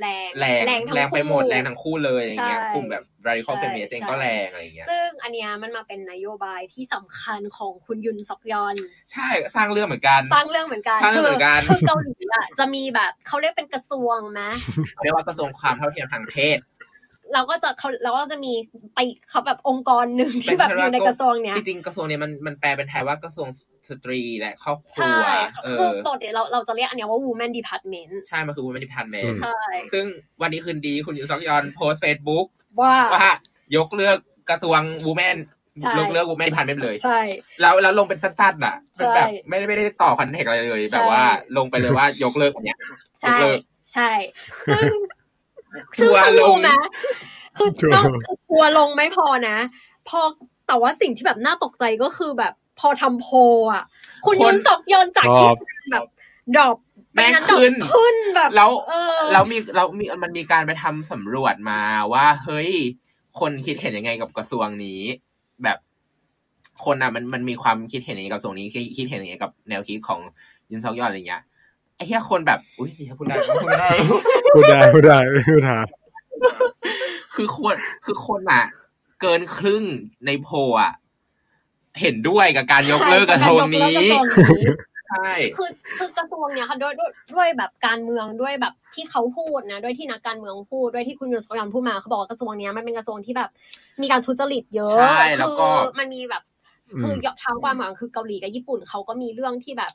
[0.00, 0.62] แรงแรง
[0.94, 8.76] แรงไปหมดแรงทั้งคู่เลยอย่างเงี้ยกลุ่มแบบ radical feminist เองก็แรงอะไรเงี้ยซึ่งอันเนี้ยมันมาเป็นนโยบายที่สำคัญของคุณยุนซอกยอล
[9.12, 14.42] ใช่สร้างเรื่องเหมือนกัน สร้างเรื่องเหมือนกันสร้างเรื่องเหมือนกันคือเกาหลีอะจะมีแบบเขาเรียกเป็นกระทรวงไหม
[15.02, 16.58] เรียกว่ากระทรวงความเท่าเทียมทางเพศ
[17.34, 18.52] เราก็จะเขาเราก็จะมี
[18.94, 18.98] ไป
[19.28, 23.48] เขาแบบองค์กรหนึ่งที่แบบอยู่ในกระทรวงเนี้ยจริงๆกระทรวงเนี้ยมันมันแปลเป็นไทยว่ากระทรวง
[23.88, 25.22] สตรีและครอบครัว
[25.68, 29.62] คือปกติเราเราจะเรียกอันเนี้ยว่า woman department ใช่มันคือ woman department ใช่
[29.92, 30.04] ซึ่ง
[30.42, 32.46] วันดีคืนดีคุณยูซอกยอนโพสต์เฟซบุ๊ก
[32.80, 33.30] ว่าว่า
[33.76, 34.16] ยกเลิก
[34.50, 35.38] กระทรวง woman
[35.98, 37.20] ลงเลิกวูแมนพันไม่เลย ใช่
[37.60, 41.22] แล้วแล้วลงเป็นสั้นๆอะเป็นแบบไม่ได้ไม่ได้ต่อคอนเทกต์อะไรเลย แบบว่า
[41.56, 42.78] ลงไปเลยว่ายกเลิกเนี้ย
[43.20, 43.38] ใช่
[43.94, 44.10] ใช่
[44.68, 44.86] ซึ่ง
[45.98, 46.78] ทัวร์ลงนะ
[47.56, 49.56] คือต้องคือทัวร์ลงไม่พอนะ
[50.08, 50.20] พอ
[50.66, 53.28] แต่ว่าสิ่งที่แบบน่าตกใจก็คือแบบ พอทำโพ
[53.72, 53.84] อะ
[54.24, 55.48] คุณยุนศกยนจากที่
[55.90, 56.04] แบบ
[56.56, 56.76] ดรอป
[57.14, 58.70] แม่งขึ้นขึ้นแบบแล้ว
[59.32, 61.80] แล้วมีแล้วมีมันมีการไปทำสำรวจมา
[62.12, 62.70] ว่า เฮ้ย
[63.40, 65.00] คนคิดเห็นยังไงกับกระทรวงนี้
[65.64, 65.78] แบบ
[66.84, 68.66] คนอะมันมันมีความคิดเห็นยังไงกับกระทรวงนี้
[68.96, 70.20] คิดเห็นยังไงกับแนวคิดของ
[70.70, 71.42] ยุนซอกยอนอะไรเงี้ย
[71.98, 73.88] ไอ้แค่คนแบบ อุ้ยพูดได้พูดได้
[74.54, 75.18] พูดได้พูดได้
[75.48, 75.78] พูดได้
[77.34, 77.74] คือคน
[78.04, 78.64] คือคนอะ
[79.20, 79.82] เกินครึ่ง
[80.26, 80.48] ในโพ
[80.80, 80.92] อะ
[82.00, 83.96] เห็นด้วยกับการยกเลิกกระทรวงนี้
[85.08, 86.92] ใช่คือคือกระทรวงเนี้ยค่ะด้วย
[87.34, 93.50] ด้วยแบบการเมืองด้วยแบบที่เขาพูดนะด้วยที่นักการเมืองพูดด้วยที่คุณยุนสกยอนพูดมาเขาบอกว่ากระทรวงเนี้ยมันเป็นกระทรวงที่แบบ
[94.02, 94.96] มีการทุจริตเยอะ
[95.38, 95.58] คือ
[95.98, 96.42] มันมีแบบ
[97.00, 99.92] คือท้งความหมายคือเกาหลีกับญี่ปุ่นเขาก็มีเรื่องที่แบบ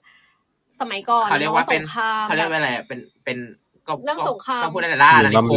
[0.79, 1.83] สมัยก่อนเขาเรียกว่าเป็น
[2.25, 3.37] เขาเรียกว่าอะไรเป็นเป็น
[4.03, 5.53] เรื่องสงครามก็พูดได้แต่ล่านะคม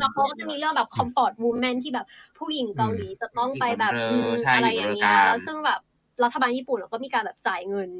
[0.00, 2.06] แล้วเขาก็จะมีเรื่องแบบคอมฟอร์ตวูแมนที่แบบ
[2.38, 3.92] ผู้หญิงเกาหลีจะต้องไปแบบ
[4.56, 5.16] อะไรอย่างเงี้ย
[5.46, 5.80] ซึ่งแบบ
[6.24, 7.90] รัฐบาลญี่ปุ่นก็มีการแบบจ่ายเงิน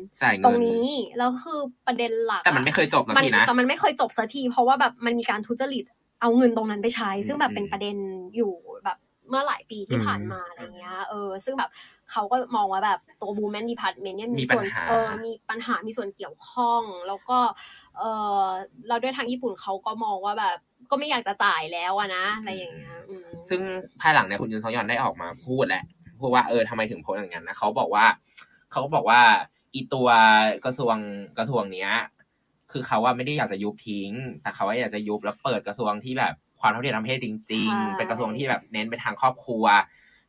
[0.44, 0.86] ตรงนี้
[1.18, 5.84] แล้วคือประเด็นหลักแต่มันไม่เคยจบสักทีนะแต่มันไม่เคยจบสักที เพราะว่าแบบมันมีการทุจริต
[6.20, 7.96] เอาเงินตรงนั้นไปใช้ ซึ่งแบบเป็นประเด็น
[8.36, 8.52] อยู่
[8.84, 8.98] แบบ
[9.32, 11.70] เมื่อหลายปีที่ผ่านมาอะไรเงี้ยเออซึ่งแบบ
[12.10, 17.38] เขาก็มองว่าแบบตัว woman department เนี่ยมีส่วนเออมีปัญหา มีส่วนเกี่ยวข้อง แล้วก็
[17.98, 18.02] เอ
[18.44, 18.46] อ
[18.88, 20.56] เราด้วยทางญี่ปุ่นเขาก็มองว่าแบบ
[20.90, 22.96] ก็ไม่อยากจะจ่ายแล้วอะนะอะไรอย่างเงี้ย
[23.48, 23.60] ซึ่ง
[24.00, 25.84] ภายหลังเนี่ยคุณยุนซอยอนได้ออกมาพูดแหละ
[26.20, 28.04] พูดว่าเออทำไมถึงโพสอย่างนั้นนะเขาบอกว่า
[28.70, 29.20] เขาก็บอกว่า
[29.74, 30.08] อีตัว
[30.64, 30.96] กระทรวง
[31.38, 31.90] กระทรวงเนี้ย
[32.72, 34.10] คือเขาว่าไม่ได้อยากจะยุบทิ้ง
[34.42, 39.64] แต่เขาว่าอยากจะยุบแล้วเปิดกระทรวงที่แบบ ความเท่าเทียมทางเพศจริง ๆ เป็นกระทรวงที่แบบเน้นไปทางครอบครัว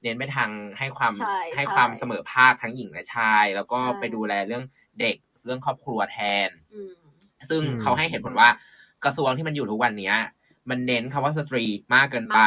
[0.03, 1.13] เน้นไปทางให้ความ
[1.55, 4.63] ให้ความเสมอภาคทั้งหญิงและชาย แล้วก็ไปดูแลเรื่อง
[4.99, 5.15] เด็ก
[5.45, 6.49] เรื่องครอบครัวแทน
[7.49, 8.49] ซึ่งเขาให้เหตุผลว่า
[9.03, 10.15] กระทรวงที่มันอยู่ทุกวันเนี้ย
[10.69, 12.39] มันเน้นคำว่าสตรีมากเกินไป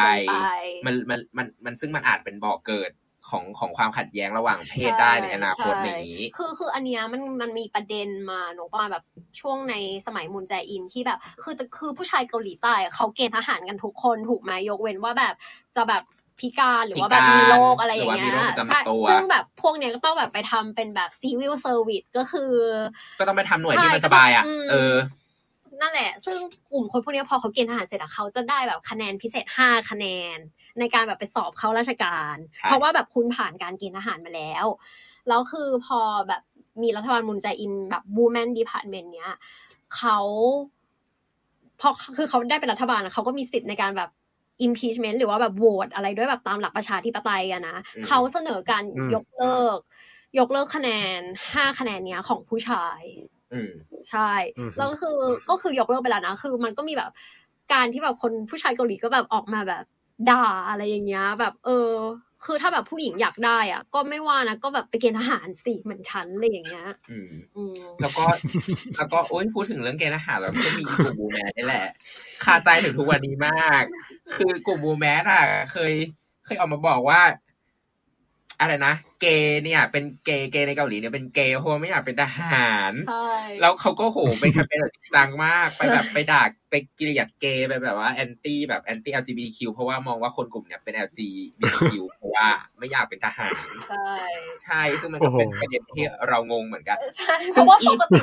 [0.85, 2.91] มันมันมันมันซึ่งมันอาจเป็นบ่อเกิด
[3.29, 9.03] ของของความขัดแย้งระหว่างเพศได้ในอนาคตนี้ คือคืออันเนี้ยมันมันมีประเด็นมาหนูประมาณแบบ
[9.39, 9.75] ช่วงใน
[10.07, 15.33] สมัยมุนแจอินที่แบบ คือคือผู้ชายเกาหลีใต้เขาเกณฑ์ทหารกันทุกคนถูกไหมยกเว้นว่าแบบ
[15.75, 16.03] จะแบบ
[16.39, 18.33] พิการหรือว่าแบบมีโรคอะไรอย่างเงี้ย
[18.67, 22.51] ใช่ซึ่งแบบพวกเนี้ยก็ต้องแบบไปทำเป็นแบบ civil service ก็คือ
[23.19, 24.95] ก็ต้องไปทำหน่วยที่มันสบายอะเออ
[25.81, 26.37] นั่นแหละ ซึ่ง
[26.71, 30.05] กลุ่มคนพวกนี้พอเขาเกณฑ์ทหารเสร็จเขาจะได้แบบคะแนนพิเศษห้าคะแน
[30.35, 30.37] น
[30.79, 34.65] ในการแบบไปสอบเข้าราชการ เพราะว่าแบบคุณผ่านการเกณฑ์ทหารมาแล้ว
[35.27, 36.41] แล้วคือพอแบบ
[36.81, 39.33] มีรัฐบาลมุนแจอินแบบ woman department เนี้ย
[39.95, 40.19] เขา
[41.79, 44.09] พอคือเขาได้เป็นรัฐบาลเขาก็มีสิทธิ์ในการแบบ
[44.65, 47.75] impeachment หรือว่าแบบโหวตอะไรด้วยแบบตามหลักประชาธิปไตยอะนะ
[48.07, 48.83] เขาเสนอการ
[49.15, 49.79] ยกเลิก
[50.39, 51.21] ยกเลิกคะแนน
[51.53, 53.01] ห้าคะแนนเนี้ยของผู้ชาย
[54.09, 54.31] ใช่
[54.77, 55.17] แล้วก็คือ
[55.49, 57.11] ก็คือยกเลิกไปแล้วนะคือ มันก็มีแบบ
[57.73, 59.83] การที่แบบคนผู้ชายเกาหลีก็แบบออกมาแบบ
[60.29, 61.91] ด่าอะไรอย่างเงี้ย แบบ เออ
[62.45, 68.25] คือถ้าแบบผู้หญิงอยากได้อะ ก็ไม่ว่านะก็แบบไปเกณฑ์ทหารสิเหมือนฉันอะไรอย่างเงี้ยอืมแล้วก็
[68.97, 71.87] แล้วก็โอ้ยพูดถึงเรื่องเกณฑ์ทหารแล้วก็มีกลุ่มบูแมนนี่แหละ
[72.43, 73.83] คาใจถึงทุกวันนี้มาก
[74.35, 75.93] คือกลุ่มบูแมนอะ เคย
[76.45, 77.21] เคยออกมาบอกว่า
[78.59, 83.29] อะไรนะเกย์เนี่ย เป็นเกย์เกย์ในเกาหลีเนี่ยเป็นเกย์เพราะไม่อยากเป็นทหารใช่
[83.61, 92.47] แล้วเขาก็โหเป็นแคมเปญแบบจังมากไปแบบไปด่าไปกิริยาเกย์ไปแบบว่าแอนตี้แบบแอนตี้ LGBTQ เพราะว่ามองว่าคนกลุ่มเนี้ยเป็น LGBTQ เพราะว่า
[92.77, 93.53] ไม่อยากเป็นทหาร
[93.87, 94.11] ใช่
[94.63, 98.19] ใช่ซึ่งมันก็เป็นประเด็นที่เรางงเหมือนกันใช่เพราะว่าปกติ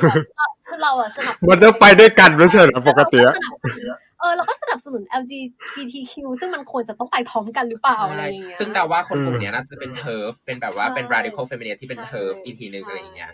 [0.67, 13.31] คือเราอะสนับสนุนมันจะไปด้วยกันไม่ใช่เหรอปกติเอ อเราก็สนับสนุน LGBTQ ซึ่งมันควรจะต้องไปพร้อมกันหรือเปล่าอะไรอย่างเงี้ยซึ่งแต่ว่าคนกลุ่มนี้น่าจะเป็น TERF เป็นแบบว่าเป็น radical feminist ที่เป็น TERF อีกทีหนึ่งอะไรอย่างเงี้ย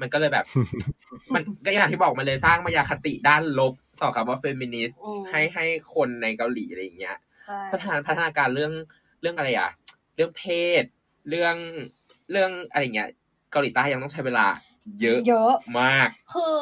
[0.00, 0.44] มันก็เลยแบบ
[1.34, 3.72] มันก็อย่างที่บอกมันเลยสร้างมายาคติด้านลบ
[4.02, 4.98] ต่อคำว่าเฟมินิสต์
[5.30, 5.64] ให้ให้
[5.94, 7.16] คนในเกาหลีอะไรอย่างเงี้ย
[7.70, 8.72] พัฒนาพัฒนาการเรื่อง
[9.20, 9.70] เรื่องอะไรอะ
[10.16, 10.44] เรื่องเพ
[10.82, 10.84] ศ
[11.28, 11.56] เรื่อง
[12.30, 13.08] เรื่องอะไรเงี้ย
[13.52, 14.46] เกาหลีใต้ยังต้องใช้เวลา
[15.00, 16.54] เยอะเยอะมาก คือ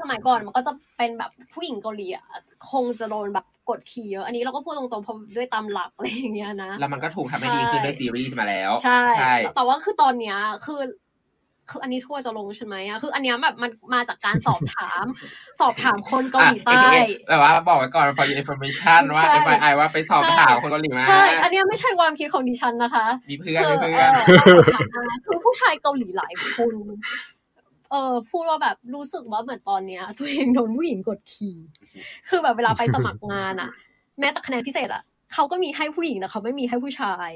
[0.00, 2.24] สมัยก่อนมันก็จะเป็นแบบผู้หญิงเกาหลีอะ
[2.70, 9.04] คงจะโดนแบบกดขี่เยอะอันนี้เราก็พูดตรงๆเพราะด้วยตามหลักอะไรอย่างเงี้ยนะแล้วมันก็ถูกทำให้ดีขึ้นด้วยซีรีส์มาแล้ว ใช่
[9.56, 10.36] แต่ว่าคือตอนเนี้ย
[10.66, 10.80] คือ
[11.70, 15.04] คืออันนี้ทั่วจะลงใช่ไหมอะคืออันนี้แบบมันมาจากการสอบถาม
[15.60, 16.82] สอบถามคนเกาหลีใต้
[17.28, 24.12] แบบว่าบอกไว้ก่อน for your information ว่า FYI ว่าไปสอบถามคนเกาหลีมาใช่อันนี้ไม่ใช่ความคิดของดิฉันนะคะมีเพื่อนมีเพื่อน
[25.26, 26.74] คือผู้ชายเกาหลีหลายคน
[27.90, 31.56] เออพูดว่าแบบรู้สึกว่าเหมือนตอนเนี้ย ตัวเองโดนผู้หญิงกดขี่
[32.28, 33.70] คือแบบเวลาไปสมัครงานอะ
[34.20, 35.02] แม้แต่คะแนนพิเศษอะ
[35.34, 37.30] เขาก็มีให้ผู้หญิงแต่เขาไม่มีให้ผู้ชาย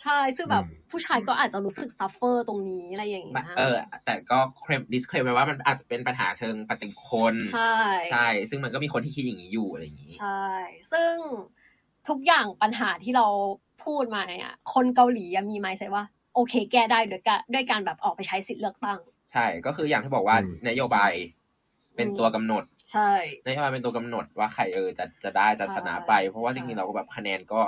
[0.00, 7.74] ใช่ซึ่งแบบผู้ชายก็อาจจะรู้สึก suffer ตรงนี้อะไรอย่างเงี้ยเออ แต่ก็ claim disclaim ไปว่ามันอาจจะเป็นปัญหาเชิงปัจจุบันคน ใช่
[8.10, 10.46] ใช่ ซึ่งมันก็มีคนที่คิดอย่างนี้อยู่อะไรอย่างนี้ ใช่
[10.92, 11.14] ซึ่ง
[12.08, 13.26] ทุกอย่างปัญหาที่เรา
[13.84, 18.98] พูดมาเนี่ยคนเกาหลีมีไหมใช่ว่า โอเค แก้ได้ด้วยการด้วยการแบบออกไปใช้สิทธิ์เลือกตั้ง
[19.32, 20.36] ใช่ ก็คืออย่างที่บอกว่า
[20.68, 21.12] นโยบาย
[21.96, 23.10] เป็นตัวกำหนด ใช่
[23.46, 27.60] นโยบายเป็นตัวกำหนดว่าใครเออจะจะได้จะชนะไป เพราะว่าจริงๆเราก็แบบคะแนนก็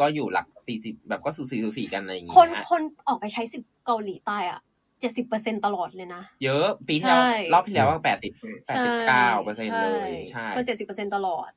[0.00, 4.60] ก็อยู่หลักสี่สิบแบบก็สูสีสูสีกันอะไรอย่างเงี้ยคนคนออกไปใช้สิทธิ์เกาหลีใต้อะ
[5.00, 7.22] เจ็ดสิบเปอร์เซ็นตลอดเลยนะ เยอะปีที่แล้ว
[7.52, 8.32] รอบที่แล้วว่าแปดสิบ
[8.66, 11.50] แปดสิบเก้าเปอร์เซ็นต์เลยใช่ก็เจ็ดสิบเปอร์เซ็นตลอด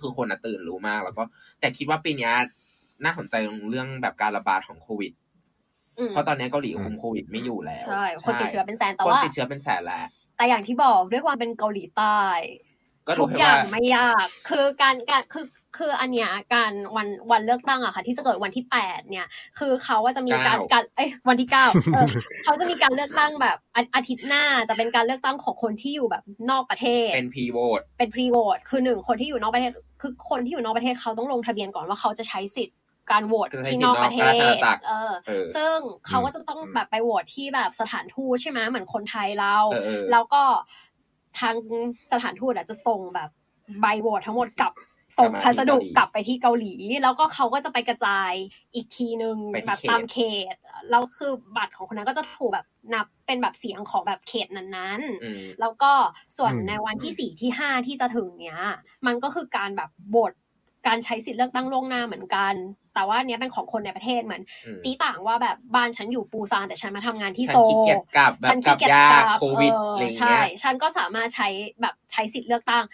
[0.00, 1.22] คือคนตื่นรู้มากแล้วก็
[1.60, 2.30] แต่คิดว่าปีนี้
[3.04, 3.34] น่าสนใจ
[3.70, 5.12] เรื่องแบบการระบาดของโควิด
[6.08, 10.04] เพราะตอนนี้เกาหลีคุมโควิดไม่อยู่แล้วใช่คนติดเชื้อเป็นแสนแต่ว่าคนติดเชื้อเป็นแสนแล้ว
[10.36, 12.20] แต่อย่างที่บอกด้วยความเป็นเกาหลีใต้
[13.20, 15.44] ทุกอย่างไม่ยาก คือการการคือ
[15.76, 21.66] คืออันเนี้ยการวันวันเลือกตั้งอะค่ะ ที่จะเกิดวันที่แปดเนี่ย คือเขาว่าจะมีการการเอ้ยวันที่เก้า
[22.44, 23.56] เขาจะมีการเลือกตั้งแบบ
[23.94, 32.76] อาทิตย์หน้าจะเป็นการเลือกตั้งของคนที่อยู่แบบนอกประเทศ เป็นพรีโหวตเป็นพรีโหวตคือหนึ่งคนที่อยู่นอกประเทศ คือคนที่อยู่นอกประเทศเขาต้องลงทะเบียนก่อนว่าเขาจะใช้สิทธิ์
[33.10, 34.20] การโหวตที่นอกประเท
[34.52, 34.54] ศ
[34.86, 35.12] เออ
[35.54, 39.56] ซึ่งเขาก็จะต้องแบบไปโหวตที่แบบสถานทูตใช่ไหมเหมือนคนไทยเรา
[40.12, 40.42] แล้วก็
[41.38, 41.54] ทาง
[42.12, 43.30] สถานทูตอาจจะส่งแบบ
[43.80, 44.72] ใบโหวตทั้งหมดกับ
[45.16, 48.32] ส่งพัสดุกลับไปที่เกาหลี แล้วก็เขาก็จะไปกระจาย
[48.74, 49.36] อีกทีนึง
[49.66, 50.18] แบบตามเข
[50.52, 50.54] ต
[50.90, 55.92] แล้วคือบัตรของคนนั้นก็จะถูกแบบนับเป็นแบบเสียงของแบบเขตนั้นๆ แล้วก็
[56.36, 58.60] ส่วนในวันที่สี่ที่ห้าที่จะถึงเนี้ย
[59.06, 60.32] มันก็คือการแบบบท
[60.86, 62.54] การใช้สิทธิ์เลือกตั้งล่วงหน้าเหมือนกัน
[62.94, 64.42] แต่ว่าเนี้ยเป็นของคนในประเทศเหมือน
[64.84, 67.58] ตีต่างว่าแบบบ้านฉันอยู่ปูซานแต่ฉันมาทำงานที่โซ
[68.48, 71.48] ฉันขี้เกียจกลับโควิดอะไรเงี้ยใช่ ฉันก็สามารถใช้
[71.80, 72.84] แบบใช้สิทธิ์เลือกตั้ง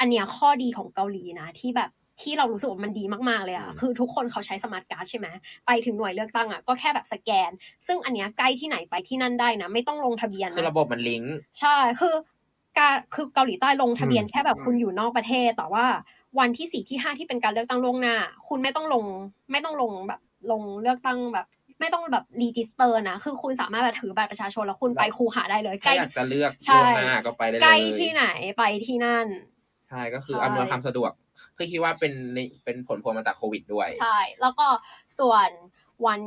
[0.00, 1.90] อันเนี้ยข้อดีของเกาหลีนะ ที่แบบ
[2.22, 5.26] ที่เรารู้สึกว่ามันดีมาก ๆ เลยอะคือทุกคนเขาใช้สมาร์ทการ์ดใช่ไหม
[5.66, 7.50] ไปถึงหน่วยเลือกตั้งอะก็แค่แบบสแกน
[7.86, 12.14] ซึ่งอันเนี้ยใกล้ที่ไหนไปที่นั่นได้นะ ไม่ต้องลงทะเบียนคือระบบมันลิงก์ใช่คือ
[12.78, 15.86] การคือเกาหลีใต้ลงทะเบียนแค่แบบคุณอยู่นอกประเทศ แต่ว่า
[16.38, 18.16] วันที่สี่ที่ห้าที่เป็นการเลือกตั้งล่วงหน้า
[18.48, 19.04] คุณไม่ต้องลง
[19.50, 20.20] ไม่ต้องลงแบบ
[20.50, 21.46] ลงเลือกตั้งแบบ
[21.80, 28.26] ไม่ต้องแบบ register นะ คือคุณสามารถแบบถือบัตรประชาชนแล้วคุณไปคูหาได้เลย ใกล้อยากจะเลือกล่วงหน้าก็ไปได้เลยใกล้ที่ไหน
[28.58, 29.26] ไปที่นั่น
[29.92, 31.12] ใช่ก็คืออำนวยความสะดวก
[31.56, 32.14] คือคิดว่าเป็น
[32.64, 34.66] เป็นผลพวงมาจากโควิดด้วย ใช่ แล้วก็
[35.18, 35.50] ส่วน
[36.06, 36.20] วัน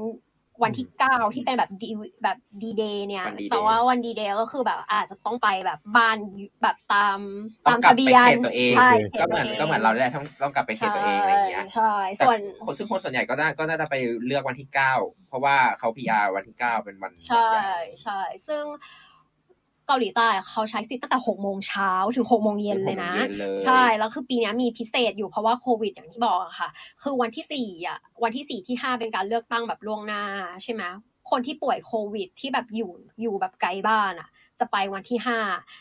[0.63, 1.89] วันที่เก้าที่เป็นแบบดี
[2.23, 6.17] แบบดีเดย์เนี่ย แต่ว่าวันดีเดย์ก็คือแบบอาจจะต้องไปแบบบ้าน
[6.61, 7.19] แบบตาม
[7.65, 8.35] ตามทะเบียน
[8.77, 8.89] ใช่
[9.19, 11.93] ก็เหมือนก็เหมือนเราได้ต้องต้องกลับไปเขตตัวเองอะไรอย่างเงี้ยใช่
[12.25, 13.95] ส่วนคนซึ่งคนส่วนใหญ่ก็น่าก็น่าจะไป
[14.25, 14.93] เลือกวันที่เก้า
[15.27, 17.51] เพราะว่าเขาพีอาร์วันที่เก้าเป็นวันใช่
[18.03, 18.63] ใช่ซึ่ง
[19.87, 23.13] เกาหลีใต้เขาใช้สิทธิ์ตั้งแต่หกโมงเช้าถึงหกโมงเย็นเลยนะ
[23.63, 26.69] ใช่แล้วคือปีนี้มีพิเศษอยู่เพราะว่าโควิดอย่างที่บอกอะค่ะ
[27.01, 30.23] คือวันที่สี่อะวันที่สี่ที่ห้าเป็นการเลือกตั้งแบบล่วงหน้า
[30.63, 30.83] ใช่ไหม
[31.29, 34.29] คนที่ป่วยโควิดที่แบบอยู่อยู่แบบไกลบ้านอะ
[34.59, 35.39] จะไปวันที่ห้า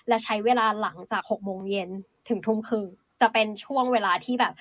[0.08, 1.90] และใช้เวลาหลังจากหกโมงเย็น
[2.28, 2.86] ถึงทุ่มครึ่ง
[3.20, 4.52] จะเป็นช่วงเวลาที่แบบ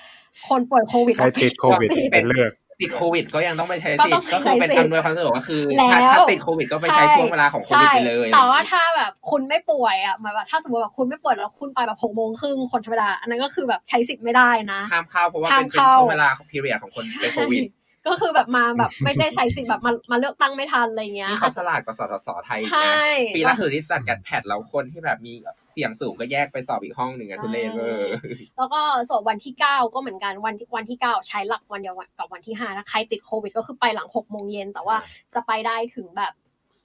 [0.48, 5.62] คนป่วยโควิดใครติดโควิดเป็นเลือก ติดโควิดก็ยังต้องไปใช้สิทธิ์ก็คือเป็นอำนวยความสะดวกก็คือ
[5.92, 17.64] ถ้าถ้าติดโควิดก็ไปใช้ช่วงเวลาของโควิดไปเลย แต่ว่าถ้าแบบคุณไม่ป่วยอะหมายว่าถ้าสมมติแบบคุณไม่ป่วยแล้วคุณไปแบบหกโมงครึ่งคนธรรมดาอันนั้นก็คือแบบใช้สิทธิ์ไม่ได้นะห้ามเข้าเพราะว่าเป็นช่วงเวลาของพีเรียดของคนเป็นโควิด
[18.08, 22.94] ก็คือแบบมาแบบไม่ได้ใช้สิทธิ์แบบมามาเลือกตั้งไม่ทันอะไรเงี้ยนี่เขาฉลาดกว่าสสสไทยนะ
[23.36, 25.34] ปีละถือที่จัดกัดแพดแล้วคนที่แบบมี
[25.74, 28.12] เสี่ยงสูงก็แยกไปสอบอีกห้องหนึ่งอะทุเรศเวอร์
[28.58, 34.98] แล้วก็สอบวันที่เก้าก็เหมือนกันวันที่วันที่เก้าใช้หลักวันเดียวกับวันที่ห้าถ้าใครติดโควิด ก็คือไปหลังหกโมงเย็นแต่ว่า
[35.34, 36.34] จะไปได้ถึงแบบ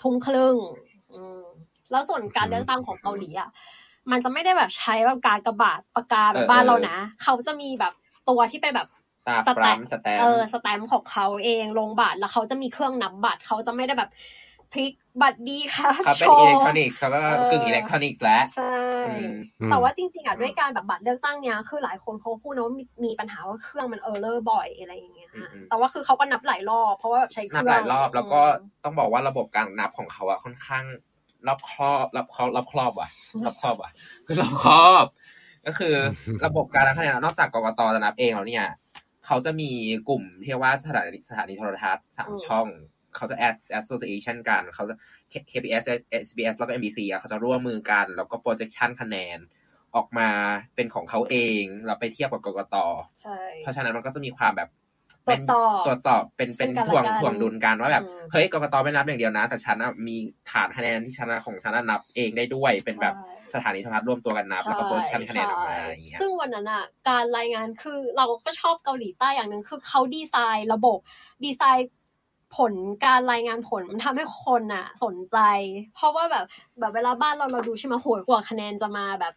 [0.02, 0.56] ทุ่มครึ่ง
[1.90, 3.50] แล้วส่วนการเลือกตั้งของเกาหลีอะ
[4.10, 7.92] มันจะไม่ได้แบบใช้แบบการกากบาทปากกาแบบบ้านเรานะ เขาจะมีแบบ
[8.28, 8.88] ตัวที่เป็นแบบ
[9.46, 14.10] stamp stamp เออสแตมของเขาเองลงบัตรแล้วเขาจะมีเครื่องนับบัตรเขาจะไม่ได้แบบ
[14.72, 17.20] พลิก บัตรดีค่ะเขาเป็นอิเล็กทรอนิกส์เขาก็
[17.50, 18.74] กึ่งอิเล็กทรอนิกส์แล้วใช่
[19.70, 22.74] แต่ว่าจริงๆอะด้วยการแบบบัตรเลือกตั้งเนี้ยคือหลายคนเขาพูดนะว่า
[23.04, 25.30] มีปัญหาว่าเครื่องมัน error บ่อยอะไรอย่างเงี้ย
[25.68, 28.40] แต่ว่าคือเขาก็นับหลายรอบ เพราะว่าใช้เครื่องนับหลายรอบแล้วก็
[28.84, 30.84] ต้องบอกว่าระบบการนับของเขาอะค่อนข้าง
[31.46, 33.10] รอบครอบรอบครอบรอบครอบว่ะ
[33.46, 33.90] รอบครอบว่ะ
[34.26, 35.06] คือรอบครอบ
[35.66, 35.94] ก็คือ
[36.44, 38.66] ระบบการนับคะแนนนอกจากกกตจะนับเองแล้วเนี่ย
[39.26, 39.70] เขาจะมี
[40.08, 42.66] กลุ่มที่ว่าสถานีสถานีโทรทัศน์สามช่อง
[43.18, 43.36] เขาจะ
[43.80, 44.94] association กันเขาจะ
[45.50, 45.84] KBS
[46.24, 49.38] SBS แล้วก็ MBC อะเขาจะร่วมมือกัน แล้วก็ projection คะแนน
[49.96, 50.28] ออกมา
[50.74, 52.76] เป็นของเขาเองเราไปเทียบกับกกต
[53.22, 54.70] ใช่เพราะฉะนั้นมันก็จะมีความแบบ
[55.28, 59.76] ตรวจสอบตรวจสอบเป็นเป็นถ่วงถ่วงดุลกันว่าแบบเฮ้ยกรกตไม่นับอย่างเดียวนะ แต่ฉัน
[60.08, 60.16] มี
[60.50, 63.14] ฐานคะแนนที่ชนะของฉันนับเองได้ด้วย เป็นแบบ
[63.54, 70.98] สถานีโทรทัศน์ร่วมตัวกันนับ แล้วก็โพสชันคะแนนออกมาอย่างเงี้ยซึ่งวันนั้นอะการรายงานคือเราก็ชอบเกาหลีใต้อย่างหนึ่งคือเขาดีไซน์ระบบ
[71.44, 71.88] ดีไซน์
[72.56, 72.72] ผล
[73.04, 75.36] การรายงานผลมันทำให้คนอะสนใจ
[75.94, 76.44] เพราะว่าแบบ
[76.80, 79.34] แบบเวลาบ้านเราเราดูใช่ไหมโหยกว่าคะแนนจะมาแบบ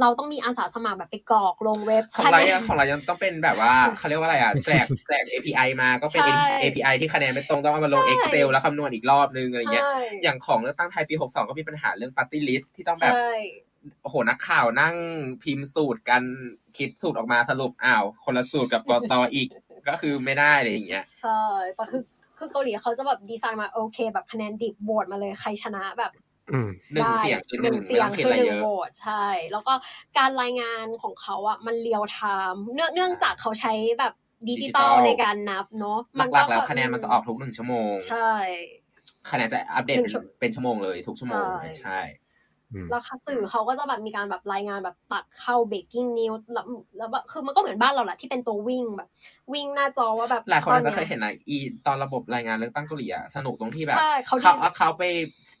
[0.00, 6.22] เราต้องมีอาสาสมัครแบบไปกรอกลงเว็บของเราของเรายังต้องเป็นแบบว่าเขาเรียกว่าอะไรอะแจกแจก API มาก็เป็น
[6.62, 9.84] API ที่คะแนนไม่ตรงต้องเอามาลง Excel แล้วคำนวณอีกรอบนึงอะไรเงี้ย
[10.22, 13.14] อย่างของเลือกตั้งไทยปี 62 ก็มีปัญหาเรื่อง Party List ที่ต้องแบบ
[14.02, 14.94] โอ้โหนักข่าวนั่ง
[15.42, 16.22] พิมพ์สูตรกัน
[16.76, 19.48] คิดสูตรออกมาสรุปอ้าว คนละสูตรกับกตอีก
[19.88, 21.42] ก็คือไม่ได้เลยอย่างเงี้ยใช่
[21.74, 22.02] แต่คือ
[22.38, 26.12] คือเกาหลีเขาจะแบบดีไซน์มาโอเค แบบคะแนนดิบโหวตมาเลยใครชนะแบบ
[26.92, 29.72] หนึ่งเสียงคือหนึ่งเสียงคือหนึ่งโหวตใช่ แล้วก็
[30.18, 32.18] การรายงานของเขาอะมันเรียวไท
[32.52, 34.12] ม์เนื่องเนื่องจากเขาใช้แบบ
[34.48, 38.30] ดิจิตอลในการนับเนาะมันหลักแล้วคะแนนมันจะออกทุกหนึ่งชั่วโมง ใช่
[39.30, 39.96] คะแนนจะอัปเดต
[40.40, 41.46] เป็นชั่วโมงเลยทุกชั่วโมง
[41.82, 42.00] ใช่
[42.90, 49.08] แล้วสื่อเขาก็จะแบบมีการแบบรายงานแบบตัดเข้า breaking news แล้วแล้วแบบคือมันก็เหมือนบ้านเราแหละที่เป็นตัววิ่งแบบ
[49.52, 51.56] วิ่งหน้าจอว่าแบบหลายคนอาจจะเคยเห็นนะอี
[51.86, 54.36] ตอนระบบรายงานเลือกตั้งเกาหลีอะสนุกตรงที่แบบเขา
[54.78, 55.04] เขาไป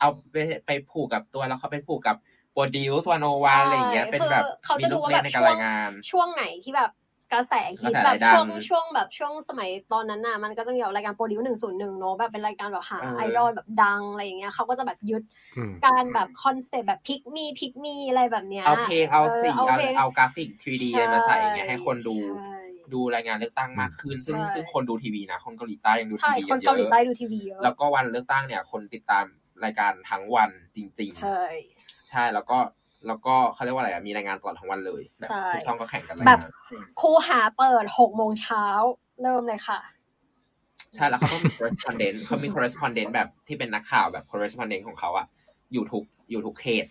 [0.00, 0.36] เอาไป
[0.66, 2.16] ไปผูกกับตัวแล้วเขาไปผูกกับ
[2.52, 5.56] Produce One O One อะไรอย่างเงี้ยเป็นแบบเขาจะดูว่าแบบช่วง
[6.10, 6.90] ช่วงไหนที่แบบ
[7.32, 15.22] กระแสฮิตแบบช่วงช่วงแบบช่วงสมัยตอนนั้นน่ะมันก็จะมีแบบรายการ Produce หนึ่งศูนย์หนึ่งเนาะแบบเป็นรายการแบบหาไอดอลแบบดังอะไรอย่างเงี้ยเขาก็จะแบบยึด
[15.86, 19.64] การแบบคอนเซปต์แบบ Pick Me Pick Me อะไรแบบเนี้ยเอาเพลงเอาสีเอา
[19.98, 22.16] เอากราฟิก 3D มาใส่อย่างเงี้ยให้คนดู
[22.92, 29.24] ดูรายงานเลือกตั้งมากขึ้น ซึ่งซึ่งคนดูทีวีนะ คนเกาหลีใต้ยังดูทีวีเยอะคนเกาหลีใต้ดูทีวีเยอะแล้วก็วันเลือกตั้งเนี่ย คนติดตาม
[29.64, 31.42] รายการทั้งวันจริง ๆ ใช่
[32.10, 32.58] ใช่แล้วก็
[33.06, 35.02] แล้วก็เขาเรียกว่าอะไรมีรายงานตลอดทั้งวันเลย
[35.54, 36.40] ทุกช่องก็แข่งกันแบบ
[37.00, 38.64] คูหาเปิดหกโมงเช้า
[39.22, 39.80] เริ่มเลยค่ะ
[40.94, 45.26] ใช่แล้วเขาต้องมี correspondent เขามี correspondent แบบที่เป็นนักข่าวแบบ correspondent ของเขาอะ
[45.72, 46.86] อยู่ทุกอยู่ทุกเขต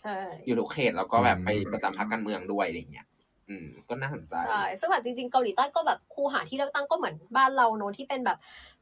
[0.00, 0.16] ใช่
[0.46, 3.06] อยู่ทุกเขตแล้วก็แบบไปประจำพรรคการเมืองด้วยอะไรเงี้ย
[3.48, 8.38] อืมก็น่าสนใจใช่ซึ่งแบบจริงๆเกาหลีใต้ก็แบบคูหาที่เลือกตั้งก็เหมือนบ้านเราเนอะที่เป็นแบบ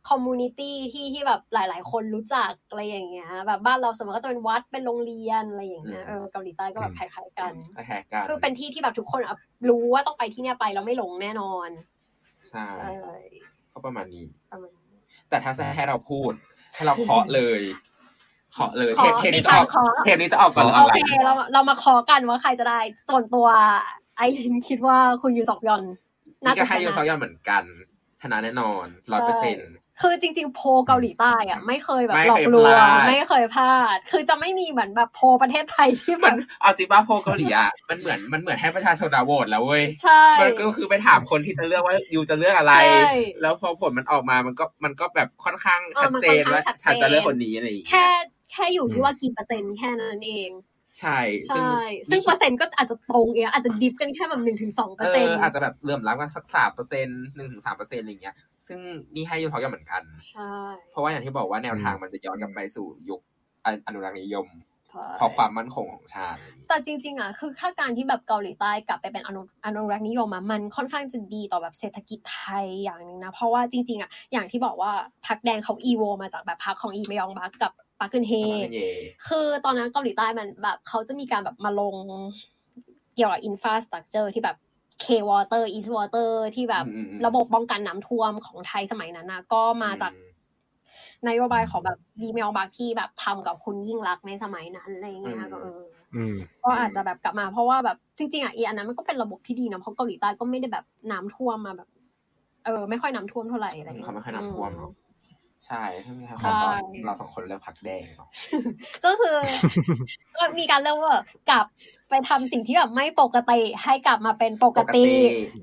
[0.08, 9.20] community ที่ที่แบบหลาย ๆ คนรู้จักอะไรอย่างเงี้ย แบบบ้านเราสมมติก็จะเป็นวัดเป็นโรงเรียนอะไรอย่างเงี้ยเออเกาหลีใต้ก็แบบคล้ายๆกันคล้ายๆกันคือเป็นที่ที่แบบทุกคน
[9.68, 11.68] รู้ว่าต้องไปที่เนี้ยไปแล้วไม่หลงแน่นอน
[12.48, 12.64] ใช่
[13.72, 14.24] ก็ประมาณนี้
[15.28, 16.32] แต่ถ้าจะให้เราพูด
[16.74, 17.60] ให้เราเคาะเลย
[18.52, 19.68] เคาะเลยเทปนี้จะออก
[20.04, 23.46] เทปนี้จะออกก่อนโอเคเราเรามาเคาะกันว่าใครจะได้ส่วนตัว
[24.16, 25.84] ไอรินคิดว่าคุณยูซอกยอน
[26.44, 27.64] น่าจะให้ยูซอกยอนเหมือนกัน
[28.20, 29.70] ชนะแน่นอนร้อยเปอร์เซ็นต์
[30.00, 42.74] คือจริง ๆ โพเกาหลีใต้อะไม่เคยแบบหลอกลวงไม่เคยพลาด คือจะไม่มีเหมือนแบบโพประเทศไทยที่มันเอาจริงป่ะโพเกาหลีอะมันเหมือนมันเหมือนให้ประชาชนโหวตแล้วเว้ยใช่มันก็คือไปถามคนที่จะเลือกว่ายูจะเลือกอะไร
[43.42, 48.06] แล้วพอผลมันออกมามันก็มันก็แบบค่อนข้างชัดเจนว่าฉันจะเลือกคนนี้อะไรอย่างเงี้ยแค่
[48.52, 50.50] แค่อยู่ที่ว่ากี่เปอร์เซ็นต์แค่นั้นเอง
[50.98, 51.18] ใช่
[51.48, 51.72] ใช่
[52.10, 58.78] ซึ่งเปอร์เซ็นต์ก็อาจจะตรงเองอาจจะ diff กันแค่แบบหนึ่งถึงสองเปอร์เซ็นต์อาจจะแบบเหลื่อมล้ำกันสักสามเปอร์เซ็นต์หนึ่งถึงสามเปอร์เซ็นต์อะไรเงี้ย ซึ่ง
[59.14, 60.54] นี่ให้ยูทอกยังเหมือนกัน ใช่
[60.90, 63.20] เพราะว่าอย่างที่บอกว่าแนวทางมันจะย้อนกลับไปสู่ยุค
[63.86, 64.46] อนุรักษ์นิยม
[65.18, 66.38] เพราะความมั่นคงของชาติ
[66.68, 74.92] แต่จริง ๆ อะ คือถ้าการที่แบบเกาหลีใต้กลับไปเป็นอนุอนุรักษ์นิยมอะมันค่อนข้างจะดีต่อแบบเศรษฐกิจไทยอย่างหนึ่งนะ เพราะว่าจริง ๆ อะ อย่างที่บอกว่า
[75.26, 77.72] พรรคแดงเขา evolve มาจากแบบพรรคของอีมยองบักกับ
[78.04, 78.32] ปักกึนฮเย
[79.28, 81.96] คือตอนนั้นเกาหลีใต้มันแบบเขาจะมีการแบบมาลง
[83.14, 84.56] เกี่ยวกับ infrastructure ที่แบบ
[85.04, 86.86] K-Water East Water ที่แบบ
[87.26, 90.12] ระบบป้องกันน้ำท่วมของไทยสมัยนั้นนะก็มาจาก
[91.28, 95.82] นโยบายของแบบอีมยองบักที่แบบทำกับคุณยิ่งลักษณ์ในสมัยนั้นอะไรเงี้ยก็เออ
[96.64, 101.88] ก็อาจจะแบบกลับมาเพราะว่าแบบจริงๆอะอีอันนั้นมันก็เป็นระบบที่ดีนะเพราะเกาหลีใต้ก็ไม่ได้แบบน้ำท่วมมาแบบ
[102.64, 104.70] เออ ไม่ค่อยน้ำท่วมเท่าไหร่อะไรเงี้ยเขาไม่ค่อยน้ำท่วม
[105.66, 106.34] ใช่ถ้ามีใคร
[107.04, 108.04] เราสองคนเลือกพรรคแดง
[109.04, 109.36] ก็คือ
[110.36, 111.16] ก็มีการเลือกว่า
[111.50, 111.64] กลับ
[112.10, 115.04] ไปทำสิ่งที่แบบไม่ปกติให้กลับมาเป็นปกติ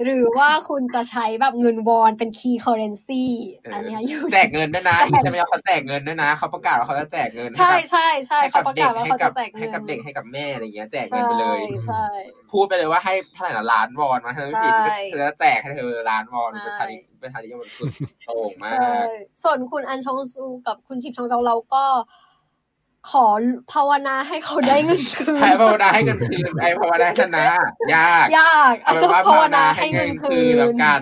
[0.04, 3.24] หรือว่าคุณจะใช้แบบเงินวอนเป็น key currency
[3.74, 12.06] อันนี้อยู่แจกเงินด้วยนะอีจะไม่เอาเขาแจกเงินด้วยนะเขาประกาศว่าเขาจะแจกเงิน ใช่ใช่ใช่เขาประกาศว่าเขาจะแจกเงินให้กับเด็กให้กับแม่อะไรเงี้ยแจกเงินไปเลยใช่
[12.52, 14.74] พูดไปเลยว่าให้เท่าไหร่นะล้านวอนมาเธอไม่ผิด
[15.10, 17.90] เธอจะแจกให้เธอล้านวอนประชาธิ ประชาธิปไตยสุด
[18.26, 18.72] โต่งมา
[19.04, 19.06] ก
[19.44, 21.84] ส่วนคุณอันชงซูกับคุณชิบชงเจาเราก็
[23.12, 23.28] ขอ
[23.74, 27.46] ภาวนาให้เขาได้เงินคืนให้ภาวนาให้เงินคืนไอ้ภาวนาชนะ
[27.94, 31.02] ยากยากเอาเป็นว่าภาวนาให้เงินคืนแล้วกัน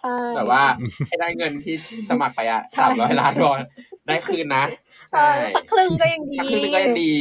[0.00, 0.62] ใช่แต่ว่า
[1.08, 1.74] ให้ได้เงินที่
[2.08, 3.58] สมัครไปอะสามร้อยล้านดอล
[4.06, 4.64] ได้คืนนะ
[5.10, 7.14] ใช่สักครึ่งก็ยังดีสักครึ่งก็ยังดี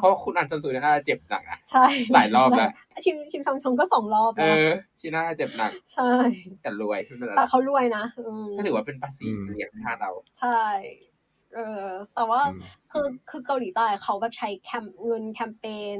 [0.00, 2.70] เพราะคุณอันชนซูน่าเจ็บหนักอะใช่หลายรอบแล้ว
[3.04, 4.68] ชิมชิมชองชงก็สองรอบเออ
[5.00, 6.10] ชิน่าเจ็บหนัก ใช่
[6.62, 6.98] แต่รวย
[7.36, 8.04] แต่เขารวยนะ
[8.56, 10.10] ก็ถือว่าเป็นภาษีเลี้ยงท่าเรา
[10.40, 10.62] ใช่
[11.54, 12.40] เออแต่ว่า
[12.92, 15.64] คือคือเกาหลีใต้เขาแบบใช้แคมเงินแคมเป
[15.96, 15.98] ญ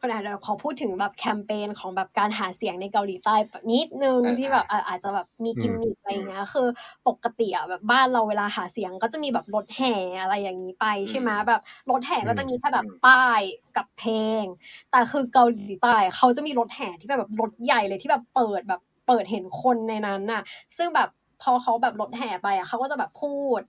[0.00, 6.66] ก็เดี๋ยวขอพูดถึงแบบแคมเปญของแบบการหาเสียงในเกาหลีใต้แบบนิดนึงที่แบบอาจจะแบบมีกิมมิคอะไรเงี้ยคือ
[7.08, 11.60] ปกติอะแบบบ้านเราเวลาหาเสียงก็จะมีแบบรถแห่อะไรอย่างนี้ไปใช่ไหมแบบ
[11.90, 13.42] รถแห่ก็จะมีแค่แบบป้าย
[13.76, 14.12] กับเพล
[14.42, 14.44] ง
[14.90, 20.42] แต่คือเกาหลีใต้เขาจะมีรถแห่ที่แบบรถใหญ่เลยที่แบบเปิดแบบเปิดเห็นคนในนั้นน่ะ
[20.76, 21.08] ซึ่งแบบ
[21.42, 23.62] พอเขาแบบรถแห่ไปอะเขาก็จะแบบพูด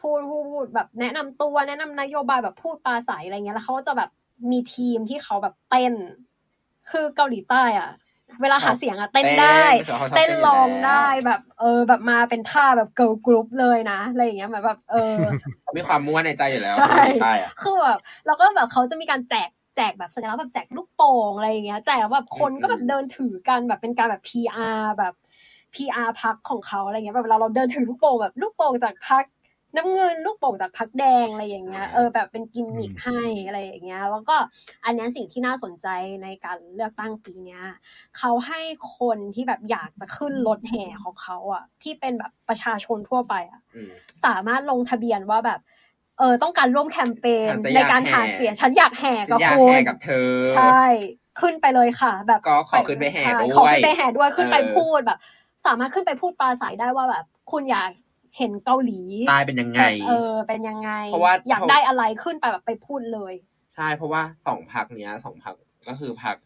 [0.00, 4.10] พูดพูดแบบแนะนำตัวแนะนำนโยบายแบบพูดปลาใสอะไรเงี้ยแล้วเขาก็จะแบบ
[4.50, 5.94] มีทีมที่เขาแบบเต้น
[6.90, 7.90] คือเกาหลีใต้อะ
[8.42, 9.64] เวลาหาเสียงอะเต้นได้
[10.16, 15.14] เต้นร้องได้แบบ เออ แบบมาเป็นท่าแบบ girl group เลยนะอะไรอย่างเงี้ยแบบ เออ
[15.76, 25.14] มีความม้วนในใจอยู่แล้วใช่คือแบบแล้วก็แบบเขาจะมีการแจกแจกแบบสัญลักษณ์แบบแจกลูกโป่งอะไรอย่างเงี้ยแจกแบบคนก็แบบเดินถือกันแบบเป็นการแบบ PR แบบ
[25.74, 29.24] PR พรรคของเขาอะไรเงี้ยแบบเวลาเราเดินถือลูกโป่งแบบลูกโป่งจากพรรค
[29.76, 34.36] น้ำเงินลูกโป่งจากพรรคแดงอะไรอย่างเงี้ยเออแบบเป็นกิมมิคให้อะไรอย่างเงี้ยแล้วก็
[34.84, 35.86] อันนี้สิ่งที่น่าสนใจ
[36.22, 37.62] ในการเลือกตั้งปีเนี้ย
[38.18, 38.60] เขาให้
[38.98, 43.60] คนที่แบบอยากจะขึ้นรถแห่ของเขาอะที่เป็นแบบประชาชนทั่วไปอะ
[44.24, 45.60] สามารถลงทะเบียนว่าแบบ
[46.18, 50.82] เออต้องการร่วมแคมเปญในการหาเสียงฉันอยากแห่กับคุณกับเธอใช่
[51.40, 55.18] ขึ้นไปเลยค่ะ แบบก็ขอขึ้นไปแห่ด้วยขอขึ้นไปแห่ด้วยขึ้นไปพูดแบบ
[55.66, 57.90] สามารถขึ้นไปพูดปลาสายได้ว่าแบบ คุณอยาก
[58.36, 59.00] เห็นเกาหลี
[59.32, 63.34] ตายเป็นยังไง เออ เป็นยังไง เพราะว่าอยากได้อะไรขึ้นไปแบบไปพูดเลย
[63.74, 65.54] ใช่เพราะว่าสองพักเนี้ยสองพัก
[65.88, 66.36] ก็คือพัก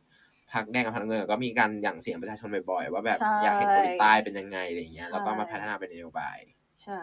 [0.52, 6.38] พักแดงกับพักเงินก็มีการอย่างเสียงประชาชนบ่อยๆว่าแบบอยากเห็นเกาหลีใต้เป็นยังไงอะไรเงี้ยแล้วก็มาพัฒนาเป็นนโยบาย
[6.82, 7.00] ใช่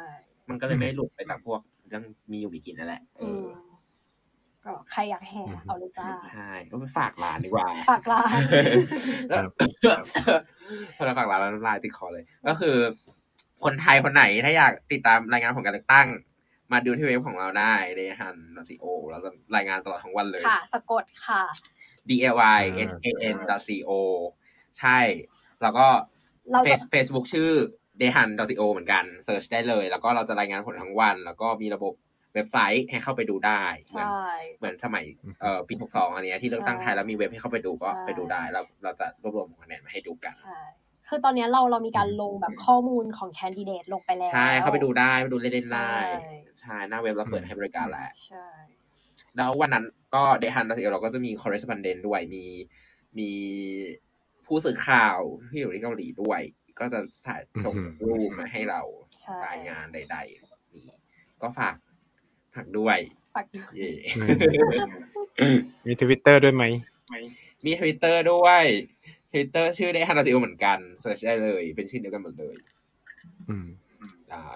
[0.50, 3.44] มันก็เลยไม่หลุดไปจากพวกเรื่องมีอยู่มีกินนั่นแหละเออ
[4.66, 8.40] ก็ใครอยากแห่เอาเลยจ้าใช่ก็ไปฝากร้านดีกว่า ฝากร้าน
[10.98, 12.76] พอเราฝากร้านแล้วลายติดคอเลย ก็คือ
[13.66, 16.08] คนไทยคนไหนถ้าอยากติดตามรายงานผลการเลือกตั้ง
[16.72, 18.38] มาดูที่เว็บของเราได้ในฮัน
[18.70, 21.44] ซีโอเราจะรายงานตลอดทั้งวันเลย ค่ะ สะกดค่ะ
[22.10, 22.80] d l y h
[23.28, 23.38] a n
[23.90, 23.92] co
[24.80, 25.00] ใช่
[25.62, 25.88] แล้วก็
[26.92, 27.50] เฟซบุ๊กชื่อ
[28.02, 28.30] d e h a n
[28.60, 31.94] co เหมือนกัน search ได้เลย แล้วก็เราจะรายงานผลทั้งวัน แล้วก็มีระบบ
[32.34, 34.10] เว็บไซต์ให้เข้าไปดูได้ เหมือน
[34.60, 35.06] เหมือนสมัย
[35.42, 40.36] เอ่อปีหกสองอันนี้ที่เลือกตั้งไทยแล้วมีเว็บให้เข้าไปดูก็ไปดูได้ แล้วเราจะรวบรวมคะแนนมาให้ดูกัน
[41.10, 45.94] คือตอนนี้เราเรามีการลงแบบข้อมูลของแคนดิเดตลงไปแล้ว ใช่ เข้าไปดูได้ไปดูเล่นๆได้
[46.60, 48.46] ใช่ หน้าเว็บเราเปิดให้บริการแล้วใช่
[49.38, 49.86] แล้ววันนั้น
[50.16, 52.46] ก็เดฮันเราก็จะมีคอร์เรสปอนเดนด้วยมี
[53.20, 53.32] มี
[54.46, 55.20] ผู้สื่อข่าว
[55.50, 56.42] ที่อยู่ที่เกาหลีด้วย
[56.80, 58.82] ก็จะถ่ายส่งรูปมาให้เรา
[59.48, 60.84] รายงานใดๆนี่
[61.42, 61.76] ก็ฝาก
[62.54, 62.98] ฝากด้วย
[63.36, 63.72] ฝากด้วย
[65.88, 66.64] มีทวิตเตอร์ด้วยไหม
[67.66, 68.64] มีทวิตเตอร์ด้วย
[69.34, 72.56] ทวิตเตอร์ชื่อ dayhan.co เหมือนกัน search ได้เลย เป็นชื่อเดียวกันหมดเลย
[73.50, 73.68] อืม
[74.30, 74.48] ได้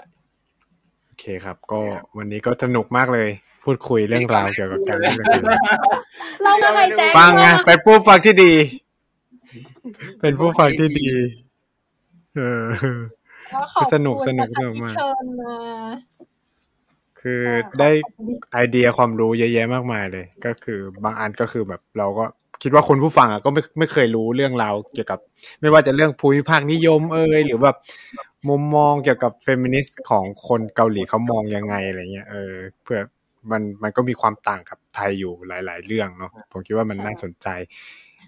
[1.05, 1.79] โอเคครับ ก็
[2.17, 3.29] วันนี้ก็สนุกมากเลย
[3.63, 5.15] พูดคุยเรื่องราวเกี่ยวกับการเล่น
[6.43, 8.53] เรามาให้แจ้งฟังไงไปผู้ฟังที่ดี
[10.21, 11.09] เป็นผู้ฟังที่ดี
[12.35, 12.63] เออ
[13.93, 14.95] สนุกสนุกสนุกมาก
[17.21, 17.41] คือ
[17.79, 17.89] ได้
[18.53, 22.25] ไอเดียความรู้เยอะแยะมากมายเลย ก็คือบางอันก็คือแบบเราก็
[22.63, 25.19] คิดว่าคนผู้ฟังอะก็ไม่ไม่เคยรู้เรื่องราวเกี่ยวกับ
[25.61, 27.77] ไม่ว่าจะเรื่องภูมิภาคนิยมเอ่ยหรือแบบ
[28.49, 32.53] มุมมองเกี่ยวกับเฟมินิสต์ของคนเกาหลีเขามองยังไงอะไรเงี้ยเออ
[32.83, 32.99] เพื่อ
[33.51, 37.47] มันมันก็มีความต่างกับไทยอยู่หลาย ๆ เรื่องเนาะผมคิดว่ามันน่าสนใจ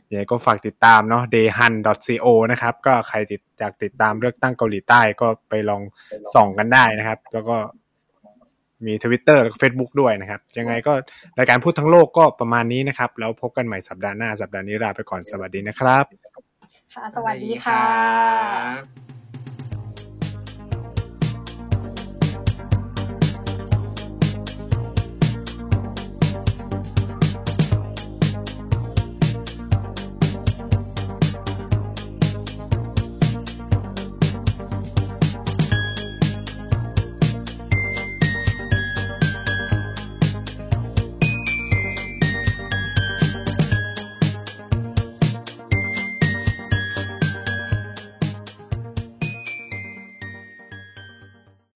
[0.10, 5.82] ยังไงก็ฝากติดตามเนาะ dayhan.co นะครับ ก็ใครติดอยากติดตามเลือกตั้งเกาหลีใต้ก็ไปลอง
[6.34, 7.58] ส่องกันได้นะครับ แล้วก็
[8.86, 10.94] มีทวิตเตอร์และเฟซบุ๊กด้วยนะครับ ยังไงก็
[11.40, 16.06] รายการพูดทั้งโลกก็ประมาณนี้นะครับ แล้วพบกันใหม่สัปดาห์หน้า สัปดาห์นี้ลาไปก่อนสวัสดีนะครับ
[16.94, 19.19] ค่ะ สวัสดีค่ะ